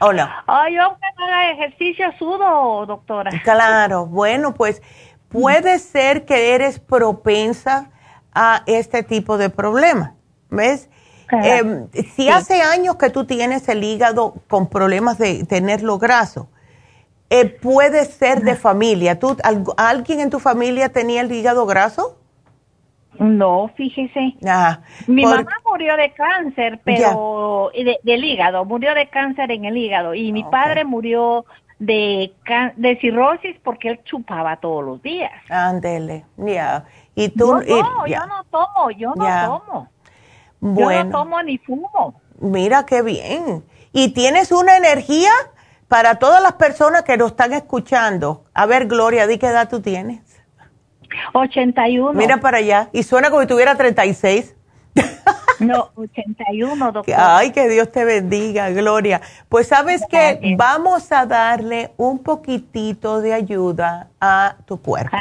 [0.00, 0.28] ¿O no?
[0.46, 3.30] Ay, yo aunque no haga ejercicio sudo, doctora.
[3.42, 4.80] Claro, bueno, pues
[5.28, 7.90] puede ser que eres propensa
[8.34, 10.14] a este tipo de problema.
[10.50, 10.88] ¿Ves?
[11.30, 16.48] Em, si hace años que tú tienes el hígado con problemas de tenerlo graso,
[17.30, 19.18] eh, puede ser de familia.
[19.18, 19.36] ¿Tú,
[19.76, 22.16] ¿Alguien en tu familia tenía el hígado graso?
[23.20, 24.34] No, fíjese.
[25.06, 27.70] Mi mamá murió de cáncer, pero
[28.02, 31.44] del hígado, murió de cáncer en el hígado y mi padre murió
[31.78, 32.32] de,
[32.76, 35.32] de cirrosis porque él chupaba todos los días.
[35.48, 36.84] Ándele, ya.
[37.14, 39.88] Y tú, yo, no, yo no tomo, yo no tomo.
[40.60, 40.90] Bueno.
[40.90, 42.20] Yo no tomo ni fumo.
[42.38, 43.64] Mira qué bien.
[43.92, 45.30] Y tienes una energía
[45.88, 48.44] para todas las personas que nos están escuchando.
[48.54, 50.20] A ver, Gloria, di qué edad tú tienes.
[51.32, 52.12] 81.
[52.12, 52.88] Mira para allá.
[52.92, 54.54] Y suena como si tuviera 36.
[55.58, 57.14] No, 81, doctor.
[57.18, 59.20] Ay, que Dios te bendiga, Gloria.
[59.48, 65.16] Pues sabes que vamos a darle un poquitito de ayuda a tu cuerpo.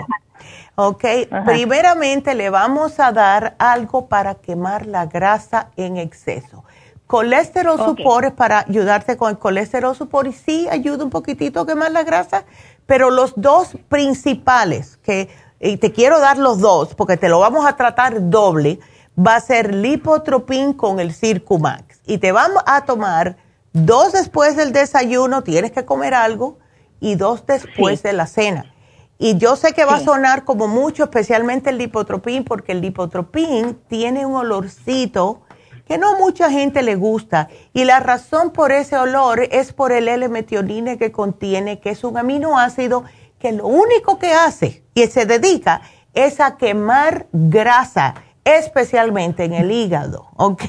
[0.82, 1.04] Ok,
[1.46, 6.64] primeramente le vamos a dar algo para quemar la grasa en exceso.
[7.06, 11.68] Colesterol support es para ayudarte con el colesterol support y sí ayuda un poquitito a
[11.68, 12.46] quemar la grasa,
[12.86, 15.28] pero los dos principales, que
[15.60, 18.80] y te quiero dar los dos porque te lo vamos a tratar doble,
[19.18, 22.00] va a ser lipotropin con el Circumax.
[22.06, 23.36] Y te vamos a tomar
[23.74, 26.58] dos después del desayuno, tienes que comer algo,
[27.02, 28.74] y dos después de la cena.
[29.22, 33.78] Y yo sé que va a sonar como mucho, especialmente el lipotropin, porque el lipotropin
[33.90, 35.42] tiene un olorcito
[35.86, 37.50] que no mucha gente le gusta.
[37.74, 42.18] Y la razón por ese olor es por el L-metionine que contiene, que es un
[42.18, 43.04] aminoácido
[43.40, 45.82] que lo único que hace y se dedica
[46.14, 48.16] es a quemar grasa
[48.46, 50.64] especialmente en el hígado, ¿ok?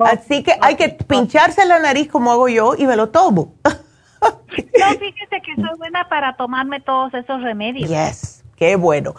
[0.00, 3.54] Así que hay que pincharse la nariz como hago yo y me lo tomo.
[4.22, 7.88] no, fíjese que soy buena para tomarme todos esos remedios.
[7.88, 9.14] Yes, qué bueno.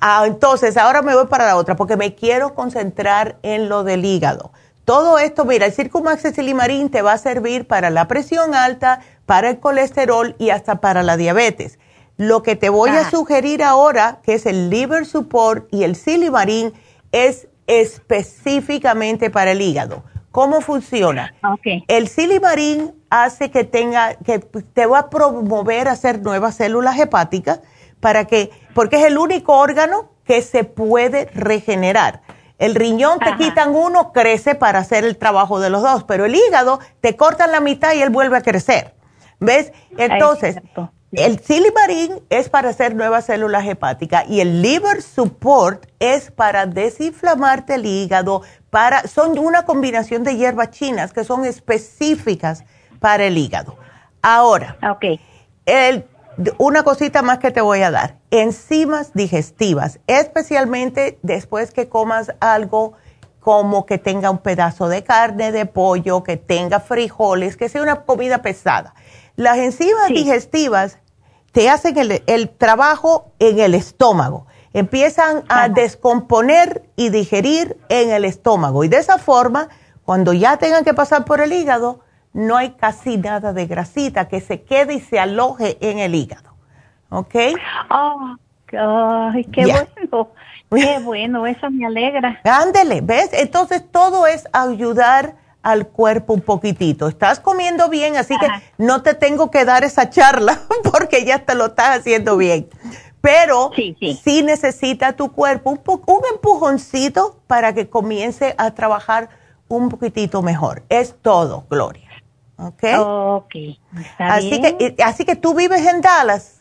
[0.00, 4.04] Ah, entonces, ahora me voy para la otra porque me quiero concentrar en lo del
[4.04, 4.52] hígado.
[4.84, 9.50] Todo esto, mira, el Circumax Silimarín te va a servir para la presión alta, para
[9.50, 11.78] el colesterol y hasta para la diabetes.
[12.16, 13.10] Lo que te voy a ah.
[13.10, 16.72] sugerir ahora, que es el Liver Support y el Silimarín,
[17.12, 20.02] es específicamente para el hígado.
[20.30, 21.34] ¿Cómo funciona?
[21.88, 27.60] El silimarín hace que tenga, que te va a promover a hacer nuevas células hepáticas
[27.98, 32.22] para que, porque es el único órgano que se puede regenerar.
[32.58, 36.34] El riñón te quitan uno, crece para hacer el trabajo de los dos, pero el
[36.34, 38.94] hígado te cortan la mitad y él vuelve a crecer.
[39.40, 39.72] ¿Ves?
[39.96, 40.56] Entonces,
[41.12, 47.74] el silimarín es para hacer nuevas células hepáticas y el liver support es para desinflamarte
[47.74, 52.64] el hígado, para, son una combinación de hierbas chinas que son específicas
[53.00, 53.76] para el hígado.
[54.22, 54.76] Ahora,
[56.58, 62.92] una cosita más que te voy a dar, enzimas digestivas, especialmente después que comas algo
[63.40, 68.02] como que tenga un pedazo de carne, de pollo, que tenga frijoles, que sea una
[68.02, 68.94] comida pesada
[69.40, 70.98] las enzimas digestivas
[71.52, 71.96] te hacen
[72.26, 74.46] el, trabajo en el estómago.
[74.74, 78.84] Empiezan a descomponer y digerir en el estómago.
[78.84, 79.68] Y de esa forma,
[80.04, 82.00] cuando ya tengan que pasar por el hígado,
[82.34, 86.50] no hay casi nada de grasita que se quede y se aloje en el hígado.
[87.08, 87.34] ¿Ok?
[87.90, 88.36] Oh,
[89.32, 90.28] ay, qué bueno.
[90.70, 92.40] Qué bueno, eso me alegra.
[92.44, 93.30] Ándele, ¿ves?
[93.32, 97.08] Entonces todo es ayudar al cuerpo un poquitito.
[97.08, 100.60] Estás comiendo bien, así que no te tengo que dar esa charla
[100.90, 102.68] porque ya te lo estás haciendo bien.
[103.20, 109.28] Pero sí, necesita tu cuerpo un, un empujoncito para que comience a trabajar
[109.68, 110.82] un poquitito mejor.
[110.88, 112.08] Es todo, Gloria.
[112.56, 112.84] ¿Ok?
[112.98, 113.54] Ok.
[114.18, 116.60] así, Que, así que tú vives en Dallas.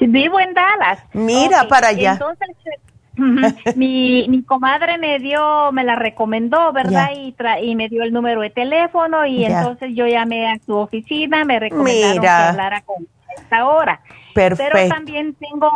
[0.00, 1.00] Vivo en Dallas.
[1.12, 2.12] Mira para allá.
[2.12, 2.48] Entonces,
[3.76, 7.10] mi, mi comadre me dio, me la recomendó, ¿verdad?
[7.14, 11.44] Y, y me dio el número de teléfono y entonces yo llamé a su oficina,
[11.44, 14.00] me recomendaron que hablara con esta hora.
[14.34, 14.72] Perfecto.
[14.72, 15.70] Pero también tengo,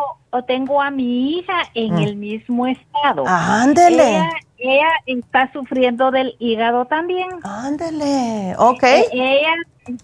[0.47, 1.99] tengo a mi hija en mm.
[1.99, 3.25] el mismo estado.
[3.27, 4.23] Ándele.
[4.59, 7.29] Ella, está sufriendo del hígado también.
[7.43, 8.83] Ándele, ok.
[8.85, 9.55] E, ella,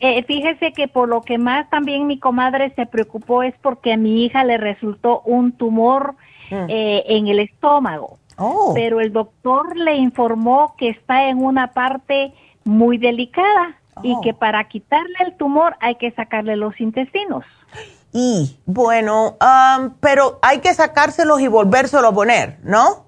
[0.01, 3.97] eh, fíjese que por lo que más también mi comadre se preocupó es porque a
[3.97, 6.17] mi hija le resultó un tumor
[6.51, 6.67] Mm.
[6.69, 8.19] Eh, en el estómago.
[8.37, 8.73] Oh.
[8.75, 12.33] Pero el doctor le informó que está en una parte
[12.65, 14.21] muy delicada y oh.
[14.21, 17.45] que para quitarle el tumor hay que sacarle los intestinos.
[18.13, 19.37] Y bueno,
[20.01, 23.07] pero hay que sacárselos y volvérselo a poner, ¿no?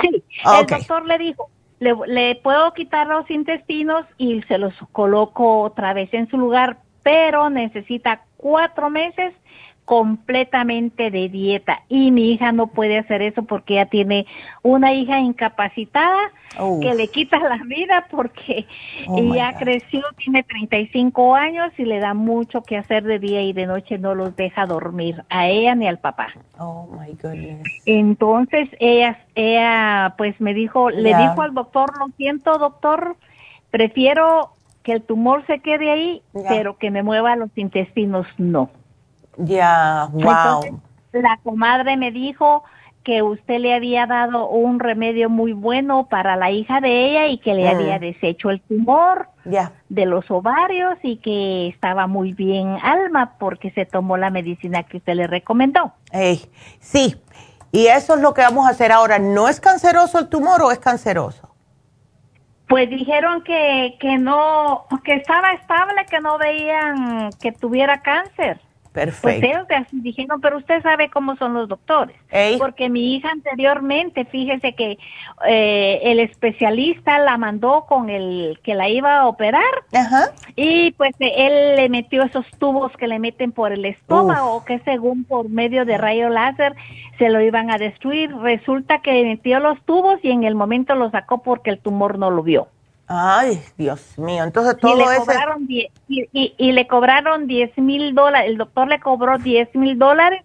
[0.00, 1.48] Sí, el doctor le dijo,
[1.78, 6.78] le, le, puedo quitar los intestinos y se los coloco otra vez en su lugar,
[7.02, 9.34] pero necesita cuatro meses
[9.84, 14.26] completamente de dieta y mi hija no puede hacer eso porque ella tiene
[14.62, 16.30] una hija incapacitada
[16.80, 18.66] que le quita la vida porque
[19.08, 23.52] oh ella creció, tiene 35 años y le da mucho que hacer de día y
[23.52, 26.28] de noche no los deja dormir a ella ni al papá.
[26.58, 27.66] Oh my goodness.
[27.86, 33.16] Entonces ella, ella pues me dijo, le dijo al doctor, lo siento doctor,
[33.70, 34.50] prefiero
[34.82, 38.70] que el tumor se quede ahí, pero que me mueva los intestinos no.
[39.44, 40.80] Ya, wow.
[41.12, 42.64] la comadre me dijo
[43.02, 47.38] que usted le había dado un remedio muy bueno para la hija de ella y
[47.38, 47.76] que le mm.
[47.76, 53.84] había deshecho el tumor de los ovarios y que estaba muy bien alma porque se
[53.86, 55.92] tomó la medicina que usted le recomendó.
[56.78, 57.16] sí,
[57.72, 59.18] y eso es lo que vamos a hacer ahora.
[59.18, 61.48] ¿No es canceroso el tumor o es canceroso?
[62.68, 68.60] Pues dijeron que, que no, que estaba estable, que no veían que tuviera cáncer.
[68.92, 69.40] Perfecto.
[69.40, 72.16] Pues ellos así dijeron, pero usted sabe cómo son los doctores.
[72.58, 74.98] Porque mi hija anteriormente, fíjese que
[75.46, 79.62] eh, el especialista la mandó con el que la iba a operar.
[79.94, 80.32] Ajá.
[80.56, 85.24] Y pues él le metió esos tubos que le meten por el estómago, que según
[85.24, 86.74] por medio de rayo láser
[87.18, 88.34] se lo iban a destruir.
[88.36, 92.30] Resulta que metió los tubos y en el momento lo sacó porque el tumor no
[92.30, 92.68] lo vio.
[93.06, 98.58] Ay, Dios mío, entonces todo y le cobraron y, le cobraron 10 mil dólares, el
[98.58, 100.42] doctor le cobró 10 mil dólares,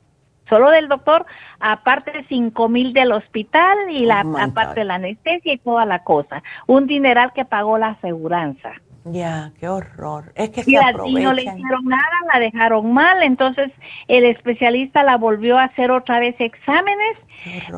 [0.49, 1.25] solo del doctor,
[1.59, 5.85] aparte de 5 mil del hospital y la oh aparte de la anestesia y toda
[5.85, 6.43] la cosa.
[6.65, 8.73] Un dineral que pagó la aseguranza.
[9.05, 10.34] Ya, qué horror.
[10.35, 13.71] Es que y, y no le hicieron nada, la dejaron mal, entonces
[14.07, 17.17] el especialista la volvió a hacer otra vez exámenes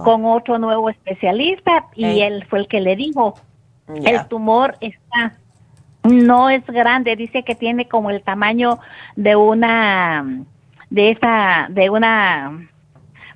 [0.03, 3.35] con otro nuevo especialista y él fue el que le dijo,
[3.95, 5.33] el tumor está,
[6.03, 8.79] no es grande, dice que tiene como el tamaño
[9.15, 10.25] de una,
[10.89, 12.69] de esa, de una,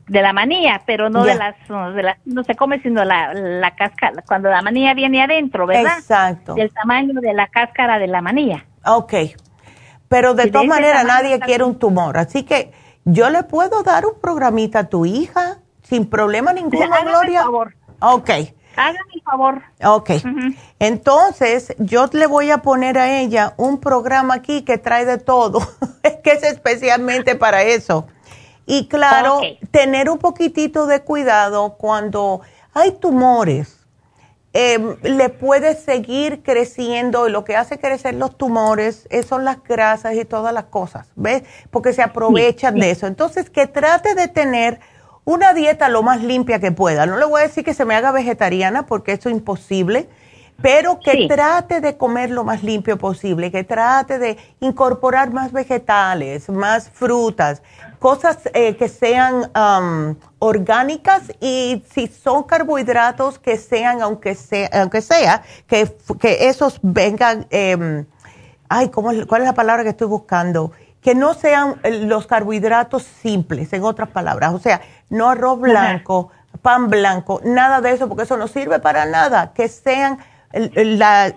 [0.08, 1.56] de la manía, pero no de las,
[1.96, 5.98] de las, no se come sino la, la cáscara, cuando la manía viene adentro, ¿verdad?
[5.98, 6.56] Exacto.
[6.56, 8.66] Del tamaño de la cáscara de la manía.
[8.86, 9.14] Ok,
[10.08, 12.72] pero de todas maneras nadie quiere un tumor, así que
[13.06, 17.44] yo le puedo dar un programita a tu hija sin problema ninguno, Gloria.
[17.44, 17.76] Por favor.
[18.00, 18.30] Ok.
[18.76, 19.62] Hágame el favor.
[19.84, 20.12] Ok.
[20.80, 25.60] Entonces, yo le voy a poner a ella un programa aquí que trae de todo,
[26.24, 28.08] que es especialmente para eso.
[28.66, 29.42] Y claro,
[29.72, 32.42] tener un poquitito de cuidado cuando
[32.74, 33.80] hay tumores.
[34.56, 40.14] Em, le puede seguir creciendo y lo que hace crecer los tumores son las grasas
[40.14, 41.42] y todas las cosas, ¿ves?
[41.72, 43.08] Porque se aprovechan de eso.
[43.08, 44.80] Entonces, que trate de tener
[45.26, 47.06] una dieta lo más limpia que pueda.
[47.06, 50.10] No le voy a decir que se me haga vegetariana porque eso es imposible,
[50.62, 56.50] pero que trate de comer lo más limpio posible, que trate de incorporar más vegetales,
[56.50, 57.62] más frutas,
[58.00, 59.50] cosas eh, que sean
[60.40, 65.90] orgánicas y si son carbohidratos que sean, aunque sea, aunque sea que,
[66.20, 68.06] que esos vengan, eh,
[68.70, 70.72] ay, ¿cómo, ¿cuál es la palabra que estoy buscando?
[71.04, 74.54] Que no sean eh, los carbohidratos simples, en otras palabras.
[74.54, 76.32] O sea, no arroz blanco,
[76.62, 79.54] pan blanco, nada de eso, porque eso no sirve para nada.
[79.54, 80.20] Que sean
[80.52, 81.34] la,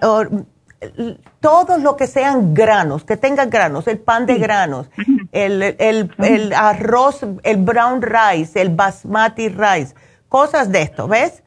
[1.40, 4.88] todos lo que sean granos, que tengan granos, el pan de granos,
[5.32, 9.94] el, el, arroz, el brown rice, el basmati rice,
[10.28, 11.42] cosas de esto, ¿ves?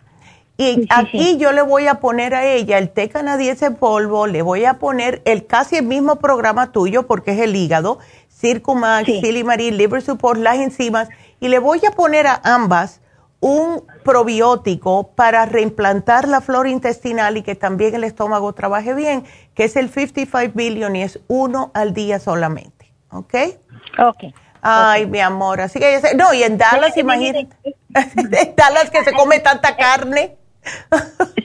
[0.59, 4.65] Y aquí yo le voy a poner a ella el té canadiense polvo, le voy
[4.65, 10.01] a poner el casi el mismo programa tuyo porque es el hígado, Circumax, Silimarin, Liver
[10.01, 11.07] Support, las enzimas
[11.39, 12.99] y le voy a poner a ambas
[13.39, 19.23] un probiótico para reimplantar la flora intestinal y que también el estómago trabaje bien,
[19.55, 22.91] que es el 55 billion y es uno al día solamente.
[23.11, 23.33] ¿Ok?
[23.97, 24.23] Ok.
[24.61, 27.47] Ay, mi amor, así que no, y en Dallas, imagínate,
[27.95, 30.35] en Dallas que se come tanta carne.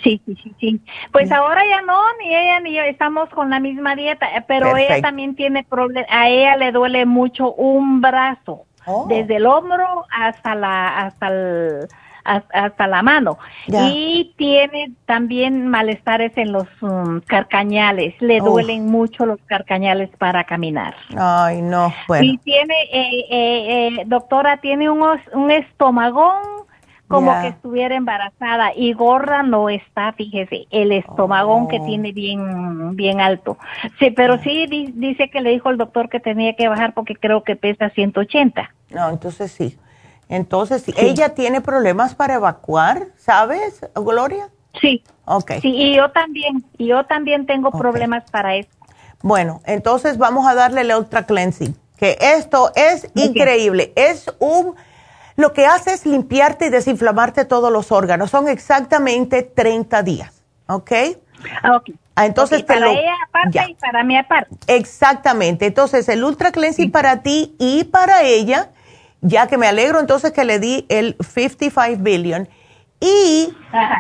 [0.03, 0.81] Sí, sí, sí, sí.
[1.13, 5.01] Pues ahora ya no, ni ella ni yo estamos con la misma dieta, pero ella
[5.01, 8.67] también tiene problemas, a ella le duele mucho un brazo.
[8.87, 9.07] Oh.
[9.09, 11.89] desde el hombro hasta la hasta el,
[12.25, 19.41] hasta, la mano y tiene también malestares en los um, carcañales le duelen mucho los
[19.47, 25.51] carcañales para caminar ay no bueno y tiene eh, eh, eh, doctora tiene un, un
[25.51, 26.54] estómagón
[27.09, 31.87] como que estuviera embarazada y gorda no está, fíjese, el estómago que oh.
[31.87, 33.59] tiene bien bien alto.
[33.99, 37.45] Sí, pero sí dice que le dijo el doctor que tenía que bajar porque creo
[37.45, 38.75] que pesa 180.
[38.91, 39.79] No, entonces sí.
[40.29, 40.95] Entonces, sí.
[40.97, 44.49] ella tiene problemas para evacuar, ¿sabes, Gloria?
[44.81, 45.03] Sí.
[45.27, 45.53] Ok.
[45.61, 48.71] Sí, y yo también, y yo también tengo problemas para eso.
[49.23, 53.93] Bueno, entonces vamos a darle el Ultra Cleansing, que esto es increíble.
[53.97, 54.75] Es un
[55.37, 58.31] lo que hace es limpiarte y desinflamarte todos los órganos.
[58.31, 60.93] Son exactamente 30 días, ¿ok?
[61.63, 61.91] Ah, ok.
[62.17, 64.55] Ah, entonces para ella aparte y para mí aparte.
[64.69, 65.67] Exactamente.
[65.67, 68.71] Entonces el Ultra Cleansing para ti y para ella,
[69.21, 72.49] ya que me alegro entonces que le di el 55 billion.
[73.01, 73.53] Y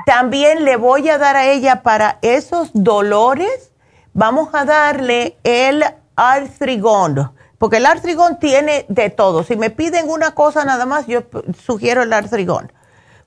[0.06, 3.73] también le voy a dar a ella para esos dolores
[4.15, 5.85] vamos a darle el
[6.16, 7.32] artrigón,
[7.65, 9.43] porque el artrigón tiene de todo.
[9.43, 11.23] Si me piden una cosa nada más, yo
[11.59, 12.70] sugiero el artrigón,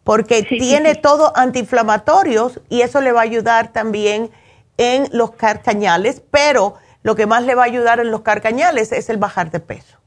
[0.04, 4.30] porque tiene todo antiinflamatorios y eso le va a ayudar también
[4.78, 9.10] en los carcañales, pero lo que más le va a ayudar en los carcañales es
[9.10, 9.98] el bajar de peso.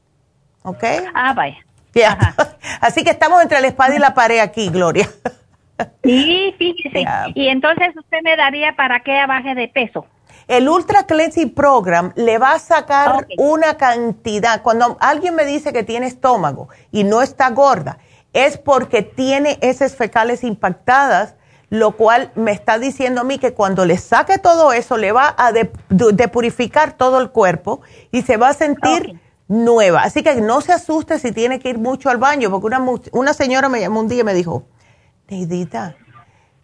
[0.63, 0.85] ¿Ok?
[1.13, 1.57] Ah, vaya.
[2.79, 5.09] Así que estamos entre la espada y la pared aquí, Gloria.
[6.05, 7.03] Sí, fíjese.
[7.35, 10.05] Y entonces usted me daría para que baje de peso.
[10.51, 14.61] El Ultra Cleansing Program le va a sacar una cantidad.
[14.61, 17.99] Cuando alguien me dice que tiene estómago y no está gorda,
[18.33, 21.35] es porque tiene heces fecales impactadas,
[21.69, 25.33] lo cual me está diciendo a mí que cuando le saque todo eso, le va
[25.37, 27.79] a depurificar todo el cuerpo
[28.11, 30.01] y se va a sentir nueva.
[30.01, 33.33] Así que no se asuste si tiene que ir mucho al baño, porque una, una
[33.33, 34.65] señora me llamó un día y me dijo,
[35.29, 35.95] Neidita,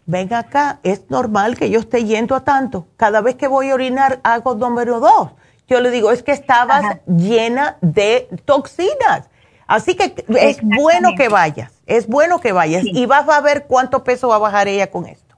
[0.08, 2.88] ven acá, es normal que yo esté yendo a tanto.
[2.96, 5.32] Cada vez que voy a orinar hago número dos.
[5.68, 9.28] Yo le digo, es que estabas llena de toxinas.
[9.66, 14.02] Así que es bueno que vayas, es bueno que vayas y vas a ver cuánto
[14.02, 15.36] peso va a bajar ella con esto.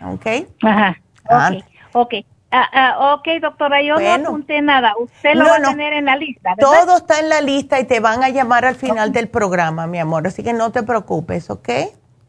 [0.00, 0.26] ¿Ok?
[0.62, 0.96] Ajá.
[1.28, 1.50] Ah.
[1.92, 2.14] Ok.
[2.52, 4.92] Ah, ah, ok, doctora, yo no apunté nada.
[4.96, 6.54] Usted lo va a tener en la lista.
[6.60, 9.98] Todo está en la lista y te van a llamar al final del programa, mi
[9.98, 10.26] amor.
[10.26, 11.68] Así que no te preocupes, ¿ok?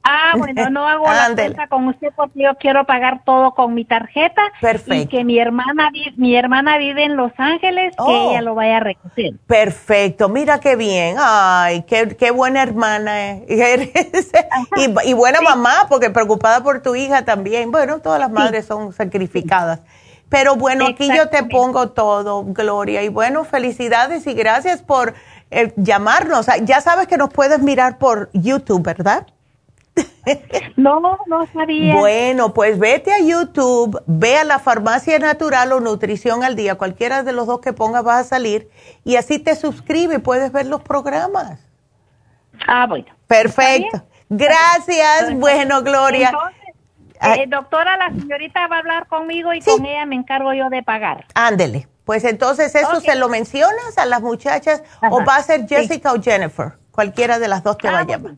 [0.04, 3.86] Ah, bueno, no hago la cuenta con usted porque yo quiero pagar todo con mi
[3.86, 4.42] tarjeta.
[4.60, 4.96] Perfecto.
[4.96, 8.32] Y que mi hermana, mi hermana vive en Los Ángeles, que oh.
[8.32, 9.34] ella lo vaya a recoger.
[9.48, 11.16] Perfecto, mira qué bien.
[11.20, 13.92] Ay, qué, qué buena hermana eres.
[15.06, 17.72] y, buena mamá, porque preocupada por tu hija también.
[17.72, 19.82] Bueno, todas las madres son sacrificadas.
[20.30, 23.04] Pero bueno, aquí yo te pongo todo, Gloria.
[23.04, 25.14] Y bueno, felicidades y gracias por
[25.52, 26.48] eh, llamarnos.
[26.64, 29.28] Ya sabes que nos puedes mirar por YouTube, ¿verdad?
[30.76, 31.96] No, no sabía.
[31.96, 37.24] Bueno, pues vete a YouTube, ve a la farmacia natural o nutrición al día, cualquiera
[37.24, 38.70] de los dos que pongas va a salir
[39.04, 41.60] y así te suscribe, puedes ver los programas.
[42.68, 43.06] Ah, bueno.
[43.28, 44.04] Perfecto.
[44.30, 45.36] Gracias.
[45.36, 46.32] Bueno, Gloria.
[47.22, 50.84] Eh, doctora, la señorita va a hablar conmigo y con ella me encargo yo de
[50.84, 51.26] pagar.
[51.36, 51.88] Ándele.
[52.06, 56.22] Pues entonces eso se lo mencionas a las muchachas o va a ser Jessica o
[56.22, 56.74] Jennifer.
[56.92, 58.34] Cualquiera de las dos te va a ah, llamar.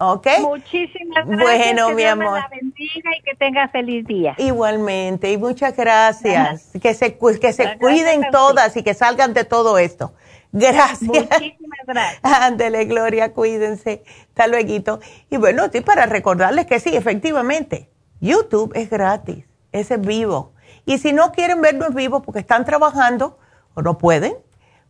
[0.00, 0.26] ¿Ok?
[0.40, 1.74] Muchísimas gracias.
[1.74, 2.34] Bueno, mi amor.
[2.34, 4.34] Me la bendiga y que tenga feliz día.
[4.38, 6.70] Igualmente, y muchas gracias.
[6.80, 10.12] Que se, que se cuiden todas y que salgan de todo esto.
[10.52, 11.02] Gracias.
[11.02, 12.20] Muchísimas gracias.
[12.22, 14.04] Ándele, Gloria, cuídense.
[14.28, 15.00] Hasta luego.
[15.30, 20.52] Y bueno, sí, para recordarles que sí, efectivamente, YouTube es gratis, es en vivo.
[20.86, 23.38] Y si no quieren vernos vivo porque están trabajando
[23.74, 24.34] o no pueden,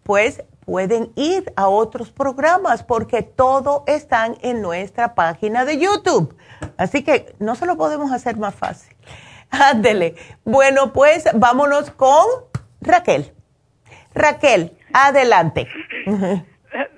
[0.03, 6.37] pues pueden ir a otros programas porque todo están en nuestra página de YouTube.
[6.77, 8.95] Así que no se lo podemos hacer más fácil.
[9.51, 10.15] Ándele.
[10.45, 12.23] Bueno, pues vámonos con
[12.83, 13.33] Raquel.
[14.13, 15.67] Raquel, adelante.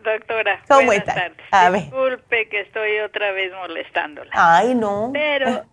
[0.02, 1.30] Doctora, ¿cómo estás?
[1.72, 4.32] Disculpe que estoy otra vez molestándola.
[4.34, 5.10] Ay, no.
[5.12, 5.64] Pero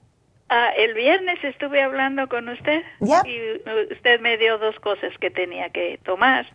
[0.50, 2.82] Ah, el viernes estuve hablando con usted
[3.26, 6.46] y usted me dio dos cosas que tenía que tomar.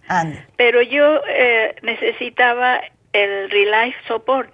[0.56, 2.80] Pero yo eh, necesitaba
[3.12, 4.50] el Relife Support,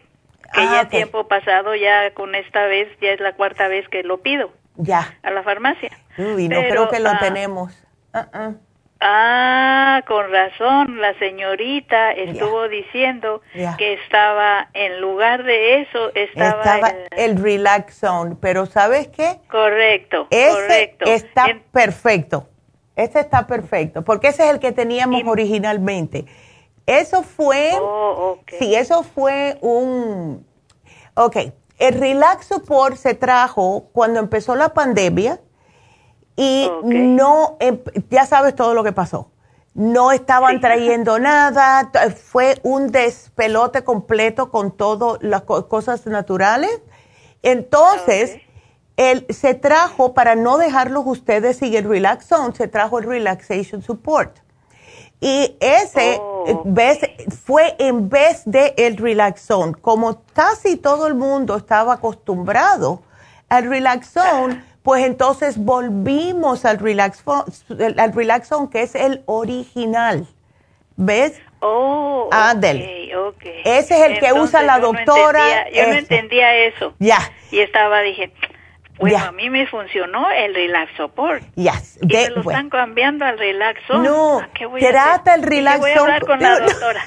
[0.52, 4.02] que ah, ya tiempo pasado, ya con esta vez, ya es la cuarta vez que
[4.02, 4.52] lo pido.
[4.77, 5.16] Ya.
[5.23, 5.90] A la farmacia.
[6.16, 7.73] Uy, no creo que lo ah, tenemos.
[8.15, 8.67] Uh
[9.00, 17.40] Ah, con razón, la señorita estuvo diciendo que estaba, en lugar de eso, estaba, el,
[17.40, 19.38] Relax Zone, pero ¿sabes qué?
[19.48, 21.04] Correcto, ese correcto.
[21.06, 22.48] Está perfecto,
[22.96, 26.24] ese está perfecto, porque ese es el que teníamos originalmente.
[26.86, 30.44] Eso fue, oh, sí, eso fue un,
[31.14, 31.36] ok,
[31.78, 35.38] el Relax Support se trajo cuando empezó la pandemia,
[36.39, 39.32] y no, em, ya sabes todo lo que pasó.
[39.74, 46.81] No estaban trayendo nada, fue un despelote completo con todas las cosas naturales.
[47.43, 48.39] Entonces,
[48.97, 53.82] él se trajo, para no dejarlos ustedes sin el Relax Zone, se trajo el Relaxation
[53.82, 54.39] Support.
[55.20, 56.44] Y ese oh,
[57.44, 59.73] fue en vez de el Relax Zone.
[59.81, 63.02] Como casi todo el mundo estaba acostumbrado
[63.48, 70.27] al Relax Zone, pues entonces volvimos al Relax, al Relaxon, que es el original.
[70.97, 71.39] ¿Ves?
[71.60, 73.60] Oh, okay, okay.
[73.66, 75.70] Ese es el que usa la doctora.
[75.70, 76.94] yo no entendía eso.
[77.01, 77.19] Ya.
[77.51, 78.32] Y estaba, dije,
[78.98, 81.43] bueno, a mí me funcionó el Relax Support.
[81.55, 81.98] Yes.
[82.01, 84.02] Y me lo están cambiando al Relaxon.
[84.02, 84.40] No,
[84.81, 85.81] trata el Relaxon.
[85.82, 87.05] Voy a hablar con la doctora.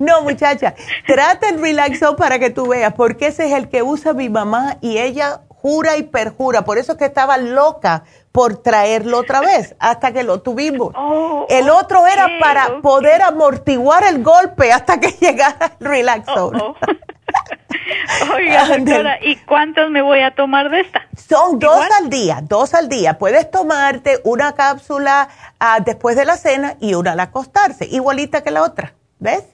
[0.00, 0.74] no, muchacha,
[1.06, 4.78] trata el Relaxon para que tú veas, porque ese es el que usa mi mamá
[4.80, 6.64] y ella jura y perjura.
[6.64, 10.94] Por eso es que estaba loca por traerlo otra vez hasta que lo tuvimos.
[10.96, 16.58] Oh, el otro era para poder amortiguar el golpe hasta que llegara el Relaxone.
[16.58, 16.76] Oh, oh.
[18.34, 21.02] Oiga, doctora, ¿y cuántos me voy a tomar de esta?
[21.14, 23.18] Son dos al día, dos al día.
[23.18, 25.28] Puedes tomarte una cápsula
[25.60, 29.44] ah, después de la cena y una al acostarse, igualita que la otra, ¿ves?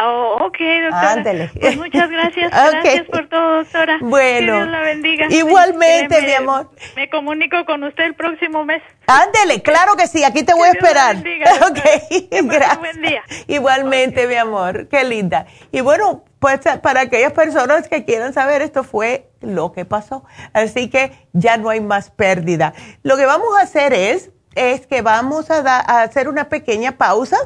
[0.00, 0.58] Oh, ok,
[0.90, 1.50] doctora.
[1.60, 2.50] Pues muchas gracias.
[2.70, 3.98] Gracias por todo, doctora.
[4.00, 4.52] Bueno.
[4.52, 5.26] Que Dios la bendiga.
[5.30, 6.70] Igualmente, mi amor.
[6.94, 8.82] Me comunico con usted el próximo mes.
[9.06, 10.24] Ándele, claro que sí.
[10.24, 11.22] Aquí te voy a esperar.
[11.22, 12.78] Dios la bendiga, ok, gracias.
[12.78, 13.22] Buen día.
[13.46, 14.88] Igualmente, mi amor.
[14.88, 15.46] Qué linda.
[15.72, 20.24] Y bueno, pues para aquellas personas que quieran saber, esto fue lo que pasó.
[20.52, 22.74] Así que ya no hay más pérdida.
[23.02, 27.36] Lo que vamos a hacer es, es que vamos a, a hacer una pequeña pausa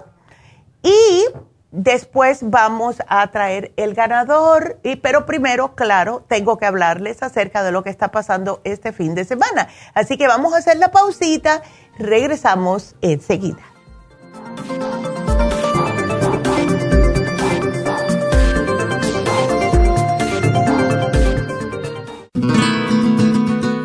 [0.83, 1.25] y
[1.73, 7.73] Después vamos a traer el ganador, y, pero primero, claro, tengo que hablarles acerca de
[7.73, 9.69] lo que está pasando este fin de semana.
[9.95, 11.63] Así que vamos a hacer la pausita,
[11.99, 13.63] regresamos enseguida.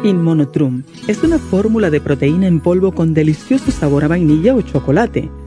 [0.04, 5.47] Inmonotrum es una fórmula de proteína en polvo con delicioso sabor a vainilla o chocolate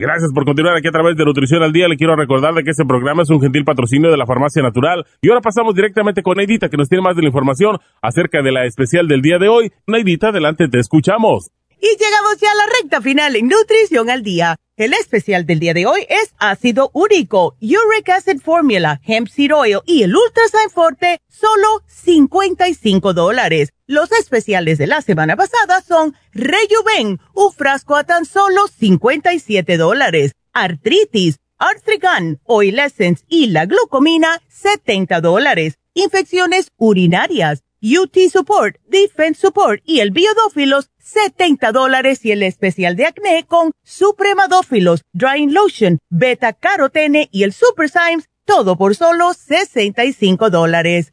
[0.00, 1.86] Gracias por continuar aquí a través de Nutrición al Día.
[1.86, 5.04] Le quiero recordar de que este programa es un gentil patrocinio de la Farmacia Natural.
[5.20, 8.50] Y ahora pasamos directamente con Neidita, que nos tiene más de la información acerca de
[8.50, 9.72] la especial del día de hoy.
[9.86, 11.50] Neidita, adelante, te escuchamos.
[11.78, 14.56] Y llegamos ya a la recta final en Nutrición al Día.
[14.78, 19.80] El especial del día de hoy es ácido úrico, Uric Acid Formula, Hemp Seed Oil
[19.84, 23.74] y el Ultrasign Forte, solo 55 dólares.
[23.90, 30.30] Los especiales de la semana pasada son Rejuven, un frasco a tan solo 57 dólares.
[30.52, 35.80] Artritis, Artrigan, Oil Essence y la glucomina, 70 dólares.
[35.92, 43.06] Infecciones urinarias, UT Support, Defense Support y el Biodófilos, 70 dólares y el especial de
[43.06, 50.48] acné con Supremadófilos, Drying Lotion, Beta Carotene y el Super Symes, todo por solo 65
[50.48, 51.12] dólares.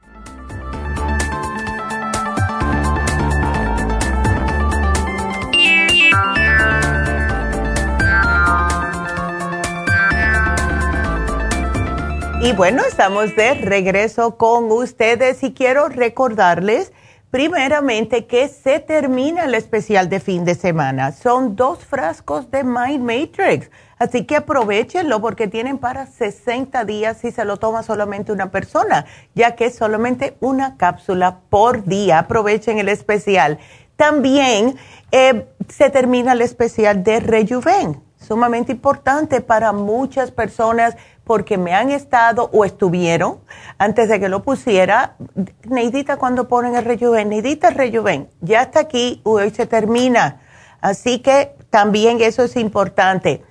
[12.43, 16.91] Y bueno, estamos de regreso con ustedes y quiero recordarles
[17.29, 21.11] primeramente que se termina el especial de fin de semana.
[21.11, 23.69] Son dos frascos de Mind Matrix.
[23.99, 29.05] Así que aprovechenlo porque tienen para 60 días si se lo toma solamente una persona,
[29.35, 32.17] ya que es solamente una cápsula por día.
[32.17, 33.59] Aprovechen el especial.
[33.97, 34.77] También
[35.11, 40.97] eh, se termina el especial de Rejuven, sumamente importante para muchas personas
[41.31, 43.39] porque me han estado o estuvieron
[43.77, 45.15] antes de que lo pusiera.
[45.63, 50.41] Neidita, cuando ponen el rejuven, Neidita, rejuven, ya está aquí, hoy se termina.
[50.81, 53.45] Así que también eso es importante.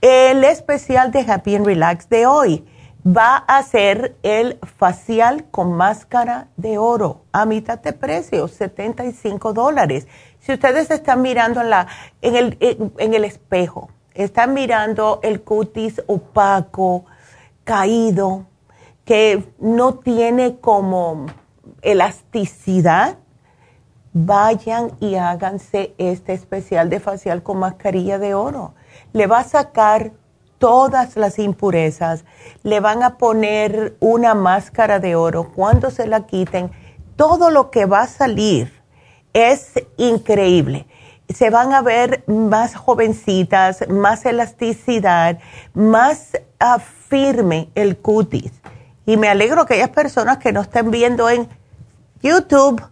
[0.00, 2.64] El especial de Happy and Relax de hoy
[3.06, 10.08] va a ser el facial con máscara de oro a mitad de precio, 75 dólares.
[10.40, 11.86] Si ustedes están mirando en, la,
[12.22, 12.56] en, el,
[12.96, 17.04] en el espejo, están mirando el cutis opaco,
[17.66, 18.46] caído,
[19.04, 21.26] que no tiene como
[21.82, 23.18] elasticidad,
[24.12, 28.74] vayan y háganse este especial de facial con mascarilla de oro.
[29.12, 30.12] Le va a sacar
[30.58, 32.24] todas las impurezas,
[32.62, 35.52] le van a poner una máscara de oro.
[35.52, 36.70] Cuando se la quiten,
[37.16, 38.72] todo lo que va a salir
[39.32, 40.86] es increíble.
[41.28, 45.40] Se van a ver más jovencitas, más elasticidad,
[45.74, 46.30] más
[46.60, 46.78] ah,
[47.08, 48.52] firme el cutis.
[49.06, 51.48] Y me alegro que aquellas personas que no estén viendo en
[52.22, 52.82] YouTube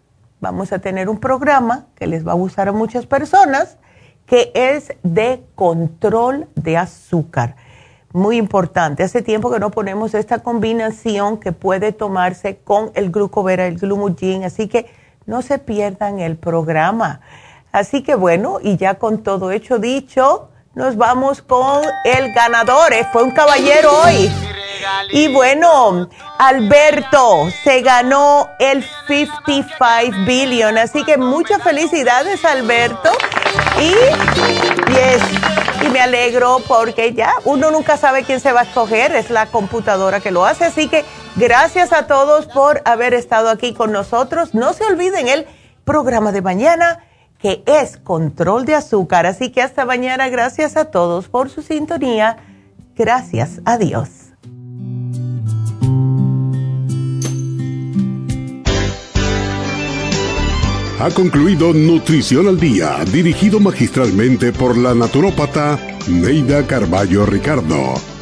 [0.43, 3.78] vamos a tener un programa que les va a gustar a muchas personas,
[4.27, 7.56] que es de control de azúcar
[8.12, 9.02] muy importante.
[9.02, 14.44] Hace tiempo que no ponemos esta combinación que puede tomarse con el glucovera, el glumulgin,
[14.44, 14.90] así que
[15.27, 17.20] no se pierdan el programa.
[17.70, 22.93] Así que bueno, y ya con todo hecho dicho, nos vamos con el ganador.
[22.93, 24.32] Eh, fue un caballero hoy.
[25.11, 26.09] Y bueno,
[26.39, 30.78] Alberto se ganó el 55 billion.
[30.78, 33.11] Así que muchas felicidades, Alberto.
[33.78, 33.90] Y
[34.90, 35.23] yes,
[35.85, 39.47] y me alegro porque ya uno nunca sabe quién se va a escoger, es la
[39.47, 40.65] computadora que lo hace.
[40.65, 41.05] Así que
[41.36, 44.55] gracias a todos por haber estado aquí con nosotros.
[44.55, 45.47] No se olviden el
[45.85, 47.05] programa de mañana
[47.43, 49.27] que es control de azúcar.
[49.27, 52.39] Así que hasta mañana, gracias a todos por su sintonía.
[52.97, 54.09] Gracias a Dios.
[61.01, 68.11] Ha concluido Nutrición al Día, dirigido magistralmente por la naturópata Neida Carballo Ricardo.